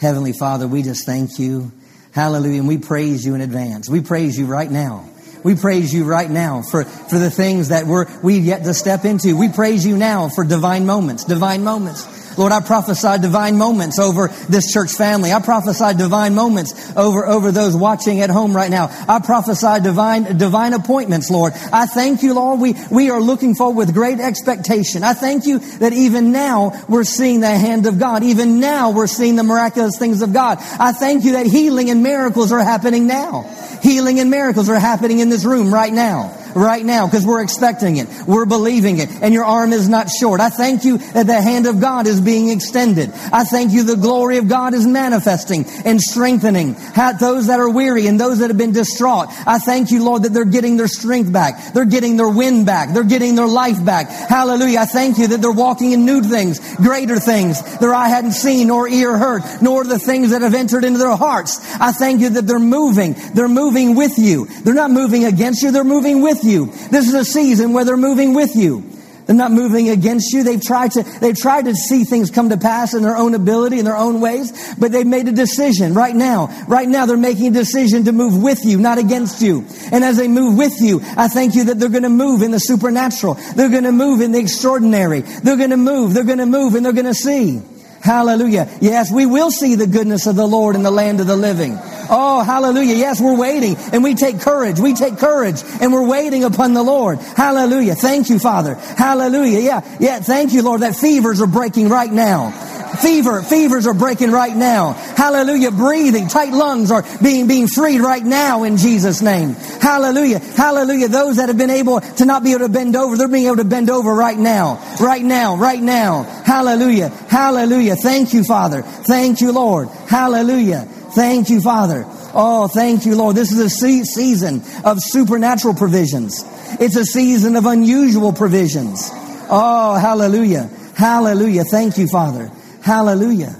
Heavenly 0.00 0.32
Father, 0.32 0.66
we 0.66 0.82
just 0.82 1.06
thank 1.06 1.38
you. 1.38 1.70
Hallelujah. 2.12 2.60
And 2.60 2.68
we 2.68 2.78
praise 2.78 3.24
you 3.24 3.34
in 3.34 3.40
advance. 3.40 3.88
We 3.88 4.00
praise 4.00 4.38
you 4.38 4.46
right 4.46 4.70
now. 4.70 5.08
We 5.46 5.54
praise 5.54 5.94
you 5.94 6.02
right 6.02 6.28
now 6.28 6.62
for, 6.62 6.82
for 6.82 7.20
the 7.20 7.30
things 7.30 7.68
that 7.68 7.86
we're, 7.86 8.06
we've 8.20 8.44
yet 8.44 8.64
to 8.64 8.74
step 8.74 9.04
into. 9.04 9.36
We 9.36 9.48
praise 9.48 9.86
you 9.86 9.96
now 9.96 10.28
for 10.28 10.42
divine 10.42 10.86
moments, 10.86 11.22
divine 11.22 11.62
moments. 11.62 12.04
Lord, 12.36 12.52
I 12.52 12.60
prophesy 12.60 13.18
divine 13.20 13.56
moments 13.56 13.98
over 13.98 14.28
this 14.48 14.72
church 14.72 14.92
family. 14.92 15.32
I 15.32 15.40
prophesy 15.40 15.96
divine 15.96 16.34
moments 16.34 16.94
over, 16.96 17.26
over 17.26 17.50
those 17.50 17.76
watching 17.76 18.20
at 18.20 18.28
home 18.28 18.54
right 18.54 18.70
now. 18.70 18.88
I 19.08 19.20
prophesy 19.20 19.80
divine, 19.82 20.36
divine 20.36 20.74
appointments, 20.74 21.30
Lord. 21.30 21.52
I 21.72 21.86
thank 21.86 22.22
you, 22.22 22.34
Lord. 22.34 22.60
We, 22.60 22.74
we 22.90 23.10
are 23.10 23.20
looking 23.20 23.54
forward 23.54 23.76
with 23.76 23.94
great 23.94 24.20
expectation. 24.20 25.02
I 25.02 25.14
thank 25.14 25.46
you 25.46 25.60
that 25.78 25.92
even 25.92 26.32
now 26.32 26.84
we're 26.88 27.04
seeing 27.04 27.40
the 27.40 27.48
hand 27.48 27.86
of 27.86 27.98
God. 27.98 28.22
Even 28.22 28.60
now 28.60 28.90
we're 28.90 29.06
seeing 29.06 29.36
the 29.36 29.44
miraculous 29.44 29.98
things 29.98 30.20
of 30.22 30.32
God. 30.32 30.58
I 30.60 30.92
thank 30.92 31.24
you 31.24 31.32
that 31.32 31.46
healing 31.46 31.88
and 31.88 32.02
miracles 32.02 32.52
are 32.52 32.62
happening 32.62 33.06
now. 33.06 33.42
Healing 33.82 34.20
and 34.20 34.30
miracles 34.30 34.68
are 34.68 34.78
happening 34.78 35.20
in 35.20 35.28
this 35.28 35.35
room 35.44 35.72
right 35.74 35.92
now 35.92 36.32
right 36.56 36.84
now 36.84 37.06
because 37.06 37.24
we're 37.24 37.42
expecting 37.42 37.98
it. 37.98 38.08
We're 38.26 38.46
believing 38.46 38.98
it. 38.98 39.10
And 39.22 39.32
your 39.32 39.44
arm 39.44 39.72
is 39.72 39.88
not 39.88 40.08
short. 40.10 40.40
I 40.40 40.50
thank 40.50 40.84
you 40.84 40.98
that 40.98 41.26
the 41.26 41.40
hand 41.40 41.66
of 41.66 41.80
God 41.80 42.06
is 42.06 42.20
being 42.20 42.48
extended. 42.48 43.10
I 43.32 43.44
thank 43.44 43.72
you 43.72 43.84
the 43.84 43.96
glory 43.96 44.38
of 44.38 44.48
God 44.48 44.74
is 44.74 44.86
manifesting 44.86 45.66
and 45.84 46.00
strengthening 46.00 46.74
those 47.20 47.46
that 47.46 47.60
are 47.60 47.70
weary 47.70 48.06
and 48.06 48.18
those 48.18 48.40
that 48.40 48.50
have 48.50 48.58
been 48.58 48.72
distraught. 48.72 49.28
I 49.46 49.58
thank 49.58 49.90
you, 49.90 50.02
Lord, 50.02 50.24
that 50.24 50.32
they're 50.32 50.44
getting 50.44 50.76
their 50.76 50.88
strength 50.88 51.32
back. 51.32 51.72
They're 51.72 51.84
getting 51.84 52.16
their 52.16 52.28
wind 52.28 52.66
back. 52.66 52.92
They're 52.92 53.04
getting 53.04 53.34
their 53.34 53.46
life 53.46 53.84
back. 53.84 54.08
Hallelujah. 54.08 54.80
I 54.80 54.86
thank 54.86 55.18
you 55.18 55.28
that 55.28 55.40
they're 55.40 55.52
walking 55.52 55.92
in 55.92 56.04
new 56.04 56.22
things, 56.22 56.58
greater 56.76 57.20
things 57.20 57.62
their 57.78 57.94
eye 57.94 58.08
hadn't 58.08 58.32
seen 58.32 58.68
nor 58.68 58.88
ear 58.88 59.16
heard, 59.16 59.42
nor 59.60 59.84
the 59.84 59.98
things 59.98 60.30
that 60.30 60.42
have 60.42 60.54
entered 60.54 60.84
into 60.84 60.98
their 60.98 61.16
hearts. 61.16 61.60
I 61.80 61.92
thank 61.92 62.20
you 62.20 62.30
that 62.30 62.46
they're 62.46 62.58
moving. 62.58 63.14
They're 63.34 63.48
moving 63.48 63.94
with 63.94 64.18
you. 64.18 64.46
They're 64.46 64.74
not 64.74 64.90
moving 64.90 65.24
against 65.24 65.62
you. 65.62 65.70
They're 65.70 65.84
moving 65.84 66.22
with 66.22 66.44
you. 66.44 66.45
This 66.46 67.08
is 67.08 67.14
a 67.14 67.24
season 67.24 67.72
where 67.72 67.84
they're 67.84 67.96
moving 67.96 68.34
with 68.34 68.54
you. 68.56 68.96
They're 69.26 69.34
not 69.34 69.50
moving 69.50 69.88
against 69.88 70.32
you. 70.32 70.44
They've 70.44 70.62
tried 70.62 70.92
to, 70.92 71.02
they've 71.02 71.36
tried 71.36 71.64
to 71.64 71.74
see 71.74 72.04
things 72.04 72.30
come 72.30 72.48
to 72.50 72.56
pass 72.56 72.94
in 72.94 73.02
their 73.02 73.16
own 73.16 73.34
ability, 73.34 73.80
in 73.80 73.84
their 73.84 73.96
own 73.96 74.20
ways, 74.20 74.74
but 74.76 74.92
they've 74.92 75.06
made 75.06 75.26
a 75.26 75.32
decision 75.32 75.94
right 75.94 76.14
now. 76.14 76.46
Right 76.68 76.88
now, 76.88 77.06
they're 77.06 77.16
making 77.16 77.48
a 77.48 77.50
decision 77.50 78.04
to 78.04 78.12
move 78.12 78.40
with 78.40 78.64
you, 78.64 78.78
not 78.78 78.98
against 78.98 79.42
you. 79.42 79.66
And 79.90 80.04
as 80.04 80.16
they 80.16 80.28
move 80.28 80.56
with 80.56 80.80
you, 80.80 81.00
I 81.16 81.26
thank 81.26 81.56
you 81.56 81.64
that 81.64 81.80
they're 81.80 81.88
going 81.88 82.04
to 82.04 82.08
move 82.08 82.42
in 82.42 82.52
the 82.52 82.60
supernatural. 82.60 83.34
They're 83.34 83.68
going 83.68 83.84
to 83.84 83.92
move 83.92 84.20
in 84.20 84.30
the 84.30 84.38
extraordinary. 84.38 85.22
They're 85.22 85.56
going 85.56 85.70
to 85.70 85.76
move. 85.76 86.14
They're 86.14 86.24
going 86.24 86.38
to 86.38 86.46
move 86.46 86.76
and 86.76 86.86
they're 86.86 86.92
going 86.92 87.06
to 87.06 87.14
see. 87.14 87.60
Hallelujah. 88.06 88.70
Yes, 88.80 89.10
we 89.10 89.26
will 89.26 89.50
see 89.50 89.74
the 89.74 89.88
goodness 89.88 90.28
of 90.28 90.36
the 90.36 90.46
Lord 90.46 90.76
in 90.76 90.84
the 90.84 90.92
land 90.92 91.18
of 91.18 91.26
the 91.26 91.34
living. 91.34 91.76
Oh, 92.08 92.40
hallelujah. 92.40 92.94
Yes, 92.94 93.20
we're 93.20 93.36
waiting 93.36 93.74
and 93.92 94.04
we 94.04 94.14
take 94.14 94.40
courage. 94.40 94.78
We 94.78 94.94
take 94.94 95.18
courage 95.18 95.60
and 95.80 95.92
we're 95.92 96.06
waiting 96.06 96.44
upon 96.44 96.72
the 96.72 96.84
Lord. 96.84 97.18
Hallelujah. 97.18 97.96
Thank 97.96 98.30
you, 98.30 98.38
Father. 98.38 98.76
Hallelujah. 98.76 99.58
Yeah. 99.58 99.96
Yeah. 99.98 100.20
Thank 100.20 100.52
you, 100.52 100.62
Lord, 100.62 100.82
that 100.82 100.94
fevers 100.94 101.40
are 101.40 101.48
breaking 101.48 101.88
right 101.88 102.12
now. 102.12 102.52
Fever, 102.96 103.42
fevers 103.42 103.86
are 103.86 103.94
breaking 103.94 104.30
right 104.30 104.54
now. 104.54 104.92
Hallelujah. 104.92 105.70
Breathing, 105.70 106.28
tight 106.28 106.52
lungs 106.52 106.90
are 106.90 107.04
being, 107.22 107.46
being 107.46 107.68
freed 107.68 108.00
right 108.00 108.24
now 108.24 108.64
in 108.64 108.76
Jesus' 108.76 109.22
name. 109.22 109.54
Hallelujah. 109.80 110.38
Hallelujah. 110.38 111.08
Those 111.08 111.36
that 111.36 111.48
have 111.48 111.58
been 111.58 111.70
able 111.70 112.00
to 112.00 112.24
not 112.24 112.42
be 112.42 112.52
able 112.52 112.66
to 112.66 112.68
bend 112.68 112.96
over, 112.96 113.16
they're 113.16 113.28
being 113.28 113.46
able 113.46 113.56
to 113.56 113.64
bend 113.64 113.90
over 113.90 114.14
right 114.14 114.38
now. 114.38 114.82
Right 115.00 115.22
now. 115.22 115.56
Right 115.56 115.82
now. 115.82 116.24
Hallelujah. 116.44 117.08
Hallelujah. 117.08 117.96
Thank 117.96 118.34
you, 118.34 118.44
Father. 118.44 118.82
Thank 118.82 119.40
you, 119.40 119.52
Lord. 119.52 119.88
Hallelujah. 120.08 120.80
Thank 121.14 121.48
you, 121.48 121.60
Father. 121.60 122.04
Oh, 122.38 122.68
thank 122.68 123.06
you, 123.06 123.16
Lord. 123.16 123.34
This 123.34 123.50
is 123.50 123.58
a 123.58 123.70
season 123.70 124.62
of 124.84 124.98
supernatural 125.00 125.74
provisions. 125.74 126.44
It's 126.78 126.96
a 126.96 127.04
season 127.04 127.56
of 127.56 127.64
unusual 127.64 128.34
provisions. 128.34 129.08
Oh, 129.48 129.94
hallelujah. 129.94 130.68
Hallelujah. 130.94 131.64
Thank 131.64 131.96
you, 131.96 132.08
Father. 132.08 132.50
Hallelujah. 132.86 133.52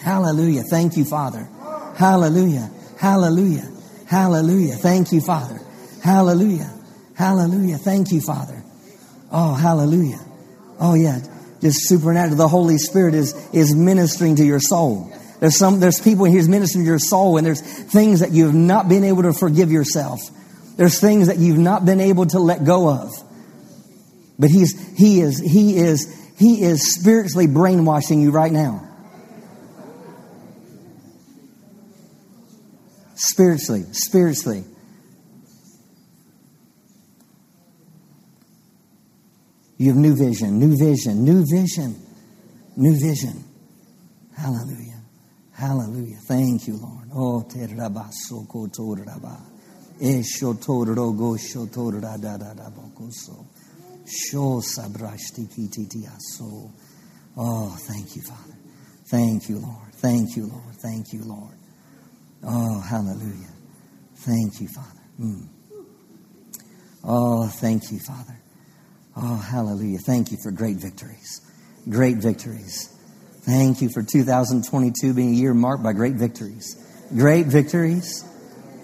Hallelujah. 0.00 0.64
Thank 0.64 0.96
you, 0.96 1.04
Father. 1.04 1.48
Hallelujah. 1.96 2.72
Hallelujah. 2.98 3.70
Hallelujah. 4.08 4.74
Thank 4.74 5.12
you, 5.12 5.20
Father. 5.20 5.60
Hallelujah. 6.02 6.68
Hallelujah. 7.14 7.78
Thank 7.78 8.10
you, 8.10 8.20
Father. 8.20 8.64
Oh, 9.30 9.54
hallelujah. 9.54 10.18
Oh, 10.80 10.94
yeah. 10.94 11.20
Just 11.60 11.88
supernatural. 11.88 12.36
The 12.36 12.48
Holy 12.48 12.78
Spirit 12.78 13.14
is, 13.14 13.32
is 13.52 13.76
ministering 13.76 14.34
to 14.34 14.44
your 14.44 14.58
soul. 14.58 15.12
There's 15.38 15.56
some, 15.56 15.78
there's 15.78 16.00
people 16.00 16.24
he's 16.24 16.48
ministering 16.48 16.84
to 16.84 16.88
your 16.88 16.98
soul 16.98 17.36
and 17.36 17.46
there's 17.46 17.60
things 17.60 18.20
that 18.20 18.32
you've 18.32 18.56
not 18.56 18.88
been 18.88 19.04
able 19.04 19.22
to 19.22 19.32
forgive 19.32 19.70
yourself. 19.70 20.18
There's 20.76 21.00
things 21.00 21.28
that 21.28 21.38
you've 21.38 21.58
not 21.58 21.84
been 21.84 22.00
able 22.00 22.26
to 22.26 22.40
let 22.40 22.64
go 22.64 22.90
of. 22.90 23.12
But 24.36 24.50
he's, 24.50 24.74
he 24.98 25.20
is, 25.20 25.38
he 25.38 25.76
is, 25.76 26.21
he 26.42 26.60
is 26.60 26.96
spiritually 26.96 27.46
brainwashing 27.46 28.20
you 28.20 28.32
right 28.32 28.50
now. 28.50 28.82
Spiritually, 33.14 33.84
spiritually. 33.92 34.64
You 39.78 39.90
have 39.90 39.96
new 39.96 40.16
vision, 40.16 40.58
new 40.58 40.76
vision, 40.76 41.24
new 41.24 41.46
vision, 41.46 41.94
new 42.76 42.98
vision. 42.98 43.44
Hallelujah. 44.36 45.00
Hallelujah. 45.52 46.16
Thank 46.26 46.66
you, 46.66 46.76
Lord. 46.76 47.08
Oh, 47.14 47.46
kotoraba. 48.48 49.40
Esho 50.00 50.54
tororo 50.54 51.38
shotorada 51.38 52.20
da 52.20 52.36
da 52.36 52.52
da 52.52 52.68
bokoso. 52.68 53.51
Oh, 57.36 57.76
thank 57.88 58.16
you, 58.16 58.22
Father. 58.22 58.54
Thank 59.06 59.48
you, 59.48 59.58
Lord. 59.58 59.92
Thank 59.94 60.36
you, 60.36 60.46
Lord. 60.46 60.74
Thank 60.80 61.12
you, 61.12 61.22
Lord. 61.24 61.54
Oh, 62.44 62.80
hallelujah. 62.80 63.52
Thank 64.16 64.60
you, 64.60 64.68
Father. 64.68 65.00
Mm. 65.20 65.48
Oh, 67.04 67.46
thank 67.48 67.90
you, 67.90 67.98
Father. 67.98 68.38
Oh, 69.16 69.36
hallelujah. 69.36 69.98
Thank 69.98 70.32
you 70.32 70.38
for 70.42 70.50
great 70.50 70.76
victories. 70.76 71.40
Great 71.88 72.16
victories. 72.16 72.88
Thank 73.42 73.82
you 73.82 73.90
for 73.90 74.02
2022 74.02 75.14
being 75.14 75.30
a 75.30 75.32
year 75.32 75.54
marked 75.54 75.82
by 75.82 75.92
great 75.92 76.14
victories. 76.14 76.76
Great 77.14 77.46
victories. 77.46 78.24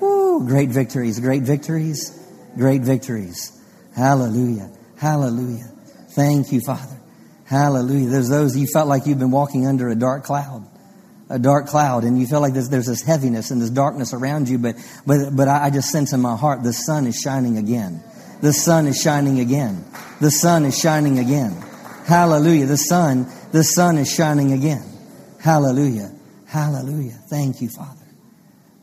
Woo, 0.01 0.47
great 0.47 0.71
victories, 0.71 1.19
great 1.21 1.43
victories, 1.43 2.13
great 2.57 2.83
victories. 2.83 3.53
Hallelujah. 3.95 4.71
Hallelujah. 4.99 5.71
Thank 6.11 6.53
you, 6.53 6.61
Father. 6.61 6.99
Hallelujah. 7.45 8.09
There's 8.09 8.29
those 8.29 8.57
you 8.57 8.67
felt 8.67 8.89
like 8.89 9.07
you've 9.07 9.19
been 9.19 9.31
walking 9.31 9.67
under 9.67 9.89
a 9.89 9.95
dark 9.95 10.25
cloud. 10.25 10.67
A 11.31 11.39
dark 11.39 11.67
cloud, 11.67 12.05
and 12.05 12.19
you 12.19 12.27
feel 12.27 12.41
like 12.41 12.55
there's, 12.55 12.71
there's 12.71 12.87
this 12.87 13.03
heaviness 13.03 13.51
and 13.51 13.61
this 13.61 13.69
darkness 13.69 14.15
around 14.15 14.49
you, 14.49 14.59
but, 14.59 14.77
but, 15.07 15.37
but 15.37 15.47
I 15.47 15.69
just 15.69 15.91
sense 15.91 16.15
in 16.15 16.21
my 16.21 16.37
heart 16.37 16.63
the 16.63 16.73
sun 16.73 17.07
is 17.07 17.21
shining 17.21 17.59
again. 17.59 18.03
The 18.41 18.53
sun 18.53 18.87
is 18.87 19.01
shining 19.01 19.39
again. 19.39 19.85
The 20.21 20.31
sun 20.31 20.65
is 20.65 20.79
shining 20.79 21.19
again. 21.19 21.53
Hallelujah. 22.07 22.67
The 22.67 22.79
sun, 22.79 23.27
the 23.53 23.63
sun 23.63 23.99
is 23.99 24.13
shining 24.13 24.53
again. 24.53 24.85
Hallelujah. 25.39 26.13
Hallelujah. 26.47 27.19
Thank 27.29 27.61
you, 27.61 27.69
Father. 27.69 28.07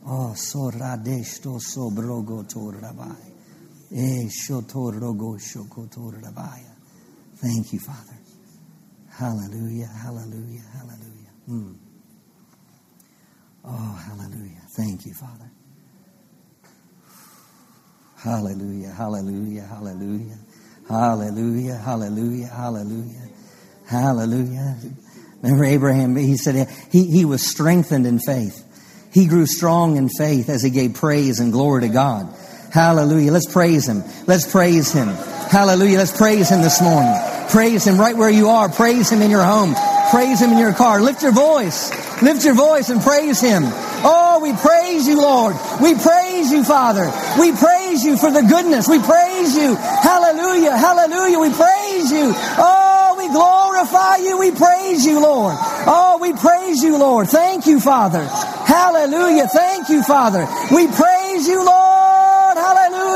Oh, 0.06 0.32
soradesto 0.36 1.58
sobrogo 1.58 2.44
torabai. 2.44 3.16
Eh, 3.16 3.35
shotorogo 3.35 3.35
shokotorabaya. 3.35 3.35
Thank 7.36 7.72
you, 7.72 7.78
Father. 7.80 8.16
Hallelujah, 9.10 9.86
hallelujah, 9.86 10.62
hallelujah. 10.72 11.32
Mm. 11.48 11.76
Oh, 13.64 14.02
hallelujah. 14.06 14.62
Thank 14.76 15.06
you, 15.06 15.14
Father. 15.14 15.50
Hallelujah, 18.16 18.90
hallelujah, 18.90 19.62
hallelujah. 19.62 20.38
Hallelujah, 20.88 21.74
hallelujah, 21.74 22.46
hallelujah. 22.46 23.28
Hallelujah. 23.86 24.76
Remember 25.42 25.64
Abraham, 25.64 26.16
he 26.16 26.36
said 26.36 26.68
he, 26.90 27.10
he 27.10 27.24
was 27.24 27.48
strengthened 27.48 28.06
in 28.06 28.18
faith. 28.18 28.62
He 29.12 29.26
grew 29.26 29.46
strong 29.46 29.96
in 29.96 30.08
faith 30.08 30.48
as 30.48 30.62
he 30.62 30.70
gave 30.70 30.94
praise 30.94 31.40
and 31.40 31.52
glory 31.52 31.82
to 31.82 31.88
God. 31.88 32.34
Hallelujah. 32.76 33.32
Let's 33.32 33.50
praise 33.50 33.88
him. 33.88 34.04
Let's 34.26 34.44
praise 34.52 34.92
him. 34.92 35.08
Hallelujah. 35.48 35.96
Let's 35.96 36.14
praise 36.14 36.50
him 36.50 36.60
this 36.60 36.82
morning. 36.82 37.14
Praise 37.48 37.86
him 37.86 37.96
right 37.96 38.14
where 38.14 38.28
you 38.28 38.50
are. 38.50 38.68
Praise 38.68 39.08
him 39.08 39.22
in 39.22 39.30
your 39.30 39.42
home. 39.42 39.74
Praise 40.10 40.42
him 40.42 40.52
in 40.52 40.58
your 40.58 40.74
car. 40.74 41.00
Lift 41.00 41.22
your 41.22 41.32
voice. 41.32 41.88
Lift 42.20 42.44
your 42.44 42.52
voice 42.52 42.90
and 42.90 43.00
praise 43.00 43.40
him. 43.40 43.62
Oh, 44.04 44.40
we 44.42 44.52
praise 44.52 45.08
you, 45.08 45.16
Lord. 45.22 45.56
We 45.80 45.94
praise 45.94 46.52
you, 46.52 46.64
Father. 46.64 47.10
We 47.40 47.56
praise 47.56 48.04
you 48.04 48.18
for 48.18 48.30
the 48.30 48.42
goodness. 48.42 48.88
We 48.88 49.00
praise 49.00 49.56
you. 49.56 49.74
Hallelujah. 49.74 50.76
Hallelujah. 50.76 51.38
We 51.38 51.48
praise 51.56 52.12
you. 52.12 52.34
Oh, 52.60 53.14
we 53.16 53.32
glorify 53.32 54.16
you. 54.16 54.36
We 54.36 54.50
praise 54.50 55.02
you, 55.06 55.22
Lord. 55.22 55.56
Oh, 55.88 56.18
we 56.20 56.34
praise 56.34 56.82
you, 56.82 56.98
Lord. 56.98 57.28
Thank 57.28 57.64
you, 57.64 57.80
Father. 57.80 58.26
Hallelujah. 58.68 59.48
Thank 59.48 59.88
you, 59.88 60.02
Father. 60.02 60.46
We 60.70 60.88
praise 60.88 61.48
you, 61.48 61.64
Lord. 61.64 61.85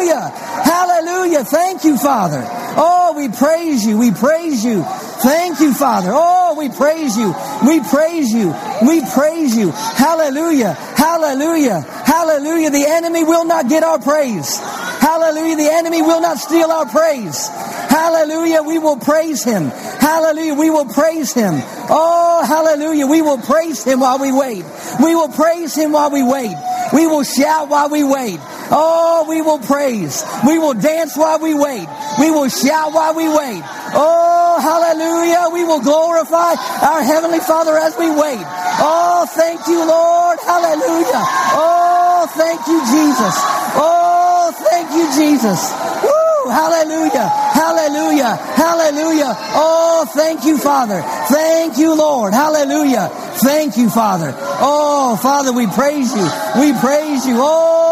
Hallelujah. 0.01 0.31
Hallelujah. 0.65 1.45
Thank 1.45 1.85
you, 1.85 1.99
Father. 1.99 2.43
Oh, 2.77 3.13
we 3.17 3.29
praise 3.29 3.85
you. 3.85 3.99
We 3.99 4.13
praise 4.13 4.65
you. 4.65 4.83
Thank 4.83 5.61
you, 5.61 5.75
Father. 5.75 6.09
Oh, 6.13 6.55
we 6.57 6.71
praise 6.71 7.17
you. 7.17 7.35
We 7.67 7.81
praise 7.81 8.33
you. 8.33 8.55
We 8.87 9.05
praise 9.13 9.55
you. 9.55 9.71
Hallelujah. 9.73 10.73
Hallelujah. 10.97 11.83
Hallelujah. 11.83 12.71
The 12.71 12.87
enemy 12.87 13.25
will 13.25 13.45
not 13.45 13.69
get 13.69 13.83
our 13.83 13.99
praise. 13.99 14.59
Hallelujah. 14.59 15.57
The 15.57 15.71
enemy 15.71 16.01
will 16.01 16.23
not 16.23 16.39
steal 16.39 16.71
our 16.71 16.87
praise. 16.87 17.49
Hallelujah. 17.49 18.63
We 18.63 18.79
will 18.79 18.97
praise 18.97 19.45
him. 19.45 19.69
Hallelujah. 19.69 20.55
We 20.55 20.71
will 20.71 20.87
praise 20.87 21.35
him. 21.35 21.61
Oh, 21.91 22.43
hallelujah. 22.47 23.07
We 23.07 23.21
will 23.21 23.39
praise 23.39 23.85
him 23.85 24.01
while 24.01 24.19
we 24.19 24.33
wait. 24.33 24.65
We 25.03 25.15
will 25.15 25.29
praise 25.29 25.75
him 25.75 25.93
while 25.93 26.11
we 26.11 26.23
wait. 26.23 26.57
We 26.95 27.07
will 27.07 27.25
shout 27.25 27.69
while 27.69 27.91
we 27.91 28.03
wait. 28.03 28.41
Oh, 28.71 29.27
we 29.29 29.43
will 29.43 29.59
praise. 29.59 30.23
We 30.47 30.59
will 30.59 30.75
dance 30.75 31.17
while 31.17 31.39
we 31.39 31.55
wait. 31.55 31.89
We 32.19 32.31
will 32.31 32.49
shout 32.49 32.93
while 32.93 33.15
we 33.15 33.29
wait. 33.29 33.63
Oh, 33.93 34.59
hallelujah. 34.63 35.51
We 35.53 35.65
will 35.65 35.83
glorify 35.83 36.55
our 36.87 37.03
Heavenly 37.03 37.41
Father 37.41 37.77
as 37.77 37.97
we 37.99 38.11
wait. 38.11 38.43
Oh, 38.79 39.27
thank 39.35 39.67
you, 39.67 39.85
Lord. 39.85 40.39
Hallelujah. 40.47 41.23
Oh, 41.59 42.31
thank 42.37 42.67
you, 42.67 42.79
Jesus. 42.87 43.35
Oh, 43.75 44.55
thank 44.71 44.91
you, 44.95 45.07
Jesus. 45.19 45.73
Woo, 46.03 46.51
hallelujah. 46.51 47.27
Hallelujah. 47.27 48.37
Hallelujah. 48.55 49.35
Oh, 49.59 50.07
thank 50.15 50.45
you, 50.45 50.59
Father. 50.59 51.03
Thank 51.29 51.77
you, 51.79 51.95
Lord. 51.95 52.33
Hallelujah. 52.33 53.09
Thank 53.43 53.77
you, 53.77 53.91
Father. 53.91 54.33
Oh, 54.61 55.19
Father, 55.21 55.53
we 55.53 55.67
praise 55.67 56.15
you. 56.15 56.29
We 56.61 56.73
praise 56.79 57.27
you. 57.27 57.37
Oh, 57.39 57.90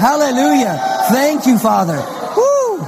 hallelujah. 0.00 0.80
Thank 1.10 1.46
you, 1.46 1.58
Father. 1.58 1.96
Woo. 2.36 2.78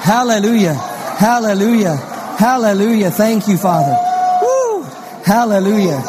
Hallelujah. 0.00 0.74
Hallelujah. 0.74 1.96
Hallelujah. 2.38 3.10
Thank 3.10 3.48
you, 3.48 3.56
Father. 3.56 3.96
Woo. 4.42 4.82
Hallelujah. 5.24 6.00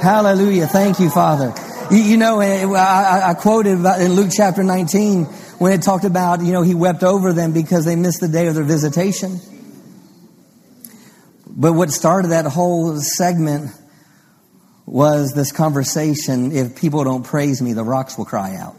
Hallelujah. 0.00 0.66
Thank 0.66 1.00
you, 1.00 1.10
Father. 1.10 1.54
You, 1.90 2.02
you 2.02 2.16
know, 2.16 2.40
eh, 2.40 2.64
I, 2.64 3.30
I 3.30 3.34
quoted 3.34 3.84
in 3.84 4.12
Luke 4.14 4.30
chapter 4.34 4.62
19 4.62 5.24
when 5.58 5.72
it 5.72 5.82
talked 5.82 6.04
about, 6.04 6.40
you 6.42 6.52
know, 6.52 6.62
he 6.62 6.74
wept 6.74 7.02
over 7.02 7.32
them 7.32 7.52
because 7.52 7.84
they 7.84 7.96
missed 7.96 8.20
the 8.20 8.28
day 8.28 8.48
of 8.48 8.54
their 8.54 8.64
visitation. 8.64 9.40
But 11.46 11.74
what 11.74 11.90
started 11.90 12.28
that 12.28 12.46
whole 12.46 12.96
segment 12.96 13.70
was 14.86 15.32
this 15.34 15.52
conversation 15.52 16.52
if 16.52 16.76
people 16.76 17.04
don't 17.04 17.24
praise 17.24 17.62
me, 17.62 17.74
the 17.74 17.84
rocks 17.84 18.16
will 18.16 18.24
cry 18.24 18.56
out. 18.56 18.76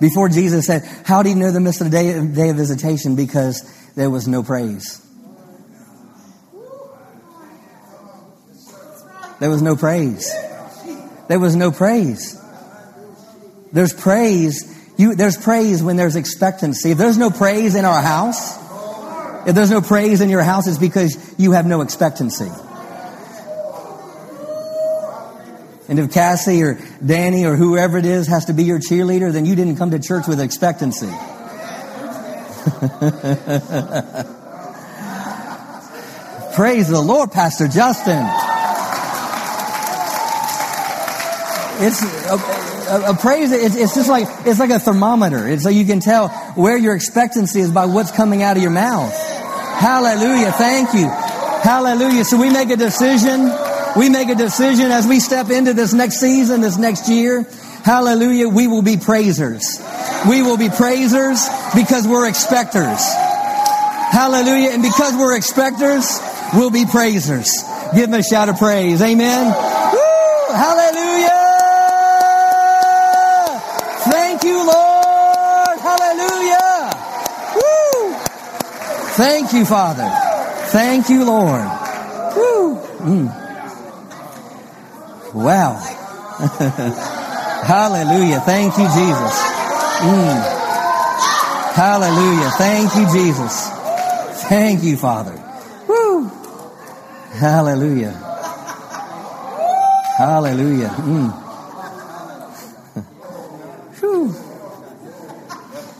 Before 0.00 0.28
Jesus 0.28 0.66
said, 0.66 0.84
How 1.04 1.22
do 1.22 1.28
you 1.28 1.34
know 1.34 1.50
the 1.50 1.60
midst 1.60 1.80
of 1.80 1.90
the 1.90 1.96
day, 1.96 2.26
day 2.26 2.50
of 2.50 2.56
visitation? 2.56 3.16
Because 3.16 3.62
there 3.94 4.10
was 4.10 4.28
no 4.28 4.42
praise. 4.42 5.04
There 9.40 9.50
was 9.50 9.62
no 9.62 9.76
praise. 9.76 10.32
There 11.28 11.38
was 11.38 11.54
no 11.54 11.70
praise. 11.70 12.40
There's 13.72 13.92
praise. 13.92 14.74
You, 14.96 15.14
there's 15.14 15.36
praise 15.36 15.82
when 15.82 15.96
there's 15.96 16.16
expectancy. 16.16 16.90
If 16.90 16.98
there's 16.98 17.18
no 17.18 17.30
praise 17.30 17.74
in 17.74 17.84
our 17.84 18.00
house, 18.00 18.56
if 19.46 19.54
there's 19.54 19.70
no 19.70 19.80
praise 19.80 20.20
in 20.20 20.28
your 20.28 20.42
house, 20.42 20.66
it's 20.66 20.78
because 20.78 21.34
you 21.38 21.52
have 21.52 21.66
no 21.66 21.80
expectancy. 21.80 22.50
And 25.88 25.98
if 25.98 26.12
Cassie 26.12 26.62
or 26.62 26.78
Danny 27.04 27.46
or 27.46 27.56
whoever 27.56 27.96
it 27.96 28.04
is 28.04 28.26
has 28.26 28.44
to 28.46 28.52
be 28.52 28.64
your 28.64 28.78
cheerleader, 28.78 29.32
then 29.32 29.46
you 29.46 29.56
didn't 29.56 29.76
come 29.76 29.92
to 29.92 29.98
church 29.98 30.28
with 30.28 30.38
expectancy. 30.38 31.06
Praise 36.54 36.88
the 36.88 37.00
Lord, 37.00 37.32
Pastor 37.32 37.68
Justin. 37.68 38.28
It's 41.80 42.02
a, 42.02 42.34
a, 42.90 43.12
a 43.12 43.16
praise. 43.16 43.52
It's, 43.52 43.76
it's, 43.76 43.94
just 43.94 44.10
like 44.10 44.26
it's 44.44 44.58
like 44.58 44.70
a 44.70 44.80
thermometer. 44.80 45.46
It's 45.46 45.62
so 45.62 45.68
you 45.70 45.86
can 45.86 46.00
tell 46.00 46.28
where 46.56 46.76
your 46.76 46.96
expectancy 46.96 47.60
is 47.60 47.70
by 47.70 47.86
what's 47.86 48.10
coming 48.10 48.42
out 48.42 48.56
of 48.56 48.62
your 48.62 48.72
mouth. 48.72 49.14
Hallelujah! 49.78 50.50
Thank 50.52 50.92
you. 50.92 51.08
Hallelujah. 51.08 52.24
So 52.24 52.36
we 52.36 52.50
make 52.50 52.70
a 52.70 52.76
decision. 52.76 53.48
We 53.96 54.08
make 54.08 54.28
a 54.28 54.34
decision 54.34 54.90
as 54.90 55.06
we 55.06 55.20
step 55.20 55.50
into 55.50 55.72
this 55.72 55.92
next 55.92 56.20
season, 56.20 56.60
this 56.60 56.76
next 56.76 57.08
year. 57.08 57.46
Hallelujah. 57.84 58.48
We 58.48 58.66
will 58.66 58.82
be 58.82 58.96
praisers. 58.96 59.64
We 60.28 60.42
will 60.42 60.56
be 60.56 60.68
praisers 60.68 61.48
because 61.74 62.06
we're 62.06 62.28
expectors. 62.28 63.00
Hallelujah. 64.10 64.70
And 64.70 64.82
because 64.82 65.14
we're 65.16 65.36
expectors, 65.36 66.20
we'll 66.54 66.70
be 66.70 66.84
praisers. 66.86 67.50
Give 67.94 68.10
them 68.10 68.20
a 68.20 68.22
shout 68.22 68.48
of 68.48 68.58
praise. 68.58 69.00
Amen. 69.00 69.46
Woo! 69.46 70.54
Hallelujah. 70.54 71.28
Thank 74.10 74.42
you, 74.44 74.66
Lord. 74.66 75.78
Hallelujah. 75.78 76.90
Woo! 77.54 78.14
Thank 79.16 79.52
you, 79.52 79.64
Father. 79.64 80.10
Thank 80.68 81.08
you, 81.08 81.24
Lord. 81.24 81.64
Woo! 82.36 82.76
Mm. 83.00 83.47
Wow. 85.38 85.74
Hallelujah. 87.64 88.40
Thank 88.40 88.76
you, 88.76 88.84
Jesus. 88.84 89.34
Mm. 90.02 90.42
Hallelujah. 91.74 92.50
Thank 92.58 92.94
you, 92.96 93.06
Jesus. 93.12 93.70
Thank 94.48 94.82
you, 94.82 94.96
Father. 94.96 95.40
Woo. 95.86 96.28
Hallelujah. 97.34 98.12
Hallelujah. 100.16 100.88
Mm. 100.88 101.32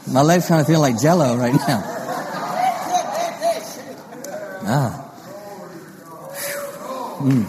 My 0.12 0.22
legs 0.22 0.47
kind 0.49 0.61
of 0.61 0.66
feel 0.66 0.80
like 0.80 1.01
jello 1.01 1.36
right 1.36 1.55
now. 1.55 1.95
Ah. 4.70 5.05
Mm. 7.20 7.47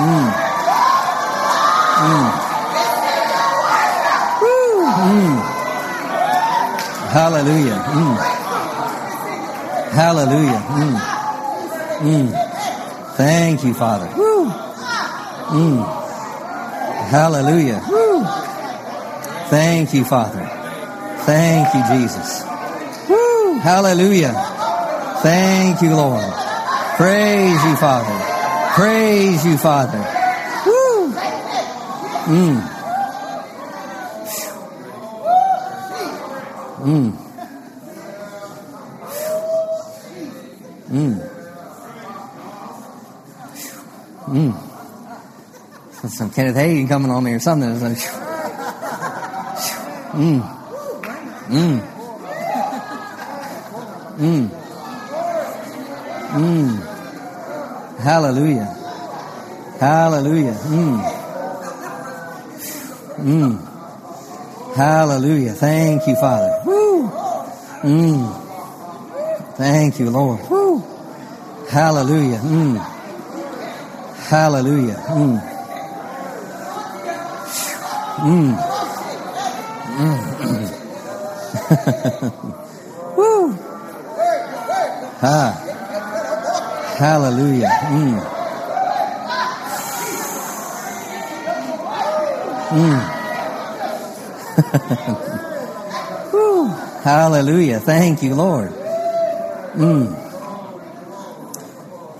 Mm. 0.00 0.32
Mm. 2.00 2.30
Woo. 4.40 4.80
Mm. 5.10 5.36
Hallelujah. 7.12 7.78
Mm. 7.92 8.16
Hallelujah. 10.00 10.62
Mm. 10.80 10.96
Mm. 12.08 13.16
Thank 13.18 13.64
you, 13.64 13.74
Father. 13.74 14.08
Woo. 14.16 14.48
Mm. 14.48 15.84
Hallelujah. 17.10 17.84
Woo. 17.86 18.24
Thank 19.50 19.92
you, 19.92 20.06
Father. 20.06 20.46
Thank 21.26 21.74
you, 21.74 21.82
Jesus. 21.92 22.42
Woo. 23.10 23.58
Hallelujah. 23.58 24.32
Thank 25.20 25.82
you, 25.82 25.94
Lord. 25.94 26.32
Praise 26.96 27.62
you, 27.62 27.76
Father. 27.76 28.18
Praise 28.72 29.44
you, 29.44 29.58
Father. 29.58 30.00
Woo. 30.64 31.12
Mm. 32.24 32.62
Mm. 36.88 37.19
Some 46.20 46.28
Kenneth 46.28 46.56
Hagin 46.56 46.86
coming 46.86 47.10
on 47.10 47.24
me 47.24 47.32
or 47.32 47.40
something. 47.40 47.80
Like, 47.80 47.96
mm. 50.12 50.42
Mm. 51.48 51.80
Mm. 54.18 54.50
Mm. 56.36 58.00
Hallelujah. 58.00 58.66
Hallelujah. 59.80 60.52
Mm. 60.52 61.00
Mm. 63.16 64.76
Hallelujah. 64.76 65.52
Thank 65.54 66.06
you, 66.06 66.16
Father. 66.16 66.60
Woo. 66.66 67.08
Mm. 67.80 69.56
Thank 69.56 69.98
you, 69.98 70.10
Lord. 70.10 70.50
Woo. 70.50 70.84
Hallelujah. 71.70 72.40
Hallelujah. 74.28 75.49
Mm. 78.20 78.52
Mm. 79.96 80.20
Woo. 83.16 83.52
Ha. 85.20 85.56
Hallelujah. 86.98 87.70
Mm. 87.88 88.20
Mm. 92.68 93.00
Woo. 96.34 96.66
Hallelujah. 97.02 97.80
Thank 97.80 98.22
you, 98.22 98.34
Lord. 98.34 98.70
Mm. 99.72 100.14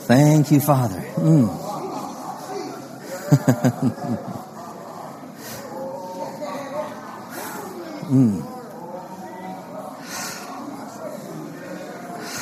Thank 0.09 0.51
you, 0.51 0.61
Father. 0.61 1.05
Mm. 1.16 1.51
mm. 8.11 8.42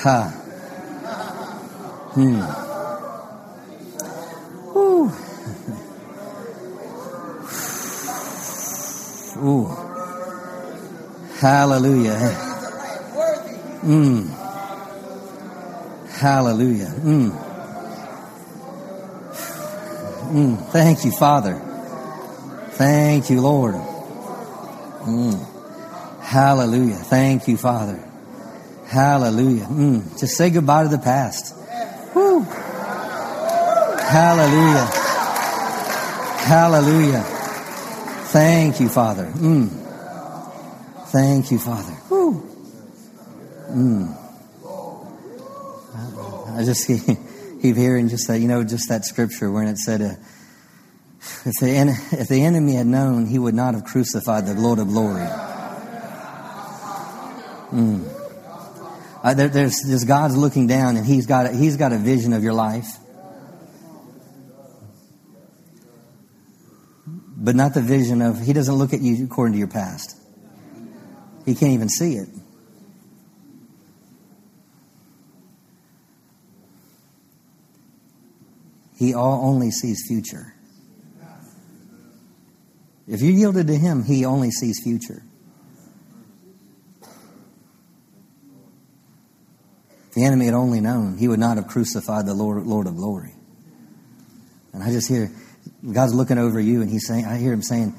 Ha. 0.03 0.31
Hmm. 2.15 2.41
Woo. 4.75 5.13
Ooh. 9.45 9.67
Hallelujah. 11.41 12.17
Mm. 13.85 14.29
Hallelujah. 16.19 16.93
Mm. 17.05 17.31
Mm. 20.33 20.57
Thank 20.73 21.05
you, 21.05 21.13
Father. 21.13 21.61
Thank 22.73 23.31
you, 23.31 23.41
Lord. 23.41 23.75
Mm. 23.75 25.58
Hallelujah. 26.29 26.97
Thank 26.97 27.49
you, 27.49 27.57
Father. 27.57 27.99
Hallelujah. 28.87 29.65
Mm. 29.65 30.21
Just 30.21 30.37
say 30.37 30.51
goodbye 30.51 30.83
to 30.83 30.91
the 30.91 30.99
past. 30.99 31.57
Woo. 32.15 32.43
Hallelujah. 34.03 34.85
Hallelujah. 36.45 37.23
Thank 38.29 38.79
you, 38.79 38.91
Father. 38.91 39.25
Mm. 39.25 39.71
Thank 41.07 41.51
you, 41.51 41.59
Father. 41.59 41.97
Woo. 42.11 42.43
Mm. 43.71 44.15
I 46.59 46.63
just 46.63 46.87
keep, 47.63 47.75
hearing 47.75 48.11
just 48.11 48.29
that, 48.29 48.39
you 48.39 48.49
know, 48.49 48.65
just 48.65 48.91
that 48.91 49.07
scripture 49.07 49.51
when 49.51 49.67
it 49.67 49.79
said, 49.79 50.03
uh, 50.03 50.11
if, 51.47 51.55
the, 51.61 52.19
if 52.21 52.29
the 52.29 52.45
enemy 52.45 52.75
had 52.75 52.87
known, 52.87 53.25
he 53.25 53.39
would 53.39 53.55
not 53.55 53.73
have 53.73 53.85
crucified 53.85 54.45
the 54.45 54.53
Lord 54.53 54.79
of 54.79 54.89
glory. 54.89 55.27
Mm. 57.73 58.15
Uh, 59.23 59.35
there, 59.35 59.49
there's, 59.49 59.83
there's 59.87 60.05
God's 60.05 60.37
looking 60.37 60.67
down 60.67 60.97
and 60.97 61.05
he's 61.05 61.27
got, 61.27 61.47
a, 61.47 61.53
he's 61.53 61.77
got 61.77 61.93
a 61.93 61.99
vision 61.99 62.33
of 62.33 62.43
your 62.43 62.53
life. 62.53 62.87
But 67.07 67.55
not 67.55 67.75
the 67.75 67.81
vision 67.81 68.23
of, 68.23 68.41
he 68.41 68.53
doesn't 68.53 68.75
look 68.75 68.93
at 68.93 69.01
you 69.01 69.25
according 69.25 69.53
to 69.53 69.59
your 69.59 69.69
past. 69.69 70.17
He 71.47 71.55
can't 71.55 71.73
even 71.73 71.89
see 71.89 72.15
it. 72.15 72.29
He 78.99 79.15
all, 79.15 79.49
only 79.49 79.71
sees 79.71 80.05
future. 80.09 80.55
If 83.07 83.23
you 83.23 83.33
yielded 83.33 83.69
to 83.69 83.77
him, 83.77 84.05
he 84.05 84.25
only 84.25 84.51
sees 84.51 84.81
future. 84.83 85.23
The 90.19 90.25
enemy 90.25 90.47
had 90.47 90.55
only 90.55 90.81
known, 90.81 91.17
he 91.17 91.29
would 91.29 91.39
not 91.39 91.59
have 91.59 91.69
crucified 91.69 92.27
the 92.27 92.35
Lord, 92.35 92.67
Lord 92.67 92.89
of 92.89 92.97
glory. 92.97 93.35
And 94.73 94.83
I 94.83 94.91
just 94.91 95.09
hear 95.09 95.31
God's 95.93 96.13
looking 96.13 96.39
over 96.39 96.59
you 96.59 96.83
and 96.83 96.91
he's 96.91 97.07
saying, 97.07 97.25
I 97.25 97.37
hear 97.37 97.53
him 97.53 97.63
saying, 97.63 97.95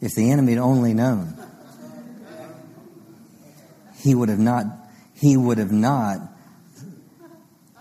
if 0.00 0.12
the 0.14 0.30
enemy 0.30 0.52
had 0.52 0.60
only 0.60 0.94
known, 0.94 1.36
he 3.96 4.14
would 4.14 4.28
have 4.28 4.38
not, 4.38 4.66
he 5.14 5.36
would 5.36 5.58
have 5.58 5.72
not 5.72 6.18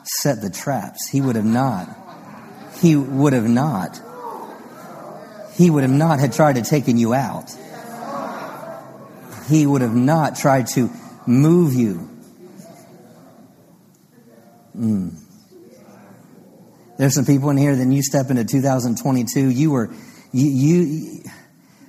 set 0.03 0.41
the 0.41 0.49
traps. 0.49 1.07
He 1.09 1.21
would 1.21 1.35
have 1.35 1.45
not, 1.45 1.87
he 2.81 2.95
would 2.95 3.33
have 3.33 3.47
not, 3.47 4.01
he 5.53 5.69
would 5.69 5.83
have 5.83 5.91
not 5.91 6.19
had 6.19 6.33
tried 6.33 6.55
to 6.55 6.63
taken 6.63 6.97
you 6.97 7.13
out. 7.13 7.55
He 9.49 9.67
would 9.67 9.81
have 9.81 9.95
not 9.95 10.35
tried 10.35 10.67
to 10.67 10.89
move 11.27 11.73
you. 11.73 12.09
Mm. 14.77 15.19
There's 16.97 17.15
some 17.15 17.25
people 17.25 17.49
in 17.49 17.57
here, 17.57 17.75
then 17.75 17.91
you 17.91 18.03
step 18.03 18.29
into 18.29 18.45
2022, 18.45 19.49
you 19.49 19.71
were, 19.71 19.93
you, 20.31 20.47
you, 20.47 21.23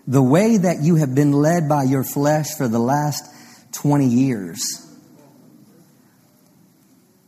the 0.07 0.23
way 0.23 0.57
that 0.57 0.83
you 0.83 0.97
have 0.97 1.15
been 1.15 1.33
led 1.33 1.69
by 1.69 1.85
your 1.85 2.05
flesh 2.05 2.55
for 2.57 2.69
the 2.69 2.79
last 2.79 3.23
20 3.73 4.07
years, 4.07 4.61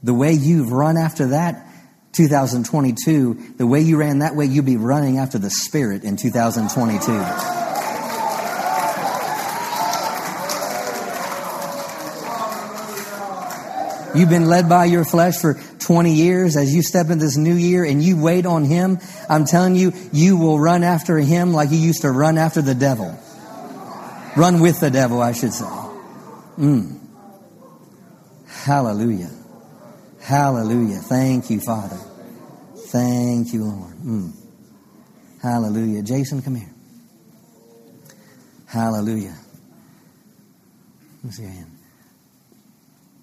the 0.03 0.15
way 0.15 0.33
you've 0.33 0.73
run 0.73 0.97
after 0.97 1.29
that, 1.29 1.67
2022, 2.13 3.55
the 3.59 3.67
way 3.67 3.81
you 3.81 3.99
ran 3.99 4.21
that 4.21 4.35
way, 4.35 4.47
you'll 4.47 4.65
be 4.65 4.77
running 4.77 5.19
after 5.19 5.39
the 5.39 5.51
Spirit 5.51 6.03
in 6.03 6.17
2022. 6.17 7.66
You've 14.17 14.31
been 14.31 14.47
led 14.47 14.69
by 14.69 14.87
your 14.87 15.05
flesh 15.05 15.39
for 15.39 15.61
20 15.81 16.15
years 16.15 16.57
as 16.57 16.75
you 16.75 16.83
step 16.83 17.11
into 17.11 17.25
this 17.25 17.37
new 17.37 17.55
year 17.55 17.85
and 17.85 18.03
you 18.03 18.21
wait 18.21 18.47
on 18.47 18.65
Him. 18.65 18.99
I'm 19.29 19.45
telling 19.45 19.77
you, 19.77 19.93
you 20.11 20.39
will 20.39 20.59
run 20.59 20.85
after 20.85 21.19
Him 21.19 21.53
like 21.53 21.71
you 21.71 21.77
used 21.77 22.03
to 22.03 22.11
run 22.11 22.39
after 22.39 22.63
the 22.63 22.75
devil. 22.75 23.19
Run 24.37 24.61
with 24.61 24.81
the 24.81 24.91
devil, 24.91 25.21
I 25.21 25.33
should 25.33 25.53
say. 25.53 25.67
Mm. 26.59 26.99
Hallelujah. 28.47 29.31
Hallelujah. 30.21 30.99
Thank 30.99 31.51
you, 31.51 31.61
Father. 31.61 31.99
Thank 32.89 33.53
you, 33.53 33.65
Lord. 33.65 33.95
Mm. 33.97 34.33
Hallelujah. 35.43 36.03
Jason, 36.03 36.41
come 36.43 36.57
here. 36.57 36.73
Hallelujah. 38.67 39.37
Let 41.17 41.25
me 41.25 41.31
see 41.31 41.43
your 41.43 41.53
hand. 41.53 41.76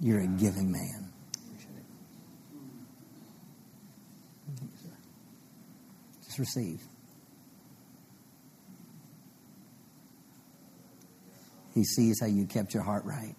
You're 0.03 0.19
a 0.19 0.27
giving 0.27 0.69
man. 0.69 1.13
Just 6.25 6.39
receive. 6.39 6.81
He 11.73 11.85
sees 11.85 12.19
how 12.19 12.27
you 12.27 12.45
kept 12.45 12.73
your 12.73 12.83
heart 12.83 13.05
right. 13.05 13.33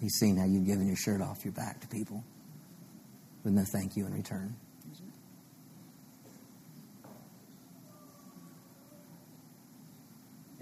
He's 0.00 0.14
seen 0.14 0.36
how 0.36 0.44
you've 0.44 0.66
given 0.66 0.86
your 0.86 0.96
shirt 0.96 1.20
off 1.20 1.44
your 1.44 1.52
back 1.52 1.80
to 1.80 1.88
people 1.88 2.22
with 3.42 3.54
no 3.54 3.64
thank 3.72 3.96
you 3.96 4.06
in 4.06 4.14
return. 4.14 4.54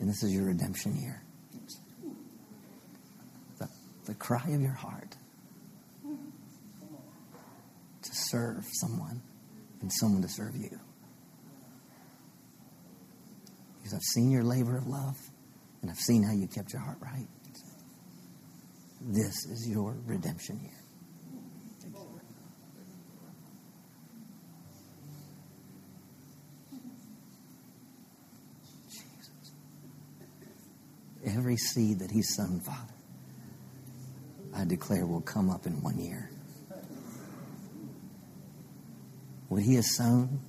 And 0.01 0.09
this 0.09 0.23
is 0.23 0.33
your 0.33 0.47
redemption 0.47 0.97
year. 1.01 1.23
The, 3.59 3.69
the 4.07 4.15
cry 4.15 4.49
of 4.49 4.61
your 4.61 4.73
heart 4.73 5.15
to 8.03 8.11
serve 8.15 8.65
someone 8.81 9.23
and 9.81 9.93
someone 9.93 10.23
to 10.23 10.29
serve 10.29 10.57
you. 10.57 10.81
Because 13.77 13.95
I've 13.95 14.03
seen 14.15 14.31
your 14.31 14.43
labor 14.43 14.79
of 14.79 14.87
love 14.87 15.17
and 15.83 15.91
I've 15.91 15.99
seen 15.99 16.23
how 16.23 16.33
you 16.33 16.47
kept 16.47 16.73
your 16.73 16.83
heart 16.83 16.99
right. 17.01 17.29
This 19.03 19.47
is 19.47 19.67
your 19.69 19.97
redemption 20.07 20.61
year. 20.61 20.73
Jesus. 28.89 29.53
Every 31.25 31.57
seed 31.57 31.99
that 32.01 32.11
He's 32.11 32.35
sown, 32.35 32.61
Father, 32.61 32.95
I 34.55 34.65
declare 34.65 35.07
will 35.07 35.21
come 35.21 35.51
up 35.51 35.67
in 35.67 35.83
one 35.83 35.99
year. 35.99 36.31
What 39.49 39.63
He 39.63 39.75
has 39.75 39.97
sown 39.97 40.41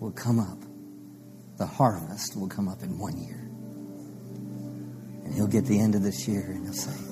will 0.00 0.12
come 0.12 0.38
up. 0.40 0.58
The 1.58 1.66
harvest 1.66 2.36
will 2.36 2.48
come 2.48 2.68
up 2.68 2.82
in 2.82 2.98
one 2.98 3.18
year. 3.18 3.36
And 5.24 5.34
he'll 5.34 5.46
get 5.46 5.66
the 5.66 5.78
end 5.78 5.94
of 5.94 6.02
this 6.02 6.26
year 6.26 6.50
and 6.50 6.64
he'll 6.64 6.72
say, 6.72 7.09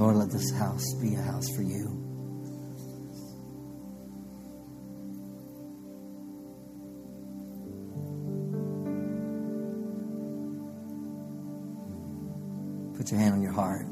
Lord, 0.00 0.16
let 0.16 0.30
this 0.30 0.50
house 0.52 0.94
be 0.94 1.14
a 1.14 1.20
house 1.20 1.54
for 1.54 1.60
you. 1.60 1.84
Put 12.96 13.10
your 13.10 13.20
hand 13.20 13.34
on 13.34 13.42
your 13.42 13.52
heart. 13.52 13.84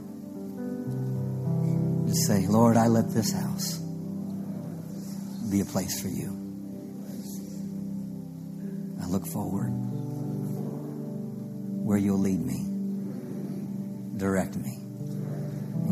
Just 2.09 2.27
say, 2.27 2.47
Lord, 2.47 2.79
I 2.79 2.87
let 2.87 3.11
this 3.11 3.31
house 3.31 3.77
be 5.51 5.61
a 5.61 5.67
place 5.67 6.01
for 6.01 6.09
you. 6.09 6.31
I 9.03 9.07
look 9.09 9.27
forward 9.27 9.69
where 11.85 11.99
you'll 11.99 12.19
lead 12.19 12.41
me, 12.41 12.65
direct 14.17 14.57
me, 14.57 14.88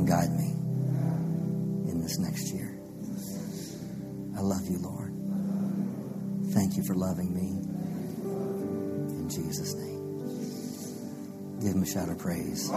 guide 0.06 0.30
me 0.30 0.54
in 1.90 2.00
this 2.00 2.18
next 2.18 2.52
year. 2.54 2.78
I 4.36 4.40
love 4.40 4.68
you, 4.68 4.78
Lord. 4.78 5.12
Thank 6.54 6.76
you 6.76 6.84
for 6.84 6.94
loving 6.94 7.34
me. 7.34 7.58
In 9.18 9.28
Jesus' 9.28 9.74
name. 9.74 9.96
Give 11.60 11.72
him 11.74 11.82
a 11.82 11.86
shout 11.86 12.08
of 12.08 12.18
praise. 12.18 12.70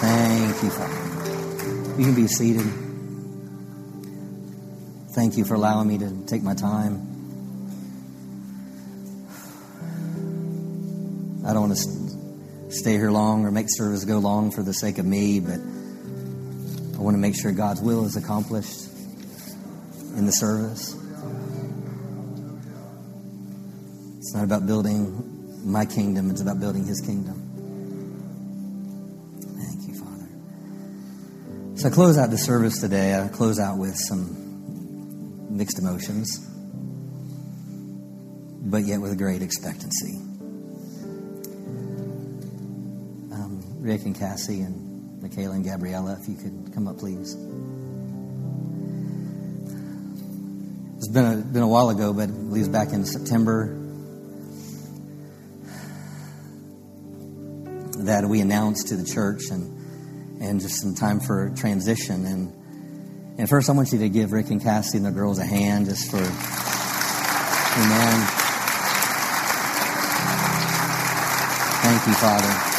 Thank 0.00 0.62
you, 0.62 0.70
Father. 0.70 1.98
You 1.98 2.04
can 2.04 2.14
be 2.14 2.26
seated. 2.26 2.66
Thank 5.12 5.38
you 5.38 5.44
for 5.46 5.54
allowing 5.54 5.88
me 5.88 5.96
to 5.98 6.10
take 6.26 6.42
my 6.42 6.54
time. 6.54 7.15
Stay 12.86 12.98
here 12.98 13.10
long 13.10 13.44
or 13.44 13.50
make 13.50 13.66
service 13.68 14.04
go 14.04 14.18
long 14.18 14.52
for 14.52 14.62
the 14.62 14.72
sake 14.72 14.98
of 14.98 15.04
me, 15.04 15.40
but 15.40 15.58
I 15.58 17.02
want 17.02 17.16
to 17.16 17.18
make 17.18 17.34
sure 17.34 17.50
God's 17.50 17.80
will 17.80 18.04
is 18.04 18.14
accomplished 18.14 18.86
in 20.16 20.24
the 20.24 20.30
service. 20.30 20.94
It's 24.18 24.32
not 24.32 24.44
about 24.44 24.68
building 24.68 25.68
my 25.68 25.84
kingdom, 25.84 26.30
it's 26.30 26.40
about 26.40 26.60
building 26.60 26.84
His 26.84 27.00
kingdom. 27.00 27.34
Thank 29.58 29.88
you, 29.88 29.94
Father. 29.98 30.28
So 31.80 31.88
I 31.88 31.90
close 31.90 32.16
out 32.16 32.30
the 32.30 32.38
service 32.38 32.80
today. 32.80 33.20
I 33.20 33.26
close 33.26 33.58
out 33.58 33.78
with 33.78 33.96
some 33.96 35.56
mixed 35.56 35.80
emotions, 35.80 36.38
but 38.62 38.84
yet 38.84 39.00
with 39.00 39.10
a 39.10 39.16
great 39.16 39.42
expectancy. 39.42 40.25
Rick 43.86 44.04
and 44.04 44.18
Cassie 44.18 44.62
and 44.62 45.22
Michaela 45.22 45.54
and 45.54 45.64
Gabriella, 45.64 46.18
if 46.20 46.28
you 46.28 46.34
could 46.34 46.74
come 46.74 46.88
up, 46.88 46.98
please. 46.98 47.34
It's 50.96 51.08
been 51.08 51.24
a, 51.24 51.36
been 51.36 51.62
a 51.62 51.68
while 51.68 51.90
ago, 51.90 52.12
but 52.12 52.28
it 52.28 52.34
was 52.34 52.68
back 52.68 52.88
in 52.88 53.04
September 53.04 53.78
that 57.98 58.24
we 58.28 58.40
announced 58.40 58.88
to 58.88 58.96
the 58.96 59.04
church 59.04 59.50
and, 59.52 60.42
and 60.42 60.60
just 60.60 60.80
some 60.80 60.96
time 60.96 61.20
for 61.20 61.50
transition. 61.50 62.26
And, 62.26 63.38
and 63.38 63.48
first, 63.48 63.70
I 63.70 63.72
want 63.72 63.92
you 63.92 64.00
to 64.00 64.08
give 64.08 64.32
Rick 64.32 64.50
and 64.50 64.60
Cassie 64.60 64.96
and 64.96 65.06
the 65.06 65.12
girls 65.12 65.38
a 65.38 65.44
hand 65.44 65.86
just 65.86 66.10
for, 66.10 66.16
amen. 66.16 66.26
Thank 71.84 72.06
you, 72.08 72.14
Father. 72.14 72.75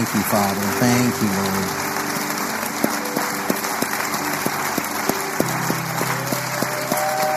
Thank 0.00 0.14
you, 0.14 0.22
Father. 0.22 0.60
Thank 0.80 1.12
you, 1.20 1.28
Lord. 1.28 1.68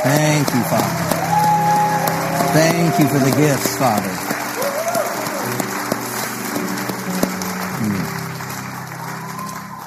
Thank 0.05 0.47
you, 0.47 0.63
Father. 0.71 1.03
Thank 2.53 2.99
you 2.99 3.07
for 3.09 3.19
the 3.19 3.35
gifts, 3.35 3.77
Father. 3.77 4.15
Hmm. 7.81 7.99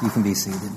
You 0.05 0.11
can 0.11 0.23
be 0.23 0.35
seated. 0.35 0.73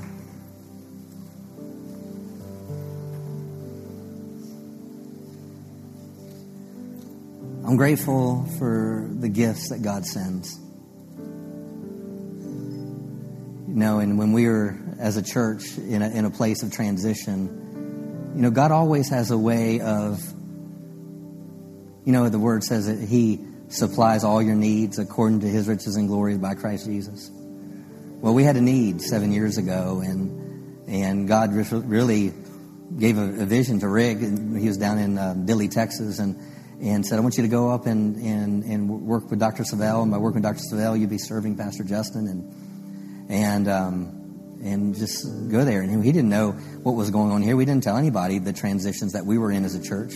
I'm 7.68 7.76
grateful 7.76 8.46
for 8.58 9.10
the 9.20 9.28
gifts 9.28 9.68
that 9.72 9.82
God 9.82 10.06
sends. 10.06 10.69
You 13.70 13.76
know, 13.76 14.00
and 14.00 14.18
when 14.18 14.32
we 14.34 14.48
were 14.48 14.76
as 14.98 15.16
a 15.16 15.22
church 15.22 15.78
in 15.78 16.02
a, 16.02 16.10
in 16.10 16.26
a 16.26 16.32
place 16.32 16.64
of 16.64 16.72
transition, 16.72 18.34
you 18.36 18.41
know, 18.41 18.50
God 18.50 18.72
always 18.72 19.10
has 19.10 19.30
a 19.30 19.38
way 19.38 19.80
of, 19.80 20.20
you 22.04 22.12
know, 22.12 22.28
the 22.30 22.40
word 22.40 22.64
says 22.64 22.88
that 22.88 22.98
He 23.08 23.40
supplies 23.68 24.24
all 24.24 24.41
your 24.41 24.56
needs 24.56 24.98
according 24.98 25.41
to 25.41 25.48
His 25.48 25.68
riches 25.68 25.98
and 25.98 26.08
glory 26.08 26.36
by 26.40 26.56
Christ 26.56 26.88
Jesus. 26.88 27.30
Well, 27.32 28.34
we 28.34 28.44
had 28.44 28.56
a 28.56 28.62
need 28.62 29.04
seven 29.04 29.32
years 29.32 29.60
ago, 29.60 30.02
and 30.04 30.90
and 30.90 31.28
God 31.28 31.54
really 31.54 32.34
gave 32.98 33.20
a, 33.20 33.22
a, 33.22 33.46
vision 33.46 33.82
to 33.82 33.88
Rick, 33.88 34.18
he 34.18 34.68
was 34.68 34.78
down 34.78 34.98
in 34.98 35.20
uh, 35.20 35.36
Dilley, 35.36 35.70
Texas, 35.70 36.18
and 36.18 36.36
and 36.82 37.06
said, 37.06 37.20
I 37.20 37.22
want 37.22 37.38
you 37.38 37.44
to 37.44 37.50
go 37.50 37.70
up 37.70 37.86
and, 37.86 38.16
and, 38.16 38.64
and 38.64 38.90
work 38.90 39.30
with 39.30 39.38
Dr. 39.38 39.62
Savelle. 39.62 40.02
And 40.02 40.12
by 40.12 40.18
working 40.18 40.41
with 40.41 40.44
Dr. 40.44 40.64
Savelle, 40.74 40.98
you'll 40.98 41.10
be 41.10 41.20
serving 41.20 41.56
Pastor 41.58 41.84
Justin 41.84 42.28
and, 42.28 42.69
and, 43.30 43.68
um, 43.68 44.60
and 44.62 44.96
just 44.96 45.24
go 45.50 45.64
there. 45.64 45.82
And 45.82 46.04
he 46.04 46.12
didn't 46.12 46.30
know 46.30 46.52
what 46.52 46.94
was 46.94 47.12
going 47.12 47.32
on 47.32 47.42
here. 47.42 47.56
We 47.56 47.66
didn't 47.66 47.84
tell 47.84 47.98
anybody 47.98 48.40
the 48.40 48.54
transitions 48.54 49.14
that 49.14 49.26
we 49.26 49.38
were 49.38 49.52
in 49.52 49.64
as 49.64 49.76
a 49.76 49.82
church. 49.82 50.16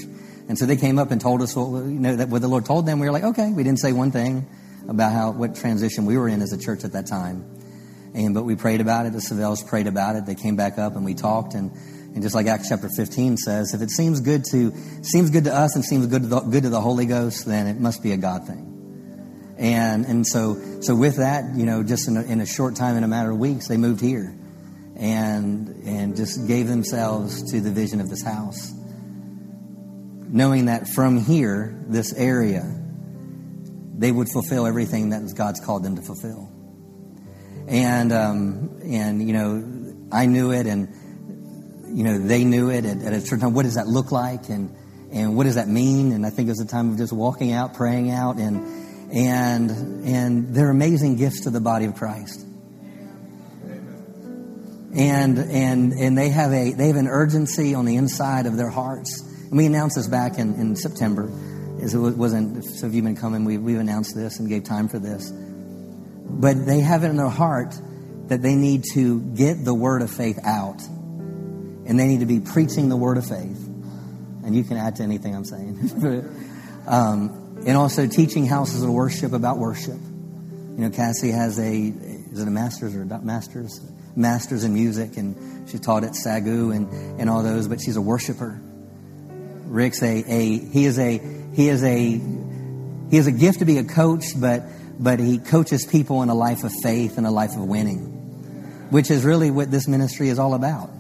And 0.50 0.58
so 0.58 0.66
they 0.66 0.76
came 0.76 1.00
up 1.00 1.12
and 1.12 1.22
told 1.22 1.42
us 1.42 1.56
what, 1.56 1.86
you 1.86 2.00
know, 2.00 2.18
that 2.18 2.30
what 2.30 2.42
the 2.42 2.48
Lord 2.48 2.66
told 2.66 2.86
them. 2.86 3.00
We 3.00 3.06
were 3.06 3.14
like, 3.14 3.24
okay. 3.24 3.52
We 3.54 3.64
didn't 3.64 3.80
say 3.80 3.94
one 3.94 4.12
thing 4.12 4.46
about 4.90 5.14
how, 5.14 5.32
what 5.32 5.56
transition 5.56 6.06
we 6.06 6.18
were 6.18 6.28
in 6.28 6.42
as 6.42 6.52
a 6.52 6.58
church 6.58 6.84
at 6.84 6.92
that 6.94 7.08
time. 7.08 7.46
And, 8.14 8.34
but 8.34 8.44
we 8.44 8.56
prayed 8.56 8.82
about 8.82 9.06
it. 9.06 9.14
The 9.14 9.20
Savelles 9.20 9.66
prayed 9.66 9.88
about 9.88 10.16
it. 10.16 10.26
They 10.26 10.36
came 10.36 10.56
back 10.56 10.78
up 10.78 10.96
and 10.96 11.06
we 11.06 11.14
talked 11.14 11.54
and, 11.54 11.72
and 12.14 12.22
just 12.22 12.36
like 12.36 12.46
Acts 12.46 12.70
chapter 12.70 12.90
15 12.90 13.38
says, 13.38 13.74
if 13.74 13.82
it 13.82 13.90
seems 13.90 14.20
good 14.20 14.44
to 14.52 14.72
seems 15.02 15.32
good 15.32 15.46
to 15.46 15.56
us 15.56 15.76
and 15.76 15.84
seems 15.84 16.06
good 16.06 16.24
to 16.24 16.28
the, 16.28 16.40
good 16.42 16.64
to 16.64 16.70
the 16.70 16.82
Holy 16.82 17.08
Ghost, 17.08 17.46
then 17.46 17.66
it 17.66 17.80
must 17.80 18.04
be 18.04 18.12
a 18.12 18.18
God 18.18 18.46
thing. 18.46 18.73
And 19.64 20.06
and 20.06 20.28
so 20.28 20.82
so 20.82 20.94
with 20.94 21.18
that, 21.18 21.56
you 21.56 21.66
know, 21.66 21.84
just 21.84 22.10
in 22.10 22.18
a, 22.18 22.22
in 22.22 22.42
a 22.42 22.46
short 22.46 22.76
time, 22.76 22.98
in 22.98 23.06
a 23.06 23.08
matter 23.08 23.32
of 23.32 23.38
weeks, 23.38 23.70
they 23.70 23.78
moved 23.78 24.02
here, 24.02 24.36
and 24.98 25.70
and 25.86 26.18
just 26.18 26.46
gave 26.48 26.68
themselves 26.68 27.50
to 27.54 27.62
the 27.62 27.72
vision 27.72 28.02
of 28.02 28.10
this 28.10 28.22
house, 28.22 28.74
knowing 30.28 30.66
that 30.66 30.90
from 30.90 31.18
here, 31.18 31.82
this 31.88 32.12
area, 32.12 32.70
they 33.98 34.12
would 34.12 34.28
fulfill 34.28 34.68
everything 34.68 35.12
that 35.12 35.34
God's 35.34 35.62
called 35.62 35.84
them 35.84 35.96
to 35.96 36.02
fulfill. 36.02 36.52
And 37.70 38.12
um, 38.12 38.82
and 38.84 39.26
you 39.26 39.32
know, 39.32 39.96
I 40.12 40.26
knew 40.26 40.52
it, 40.52 40.68
and 40.68 40.90
you 41.98 42.04
know, 42.04 42.18
they 42.18 42.44
knew 42.44 42.70
it 42.70 42.84
at, 42.84 43.02
at, 43.02 43.14
a 43.14 43.22
certain 43.22 43.40
time. 43.40 43.54
What 43.54 43.64
does 43.64 43.76
that 43.76 43.88
look 43.88 44.12
like? 44.12 44.50
And, 44.50 44.76
and 45.14 45.38
what 45.38 45.46
does 45.46 45.56
that 45.56 45.70
mean? 45.70 46.12
And 46.12 46.26
I 46.26 46.32
think 46.32 46.48
it 46.48 46.52
was 46.52 46.60
a 46.60 46.66
time 46.66 46.90
of 46.92 46.98
just 46.98 47.14
walking 47.14 47.54
out, 47.54 47.76
praying 47.76 48.10
out, 48.12 48.38
and, 48.38 48.83
and, 49.14 49.70
and 50.06 50.56
they're 50.56 50.72
amazing 50.72 51.18
gifts 51.18 51.42
to 51.42 51.52
the 51.52 51.62
body 51.62 51.86
of 51.86 51.96
Christ. 51.96 52.42
And, 54.96 55.38
and, 55.38 55.94
and 55.94 56.18
they 56.18 56.30
have 56.30 56.52
a, 56.52 56.74
they 56.74 56.88
have 56.88 56.96
an 56.96 57.08
urgency 57.08 57.76
on 57.76 57.86
the 57.86 57.96
inside 57.96 58.48
of 58.48 58.58
their 58.58 58.70
hearts. 58.70 59.22
And 59.50 59.58
we 59.58 59.66
announced 59.66 59.96
this 59.96 60.08
back 60.08 60.38
in, 60.38 60.56
in 60.56 60.76
September. 60.76 61.32
As 61.82 61.94
it 61.94 62.00
wasn't, 62.00 62.64
so 62.64 62.88
if 62.88 62.94
you've 62.94 63.04
been 63.04 63.16
coming, 63.16 63.46
we, 63.46 63.58
we've 63.58 63.80
announced 63.80 64.16
this 64.16 64.40
and 64.40 64.50
gave 64.50 64.64
time 64.64 64.88
for 64.88 65.00
this. 65.00 65.32
But 65.32 66.66
they 66.66 66.80
have 66.80 67.04
it 67.04 67.08
in 67.08 67.18
their 67.18 67.30
heart 67.30 67.76
that 68.28 68.42
they 68.42 68.56
need 68.56 68.84
to 68.94 69.22
get 69.22 69.64
the 69.64 69.74
word 69.74 70.02
of 70.02 70.10
faith 70.10 70.40
out 70.44 70.82
and 71.86 72.00
they 72.00 72.08
need 72.08 72.22
to 72.22 72.26
be 72.26 72.40
preaching 72.40 72.90
the 72.90 72.98
word 72.98 73.18
of 73.18 73.28
faith. 73.28 73.68
And 74.46 74.56
you 74.56 74.64
can 74.64 74.78
add 74.78 74.96
to 74.98 75.04
anything 75.04 75.36
I'm 75.36 75.46
saying. 75.46 76.24
um, 76.88 77.43
and 77.66 77.78
also 77.78 78.08
teaching 78.08 78.46
houses 78.46 78.84
of 78.84 78.90
worship 78.90 79.34
about 79.34 79.58
worship. 79.58 80.00
You 80.00 80.80
know, 80.80 80.90
Cassie 80.90 81.32
has 81.32 81.60
a, 81.60 81.72
is 81.72 82.40
it 82.40 82.48
a 82.48 82.52
master's 82.52 82.96
or 82.96 83.06
master's? 83.06 83.80
Master's 84.16 84.64
in 84.64 84.74
music, 84.74 85.18
and 85.18 85.70
she 85.70 85.80
taught 85.80 86.04
at 86.04 86.12
SAGU 86.12 86.76
and, 86.76 87.20
and 87.20 87.30
all 87.30 87.42
those, 87.42 87.68
but 87.68 87.82
she's 87.82 87.96
a 87.96 88.02
worshiper. 88.02 88.62
Rick's 89.66 90.04
a, 90.04 90.24
a 90.28 90.60
he 90.60 90.86
is 90.86 91.00
a 91.00 91.20
he 91.56 91.68
is 91.68 91.84
a 91.84 92.20
he 93.10 93.16
has 93.16 93.26
a 93.26 93.32
gift 93.32 93.60
to 93.60 93.66
be 93.66 93.80
a 93.80 93.84
coach, 93.84 94.26
but 94.36 94.64
but 95.00 95.20
he 95.20 95.40
coaches 95.40 95.86
people 95.86 96.22
in 96.22 96.30
a 96.30 96.36
life 96.36 96.64
of 96.64 96.72
faith 96.84 97.18
and 97.18 97.26
a 97.26 97.32
life 97.32 97.56
of 97.56 97.64
winning, 97.64 98.90
which 98.92 99.10
is 99.10 99.24
really 99.24 99.50
what 99.50 99.72
this 99.72 99.88
ministry 99.88 100.30
is 100.30 100.38
all 100.38 100.54
about 100.54 100.92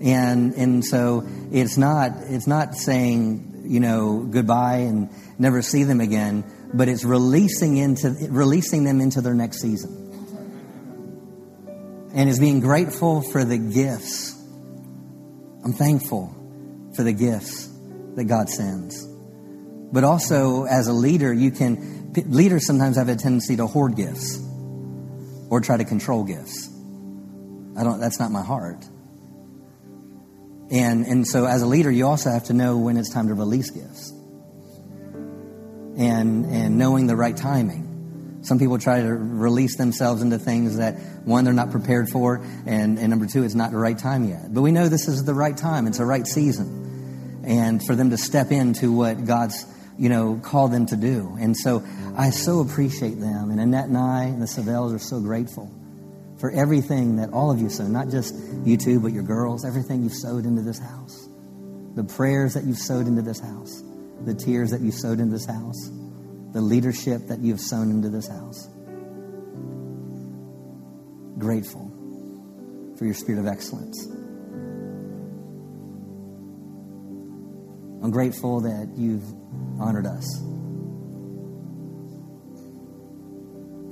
and 0.00 0.54
and 0.54 0.84
so 0.84 1.26
it's 1.50 1.76
not 1.76 2.12
it's 2.24 2.46
not 2.46 2.74
saying 2.74 3.55
you 3.66 3.80
know 3.80 4.26
goodbye 4.30 4.78
and 4.78 5.10
never 5.38 5.62
see 5.62 5.84
them 5.84 6.00
again, 6.00 6.44
but 6.72 6.88
it's 6.88 7.04
releasing 7.04 7.76
into 7.76 8.14
releasing 8.30 8.84
them 8.84 9.00
into 9.00 9.20
their 9.20 9.34
next 9.34 9.60
season, 9.60 9.92
and 12.14 12.28
is 12.28 12.38
being 12.40 12.60
grateful 12.60 13.22
for 13.22 13.44
the 13.44 13.58
gifts. 13.58 14.34
I'm 15.64 15.72
thankful 15.72 16.32
for 16.94 17.02
the 17.02 17.12
gifts 17.12 17.68
that 18.14 18.24
God 18.24 18.48
sends, 18.48 19.06
but 19.92 20.04
also 20.04 20.64
as 20.64 20.88
a 20.88 20.92
leader, 20.92 21.32
you 21.32 21.50
can 21.50 22.12
leaders 22.26 22.66
sometimes 22.66 22.96
have 22.96 23.08
a 23.08 23.16
tendency 23.16 23.56
to 23.56 23.66
hoard 23.66 23.96
gifts 23.96 24.40
or 25.50 25.60
try 25.60 25.76
to 25.76 25.84
control 25.84 26.24
gifts. 26.24 26.70
I 27.76 27.84
don't. 27.84 28.00
That's 28.00 28.18
not 28.18 28.30
my 28.30 28.42
heart. 28.42 28.84
And, 30.70 31.06
and 31.06 31.26
so, 31.26 31.46
as 31.46 31.62
a 31.62 31.66
leader, 31.66 31.90
you 31.90 32.06
also 32.06 32.30
have 32.30 32.44
to 32.44 32.52
know 32.52 32.78
when 32.78 32.96
it's 32.96 33.12
time 33.12 33.28
to 33.28 33.34
release 33.34 33.70
gifts 33.70 34.10
and, 35.96 36.44
and 36.46 36.76
knowing 36.76 37.06
the 37.06 37.16
right 37.16 37.36
timing. 37.36 38.40
Some 38.42 38.58
people 38.58 38.78
try 38.78 39.00
to 39.00 39.08
release 39.12 39.76
themselves 39.76 40.22
into 40.22 40.38
things 40.38 40.78
that, 40.78 40.98
one, 41.24 41.44
they're 41.44 41.54
not 41.54 41.70
prepared 41.70 42.08
for, 42.08 42.44
and, 42.66 42.98
and 42.98 43.10
number 43.10 43.26
two, 43.26 43.44
it's 43.44 43.54
not 43.54 43.70
the 43.70 43.76
right 43.76 43.98
time 43.98 44.28
yet. 44.28 44.52
But 44.52 44.62
we 44.62 44.72
know 44.72 44.88
this 44.88 45.08
is 45.08 45.24
the 45.24 45.34
right 45.34 45.56
time, 45.56 45.86
it's 45.86 45.98
the 45.98 46.04
right 46.04 46.26
season. 46.26 47.42
And 47.44 47.84
for 47.84 47.94
them 47.94 48.10
to 48.10 48.16
step 48.16 48.50
into 48.50 48.92
what 48.92 49.24
God's, 49.24 49.64
you 49.96 50.08
know, 50.08 50.40
called 50.42 50.72
them 50.72 50.86
to 50.86 50.96
do. 50.96 51.36
And 51.40 51.56
so 51.56 51.84
I 52.16 52.30
so 52.30 52.60
appreciate 52.60 53.20
them. 53.20 53.50
And 53.50 53.60
Annette 53.60 53.86
and 53.86 53.96
I 53.96 54.24
and 54.24 54.42
the 54.42 54.46
Savelles 54.46 54.94
are 54.94 54.98
so 54.98 55.20
grateful 55.20 55.72
for 56.38 56.50
everything 56.50 57.16
that 57.16 57.32
all 57.32 57.50
of 57.50 57.60
you 57.60 57.68
sowed, 57.68 57.90
not 57.90 58.10
just 58.10 58.34
you 58.64 58.76
two, 58.76 59.00
but 59.00 59.12
your 59.12 59.22
girls, 59.22 59.64
everything 59.64 60.02
you've 60.02 60.14
sowed 60.14 60.44
into 60.44 60.62
this 60.62 60.78
house, 60.78 61.28
the 61.94 62.04
prayers 62.04 62.54
that 62.54 62.64
you've 62.64 62.78
sowed 62.78 63.06
into 63.06 63.22
this 63.22 63.40
house, 63.40 63.82
the 64.24 64.34
tears 64.34 64.70
that 64.70 64.80
you've 64.80 64.94
sowed 64.94 65.18
into 65.18 65.32
this 65.32 65.46
house, 65.46 65.90
the 66.52 66.60
leadership 66.60 67.26
that 67.28 67.40
you've 67.40 67.60
sown 67.60 67.90
into 67.90 68.08
this 68.08 68.28
house. 68.28 68.68
Grateful 71.38 71.90
for 72.98 73.04
your 73.04 73.14
spirit 73.14 73.40
of 73.40 73.46
excellence. 73.46 74.06
I'm 78.02 78.10
grateful 78.10 78.60
that 78.60 78.88
you've 78.96 79.24
honored 79.80 80.06
us. 80.06 80.24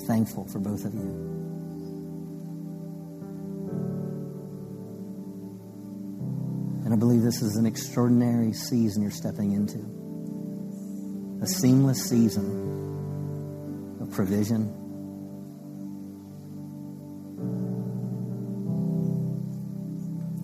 Thankful 0.07 0.47
for 0.53 0.59
both 0.59 0.85
of 0.85 0.95
you. 0.95 1.34
And 6.85 6.93
I 6.93 6.97
believe 6.97 7.23
this 7.23 7.41
is 7.41 7.57
an 7.57 7.65
extraordinary 7.65 8.53
season 8.53 9.01
you're 9.01 9.11
stepping 9.11 9.53
into 9.53 10.05
a 11.43 11.47
seamless 11.47 12.05
season 12.05 13.99
of 14.03 14.11
provision. 14.11 14.69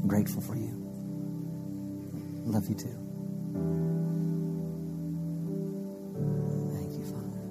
I'm 0.00 0.08
grateful 0.08 0.40
for 0.40 0.56
you. 0.56 0.72
Love 2.46 2.66
you 2.70 2.74
too. 2.74 2.96
Thank 6.72 6.92
you, 6.98 7.04
Father. 7.04 7.42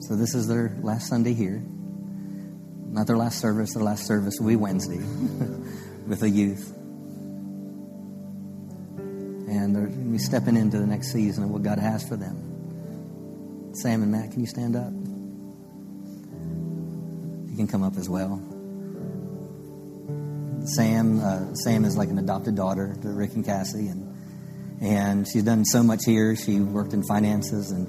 So, 0.00 0.14
this 0.14 0.34
is 0.36 0.46
their 0.46 0.76
last 0.80 1.08
Sunday 1.08 1.34
here. 1.34 1.60
Not 2.90 3.08
their 3.08 3.16
last 3.16 3.40
service, 3.40 3.74
their 3.74 3.82
last 3.82 4.06
service 4.06 4.38
will 4.38 4.48
be 4.48 4.56
Wednesday. 4.56 5.00
with 6.08 6.20
the 6.20 6.30
youth. 6.30 6.74
And 9.48 9.74
they're 9.74 9.86
going 9.86 10.04
to 10.04 10.10
be 10.12 10.18
stepping 10.18 10.56
into 10.56 10.78
the 10.78 10.86
next 10.86 11.12
season 11.12 11.44
of 11.44 11.50
what 11.50 11.62
God 11.62 11.78
has 11.78 12.06
for 12.08 12.16
them. 12.16 13.74
Sam 13.74 14.02
and 14.02 14.10
Matt, 14.10 14.32
can 14.32 14.40
you 14.40 14.46
stand 14.46 14.74
up? 14.74 14.92
You 17.50 17.56
can 17.56 17.68
come 17.68 17.82
up 17.82 17.96
as 17.96 18.08
well. 18.08 18.42
Sam, 20.74 21.20
uh, 21.20 21.54
Sam 21.54 21.84
is 21.84 21.96
like 21.96 22.08
an 22.08 22.18
adopted 22.18 22.56
daughter 22.56 22.94
to 23.02 23.08
Rick 23.08 23.34
and 23.34 23.44
Cassie, 23.44 23.88
and 23.88 24.04
and 24.80 25.26
she's 25.26 25.42
done 25.42 25.64
so 25.64 25.82
much 25.82 26.00
here. 26.04 26.36
She 26.36 26.60
worked 26.60 26.92
in 26.92 27.02
finances 27.04 27.70
and 27.70 27.87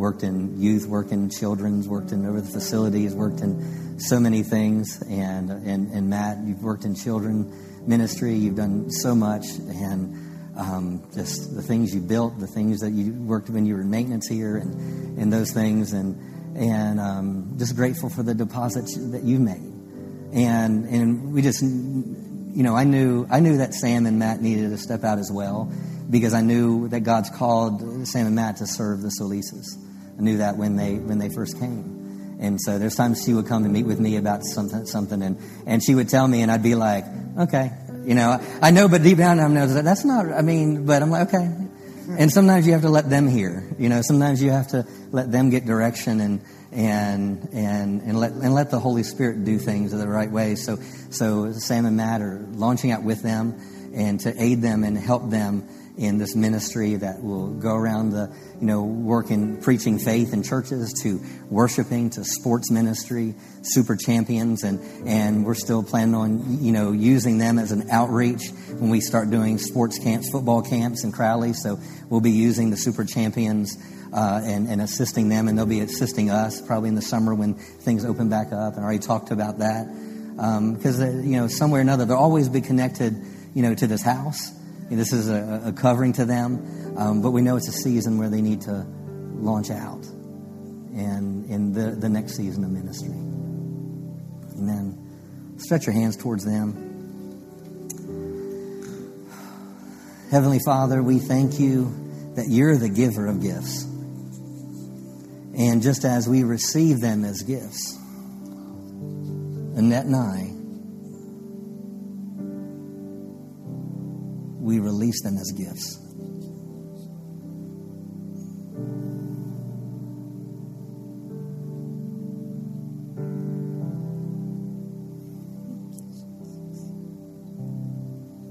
worked 0.00 0.22
in 0.22 0.60
youth, 0.60 0.86
worked 0.86 1.12
in 1.12 1.30
children's, 1.30 1.86
worked 1.86 2.10
in 2.10 2.26
over 2.26 2.40
the 2.40 2.50
facilities, 2.50 3.14
worked 3.14 3.40
in 3.40 4.00
so 4.00 4.18
many 4.18 4.42
things. 4.42 5.02
And, 5.08 5.50
and, 5.50 5.92
and 5.92 6.08
Matt, 6.08 6.38
you've 6.44 6.62
worked 6.62 6.84
in 6.84 6.94
children 6.94 7.52
ministry, 7.86 8.34
you've 8.34 8.56
done 8.56 8.90
so 8.90 9.14
much. 9.14 9.46
And 9.58 10.56
um, 10.56 11.08
just 11.14 11.54
the 11.54 11.62
things 11.62 11.94
you 11.94 12.00
built, 12.00 12.38
the 12.38 12.46
things 12.46 12.80
that 12.80 12.90
you 12.92 13.12
worked 13.12 13.50
when 13.50 13.66
you 13.66 13.74
were 13.74 13.82
in 13.82 13.90
maintenance 13.90 14.28
here, 14.28 14.56
and, 14.56 15.18
and 15.18 15.32
those 15.32 15.52
things. 15.52 15.92
And, 15.92 16.56
and 16.56 16.98
um, 16.98 17.54
just 17.58 17.76
grateful 17.76 18.08
for 18.08 18.22
the 18.22 18.34
deposits 18.34 18.96
that 19.12 19.22
you 19.22 19.38
made. 19.38 19.72
And, 20.32 20.86
and 20.86 21.32
we 21.32 21.42
just, 21.42 21.62
you 21.62 22.62
know, 22.62 22.76
I 22.76 22.84
knew, 22.84 23.26
I 23.30 23.40
knew 23.40 23.58
that 23.58 23.74
Sam 23.74 24.06
and 24.06 24.18
Matt 24.18 24.40
needed 24.40 24.70
to 24.70 24.78
step 24.78 25.04
out 25.04 25.18
as 25.18 25.30
well 25.32 25.72
because 26.08 26.34
I 26.34 26.40
knew 26.40 26.88
that 26.88 27.00
God's 27.00 27.30
called 27.30 28.06
Sam 28.06 28.26
and 28.26 28.34
Matt 28.34 28.56
to 28.56 28.66
serve 28.66 29.00
the 29.02 29.12
Solises. 29.20 29.76
I 30.20 30.22
knew 30.22 30.36
that 30.36 30.58
when 30.58 30.76
they, 30.76 30.96
when 30.96 31.16
they 31.16 31.30
first 31.30 31.58
came. 31.58 32.36
And 32.40 32.60
so 32.60 32.78
there's 32.78 32.94
times 32.94 33.24
she 33.24 33.32
would 33.32 33.46
come 33.46 33.62
to 33.62 33.70
meet 33.70 33.86
with 33.86 33.98
me 33.98 34.18
about 34.18 34.44
something, 34.44 34.84
something, 34.84 35.22
and, 35.22 35.38
and 35.66 35.82
she 35.82 35.94
would 35.94 36.10
tell 36.10 36.28
me, 36.28 36.42
and 36.42 36.50
I'd 36.52 36.62
be 36.62 36.74
like, 36.74 37.06
okay. 37.38 37.72
You 38.04 38.14
know, 38.14 38.38
I 38.60 38.70
know, 38.70 38.86
but 38.86 39.02
deep 39.02 39.16
down 39.16 39.40
I 39.40 39.48
know 39.48 39.66
that 39.66 39.82
that's 39.82 40.04
not, 40.04 40.30
I 40.30 40.42
mean, 40.42 40.84
but 40.84 41.02
I'm 41.02 41.10
like, 41.10 41.28
okay. 41.28 41.50
And 42.18 42.30
sometimes 42.30 42.66
you 42.66 42.74
have 42.74 42.82
to 42.82 42.90
let 42.90 43.08
them 43.08 43.28
hear. 43.28 43.66
You 43.78 43.88
know, 43.88 44.02
sometimes 44.02 44.42
you 44.42 44.50
have 44.50 44.68
to 44.68 44.86
let 45.10 45.32
them 45.32 45.48
get 45.48 45.64
direction 45.64 46.20
and, 46.20 46.42
and, 46.70 47.48
and, 47.54 48.02
and, 48.02 48.20
let, 48.20 48.32
and 48.32 48.52
let 48.52 48.70
the 48.70 48.78
Holy 48.78 49.04
Spirit 49.04 49.44
do 49.46 49.56
things 49.58 49.90
the 49.90 50.06
right 50.06 50.30
way. 50.30 50.54
So, 50.54 50.76
so 51.08 51.52
Sam 51.52 51.86
and 51.86 51.96
Matt 51.96 52.20
are 52.20 52.46
launching 52.52 52.90
out 52.90 53.04
with 53.04 53.22
them 53.22 53.58
and 53.94 54.20
to 54.20 54.42
aid 54.42 54.60
them 54.60 54.84
and 54.84 54.98
help 54.98 55.30
them 55.30 55.66
in 56.00 56.16
this 56.16 56.34
ministry 56.34 56.94
that 56.96 57.22
will 57.22 57.48
go 57.48 57.76
around 57.76 58.08
the, 58.08 58.34
you 58.58 58.66
know, 58.66 58.82
working, 58.82 59.60
preaching 59.60 59.98
faith 59.98 60.32
in 60.32 60.42
churches 60.42 60.94
to 61.02 61.20
worshiping 61.50 62.08
to 62.08 62.24
sports 62.24 62.70
ministry, 62.70 63.34
super 63.60 63.96
champions, 63.96 64.64
and, 64.64 64.80
and 65.06 65.44
we're 65.44 65.54
still 65.54 65.82
planning 65.82 66.14
on, 66.14 66.64
you 66.64 66.72
know, 66.72 66.92
using 66.92 67.36
them 67.36 67.58
as 67.58 67.70
an 67.70 67.90
outreach 67.90 68.48
when 68.78 68.88
we 68.88 68.98
start 69.02 69.28
doing 69.28 69.58
sports 69.58 69.98
camps, 69.98 70.30
football 70.30 70.62
camps 70.62 71.04
in 71.04 71.12
Crowley. 71.12 71.52
So 71.52 71.78
we'll 72.08 72.22
be 72.22 72.30
using 72.30 72.70
the 72.70 72.78
super 72.78 73.04
champions 73.04 73.76
uh, 74.10 74.40
and, 74.42 74.68
and 74.68 74.80
assisting 74.80 75.28
them, 75.28 75.48
and 75.48 75.58
they'll 75.58 75.66
be 75.66 75.80
assisting 75.80 76.30
us 76.30 76.62
probably 76.62 76.88
in 76.88 76.94
the 76.94 77.02
summer 77.02 77.34
when 77.34 77.52
things 77.54 78.06
open 78.06 78.30
back 78.30 78.54
up. 78.54 78.72
And 78.72 78.80
I 78.80 78.84
already 78.84 79.00
talked 79.00 79.32
about 79.32 79.58
that 79.58 79.86
because 80.34 80.98
um, 80.98 81.24
you 81.24 81.36
know 81.36 81.46
somewhere 81.46 81.80
or 81.80 81.82
another 81.82 82.06
they'll 82.06 82.16
always 82.16 82.48
be 82.48 82.62
connected, 82.62 83.22
you 83.52 83.60
know, 83.60 83.74
to 83.74 83.86
this 83.86 84.02
house 84.02 84.52
this 84.98 85.12
is 85.12 85.28
a, 85.28 85.62
a 85.66 85.72
covering 85.72 86.12
to 86.14 86.24
them, 86.24 86.96
um, 86.96 87.22
but 87.22 87.30
we 87.30 87.42
know 87.42 87.56
it's 87.56 87.68
a 87.68 87.72
season 87.72 88.18
where 88.18 88.28
they 88.28 88.42
need 88.42 88.62
to 88.62 88.84
launch 89.34 89.70
out 89.70 90.04
and 90.92 91.48
in 91.48 91.72
the, 91.72 91.92
the 91.92 92.08
next 92.08 92.36
season 92.36 92.64
of 92.64 92.70
ministry. 92.70 93.14
Amen. 94.58 95.56
Stretch 95.58 95.86
your 95.86 95.94
hands 95.94 96.16
towards 96.16 96.44
them. 96.44 96.86
Heavenly 100.30 100.60
Father, 100.64 101.02
we 101.02 101.18
thank 101.18 101.58
you 101.58 102.32
that 102.36 102.46
you're 102.48 102.76
the 102.76 102.88
giver 102.88 103.26
of 103.26 103.42
gifts. 103.42 103.84
And 105.56 105.82
just 105.82 106.04
as 106.04 106.28
we 106.28 106.44
receive 106.44 107.00
them 107.00 107.24
as 107.24 107.42
gifts, 107.42 107.96
Annette 109.76 110.06
and 110.06 110.16
I 110.16 110.59
we 114.70 114.78
release 114.78 115.20
them 115.22 115.36
as 115.36 115.50
gifts. 115.50 115.96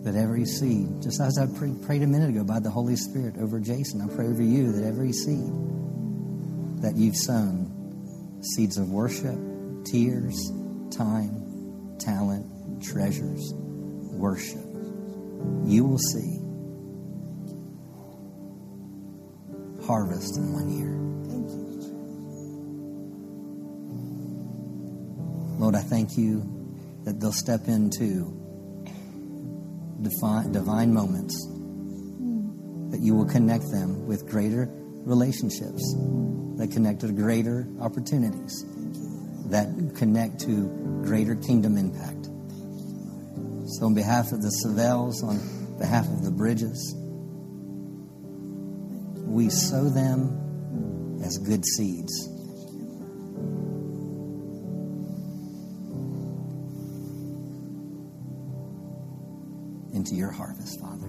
That 0.03 0.15
every 0.17 0.43
seed, 0.43 1.01
just 1.01 1.21
as 1.21 1.37
I 1.37 1.45
prayed 1.85 2.01
a 2.01 2.07
minute 2.07 2.31
ago 2.31 2.43
by 2.43 2.59
the 2.59 2.69
Holy 2.69 2.97
Spirit 2.97 3.35
over 3.39 3.61
Jason, 3.61 4.01
I 4.01 4.13
pray 4.13 4.25
over 4.25 4.43
you 4.43 4.73
that 4.73 4.85
every 4.85 5.13
seed 5.13 5.53
that 6.81 6.97
you've 6.97 7.15
sown, 7.15 8.43
seeds 8.43 8.77
of 8.77 8.89
worship, 8.89 9.39
tears, 9.85 10.51
time, 10.91 11.95
talent, 11.97 12.83
treasures, 12.83 13.53
worship 13.55 14.68
you 15.65 15.85
will 15.85 15.97
see 15.97 16.39
harvest 19.85 20.37
in 20.37 20.53
one 20.53 20.69
year. 20.69 20.99
Lord, 25.59 25.75
I 25.75 25.81
thank 25.81 26.17
you 26.17 26.43
that 27.03 27.19
they'll 27.19 27.33
step 27.33 27.67
into 27.67 28.31
divine, 30.01 30.51
divine 30.51 30.93
moments, 30.93 31.35
that 32.91 33.01
you 33.01 33.13
will 33.13 33.25
connect 33.25 33.69
them 33.71 34.07
with 34.07 34.25
greater 34.27 34.69
relationships, 35.03 35.95
that 36.57 36.69
connect 36.71 37.01
to 37.01 37.11
greater 37.11 37.67
opportunities, 37.81 38.63
that 39.47 39.67
connect 39.95 40.39
to 40.41 40.67
greater 41.03 41.35
kingdom 41.35 41.77
impact. 41.77 42.28
So, 43.71 43.85
on 43.85 43.93
behalf 43.93 44.31
of 44.31 44.41
the 44.41 44.51
Savelles, 44.65 45.21
on 45.23 45.77
behalf 45.77 46.07
of 46.07 46.23
the 46.23 46.31
Bridges, 46.31 46.95
we 49.27 49.49
sow 49.49 49.83
them 49.89 51.21
as 51.23 51.37
good 51.37 51.63
seeds. 51.63 52.27
Into 59.93 60.15
your 60.15 60.31
harvest, 60.31 60.79
Father. 60.81 61.07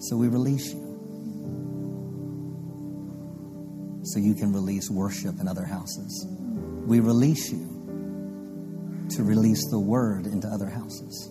So 0.00 0.16
we 0.16 0.28
release 0.28 0.72
you. 0.72 0.86
So 4.04 4.18
you 4.18 4.34
can 4.34 4.54
release 4.54 4.88
worship 4.88 5.38
in 5.40 5.46
other 5.46 5.66
houses. 5.66 6.26
We 6.86 7.00
release 7.00 7.52
you 7.52 7.79
to 9.10 9.24
release 9.24 9.68
the 9.70 9.78
word 9.78 10.26
into 10.26 10.46
other 10.46 10.68
houses. 10.68 11.28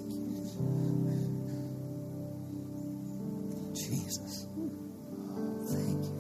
Jesus. 3.74 4.48
Thank 5.72 6.04
you. 6.04 6.16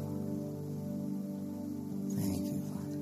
Thank 2.15 2.45
you, 2.47 2.61
Father. 2.71 2.99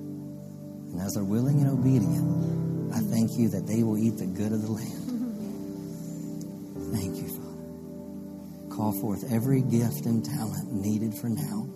And 0.92 1.02
as 1.02 1.14
they're 1.14 1.24
willing 1.24 1.62
and 1.62 1.70
obedient, 1.70 2.94
I 2.94 3.00
thank 3.12 3.38
you 3.38 3.50
that 3.50 3.68
they 3.68 3.84
will 3.84 3.98
eat 3.98 4.18
the 4.18 4.26
good 4.26 4.52
of 4.52 4.62
the 4.64 4.72
land. 4.72 5.08
Thank 6.94 7.18
you, 7.18 7.28
Father. 7.28 8.76
Call 8.76 8.92
forth 9.02 9.24
every 9.32 9.62
gift 9.62 10.06
and 10.06 10.26
talent 10.26 10.74
needed 10.74 11.14
for 11.14 11.30
now, 11.30 11.68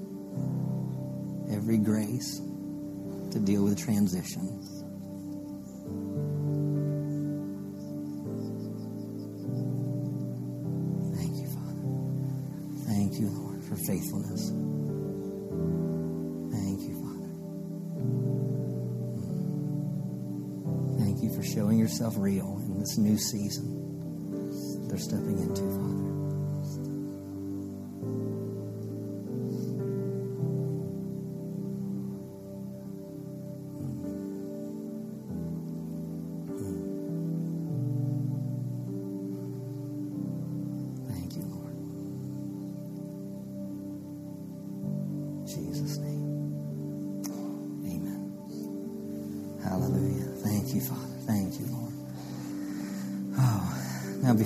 every 1.55 1.77
grace 1.77 2.41
to 3.31 3.39
deal 3.39 3.63
with 3.63 3.77
transition 3.77 4.80
yourself 21.91 22.13
real 22.17 22.57
in 22.67 22.79
this 22.79 22.97
new 22.97 23.17
season 23.17 24.87
they're 24.87 24.97
stepping 24.97 25.37
into, 25.39 25.61
Father. 25.61 26.10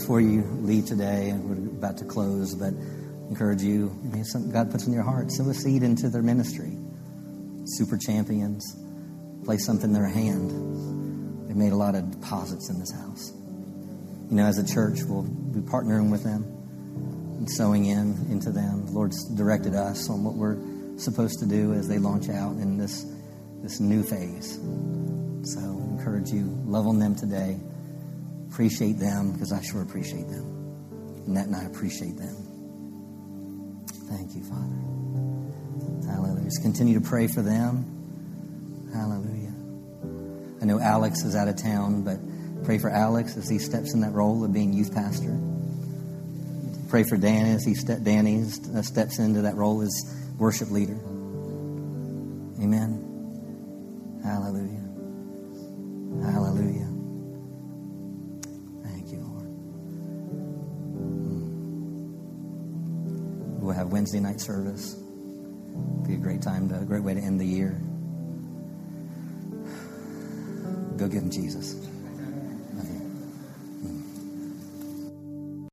Before 0.06 0.22
you 0.22 0.44
leave 0.62 0.86
today, 0.86 1.30
and 1.30 1.44
we're 1.50 1.78
about 1.80 1.98
to 1.98 2.06
close, 2.06 2.54
but 2.54 2.72
encourage 3.28 3.64
you, 3.64 3.90
something 4.26 4.52
God 4.52 4.70
puts 4.70 4.86
in 4.86 4.94
your 4.94 5.02
heart, 5.02 5.32
sow 5.32 5.50
a 5.50 5.54
seed 5.56 5.82
into 5.82 6.10
their 6.10 6.22
ministry. 6.22 6.78
Super 7.66 7.98
champions, 7.98 8.64
place 9.46 9.66
something 9.66 9.90
in 9.90 9.94
their 9.94 10.08
hand. 10.08 11.48
They've 11.48 11.56
made 11.56 11.72
a 11.72 11.76
lot 11.76 11.96
of 11.96 12.12
deposits 12.12 12.70
in 12.70 12.78
this 12.78 12.92
house. 12.92 13.34
You 14.30 14.36
know, 14.36 14.46
as 14.46 14.60
a 14.60 14.64
church, 14.64 15.00
we'll 15.08 15.24
be 15.24 15.62
partnering 15.62 16.12
with 16.12 16.24
them 16.24 16.44
and 17.40 17.50
sowing 17.50 17.86
in 17.86 18.28
into 18.30 18.52
them. 18.52 18.86
The 18.86 18.92
Lord's 18.92 19.28
directed 19.34 19.74
us 19.74 20.08
on 20.08 20.24
what 20.24 20.36
we're 20.36 20.60
supposed 21.00 21.40
to 21.40 21.48
do 21.48 21.74
as 21.74 21.88
they 21.88 21.98
launch 21.98 22.30
out 22.30 22.58
in 22.58 22.78
this 22.78 23.08
this 23.64 23.80
new 23.80 24.04
phase. 24.04 24.60
So, 25.52 25.62
encourage 25.62 26.30
you, 26.30 26.44
love 26.68 26.86
on 26.86 27.00
them 27.00 27.16
today 27.16 27.60
appreciate 28.56 28.98
them 29.00 29.34
because 29.34 29.52
I 29.52 29.62
sure 29.62 29.82
appreciate 29.82 30.30
them. 30.30 31.26
Annette 31.28 31.48
and 31.48 31.58
I 31.58 31.66
appreciate 31.66 32.16
them. 32.16 33.84
Thank 34.08 34.34
you, 34.34 34.44
Father. 34.46 36.10
Hallelujah. 36.10 36.46
Just 36.46 36.62
continue 36.62 36.98
to 36.98 37.06
pray 37.06 37.28
for 37.28 37.42
them. 37.42 37.84
Hallelujah. 38.94 39.52
I 40.62 40.66
know 40.66 40.80
Alex 40.80 41.26
is 41.26 41.36
out 41.36 41.50
of 41.50 41.62
town, 41.62 42.04
but 42.04 42.18
pray 42.64 42.78
for 42.78 42.90
Alex 42.90 43.36
as 43.36 43.50
he 43.50 43.60
steps 43.60 43.94
in 43.94 44.00
that 44.00 44.14
role 44.14 44.46
of 44.46 44.54
being 44.54 44.72
youth 44.72 44.96
pastor. 44.96 45.38
Pray 46.88 47.04
for 47.04 47.18
Danny 47.18 47.50
as 47.50 47.66
he 47.66 47.74
Danny 47.74 48.42
uh, 48.74 48.82
steps 48.82 49.20
into 49.20 49.42
that 49.42 49.56
role 49.56 49.82
as 49.82 49.92
worship 50.38 50.72
leader. 50.72 50.98
Night 64.36 64.42
service. 64.42 64.96
Be 66.06 66.16
a 66.16 66.18
great 66.18 66.42
time, 66.42 66.68
to, 66.70 66.80
a 66.80 66.86
great 66.86 67.04
way 67.04 67.14
to 67.14 67.20
end 67.20 67.40
the 67.40 67.46
year. 67.46 67.80
Go 70.98 71.08
give 71.08 71.24
him 71.24 71.32
Jesus. 71.32 71.85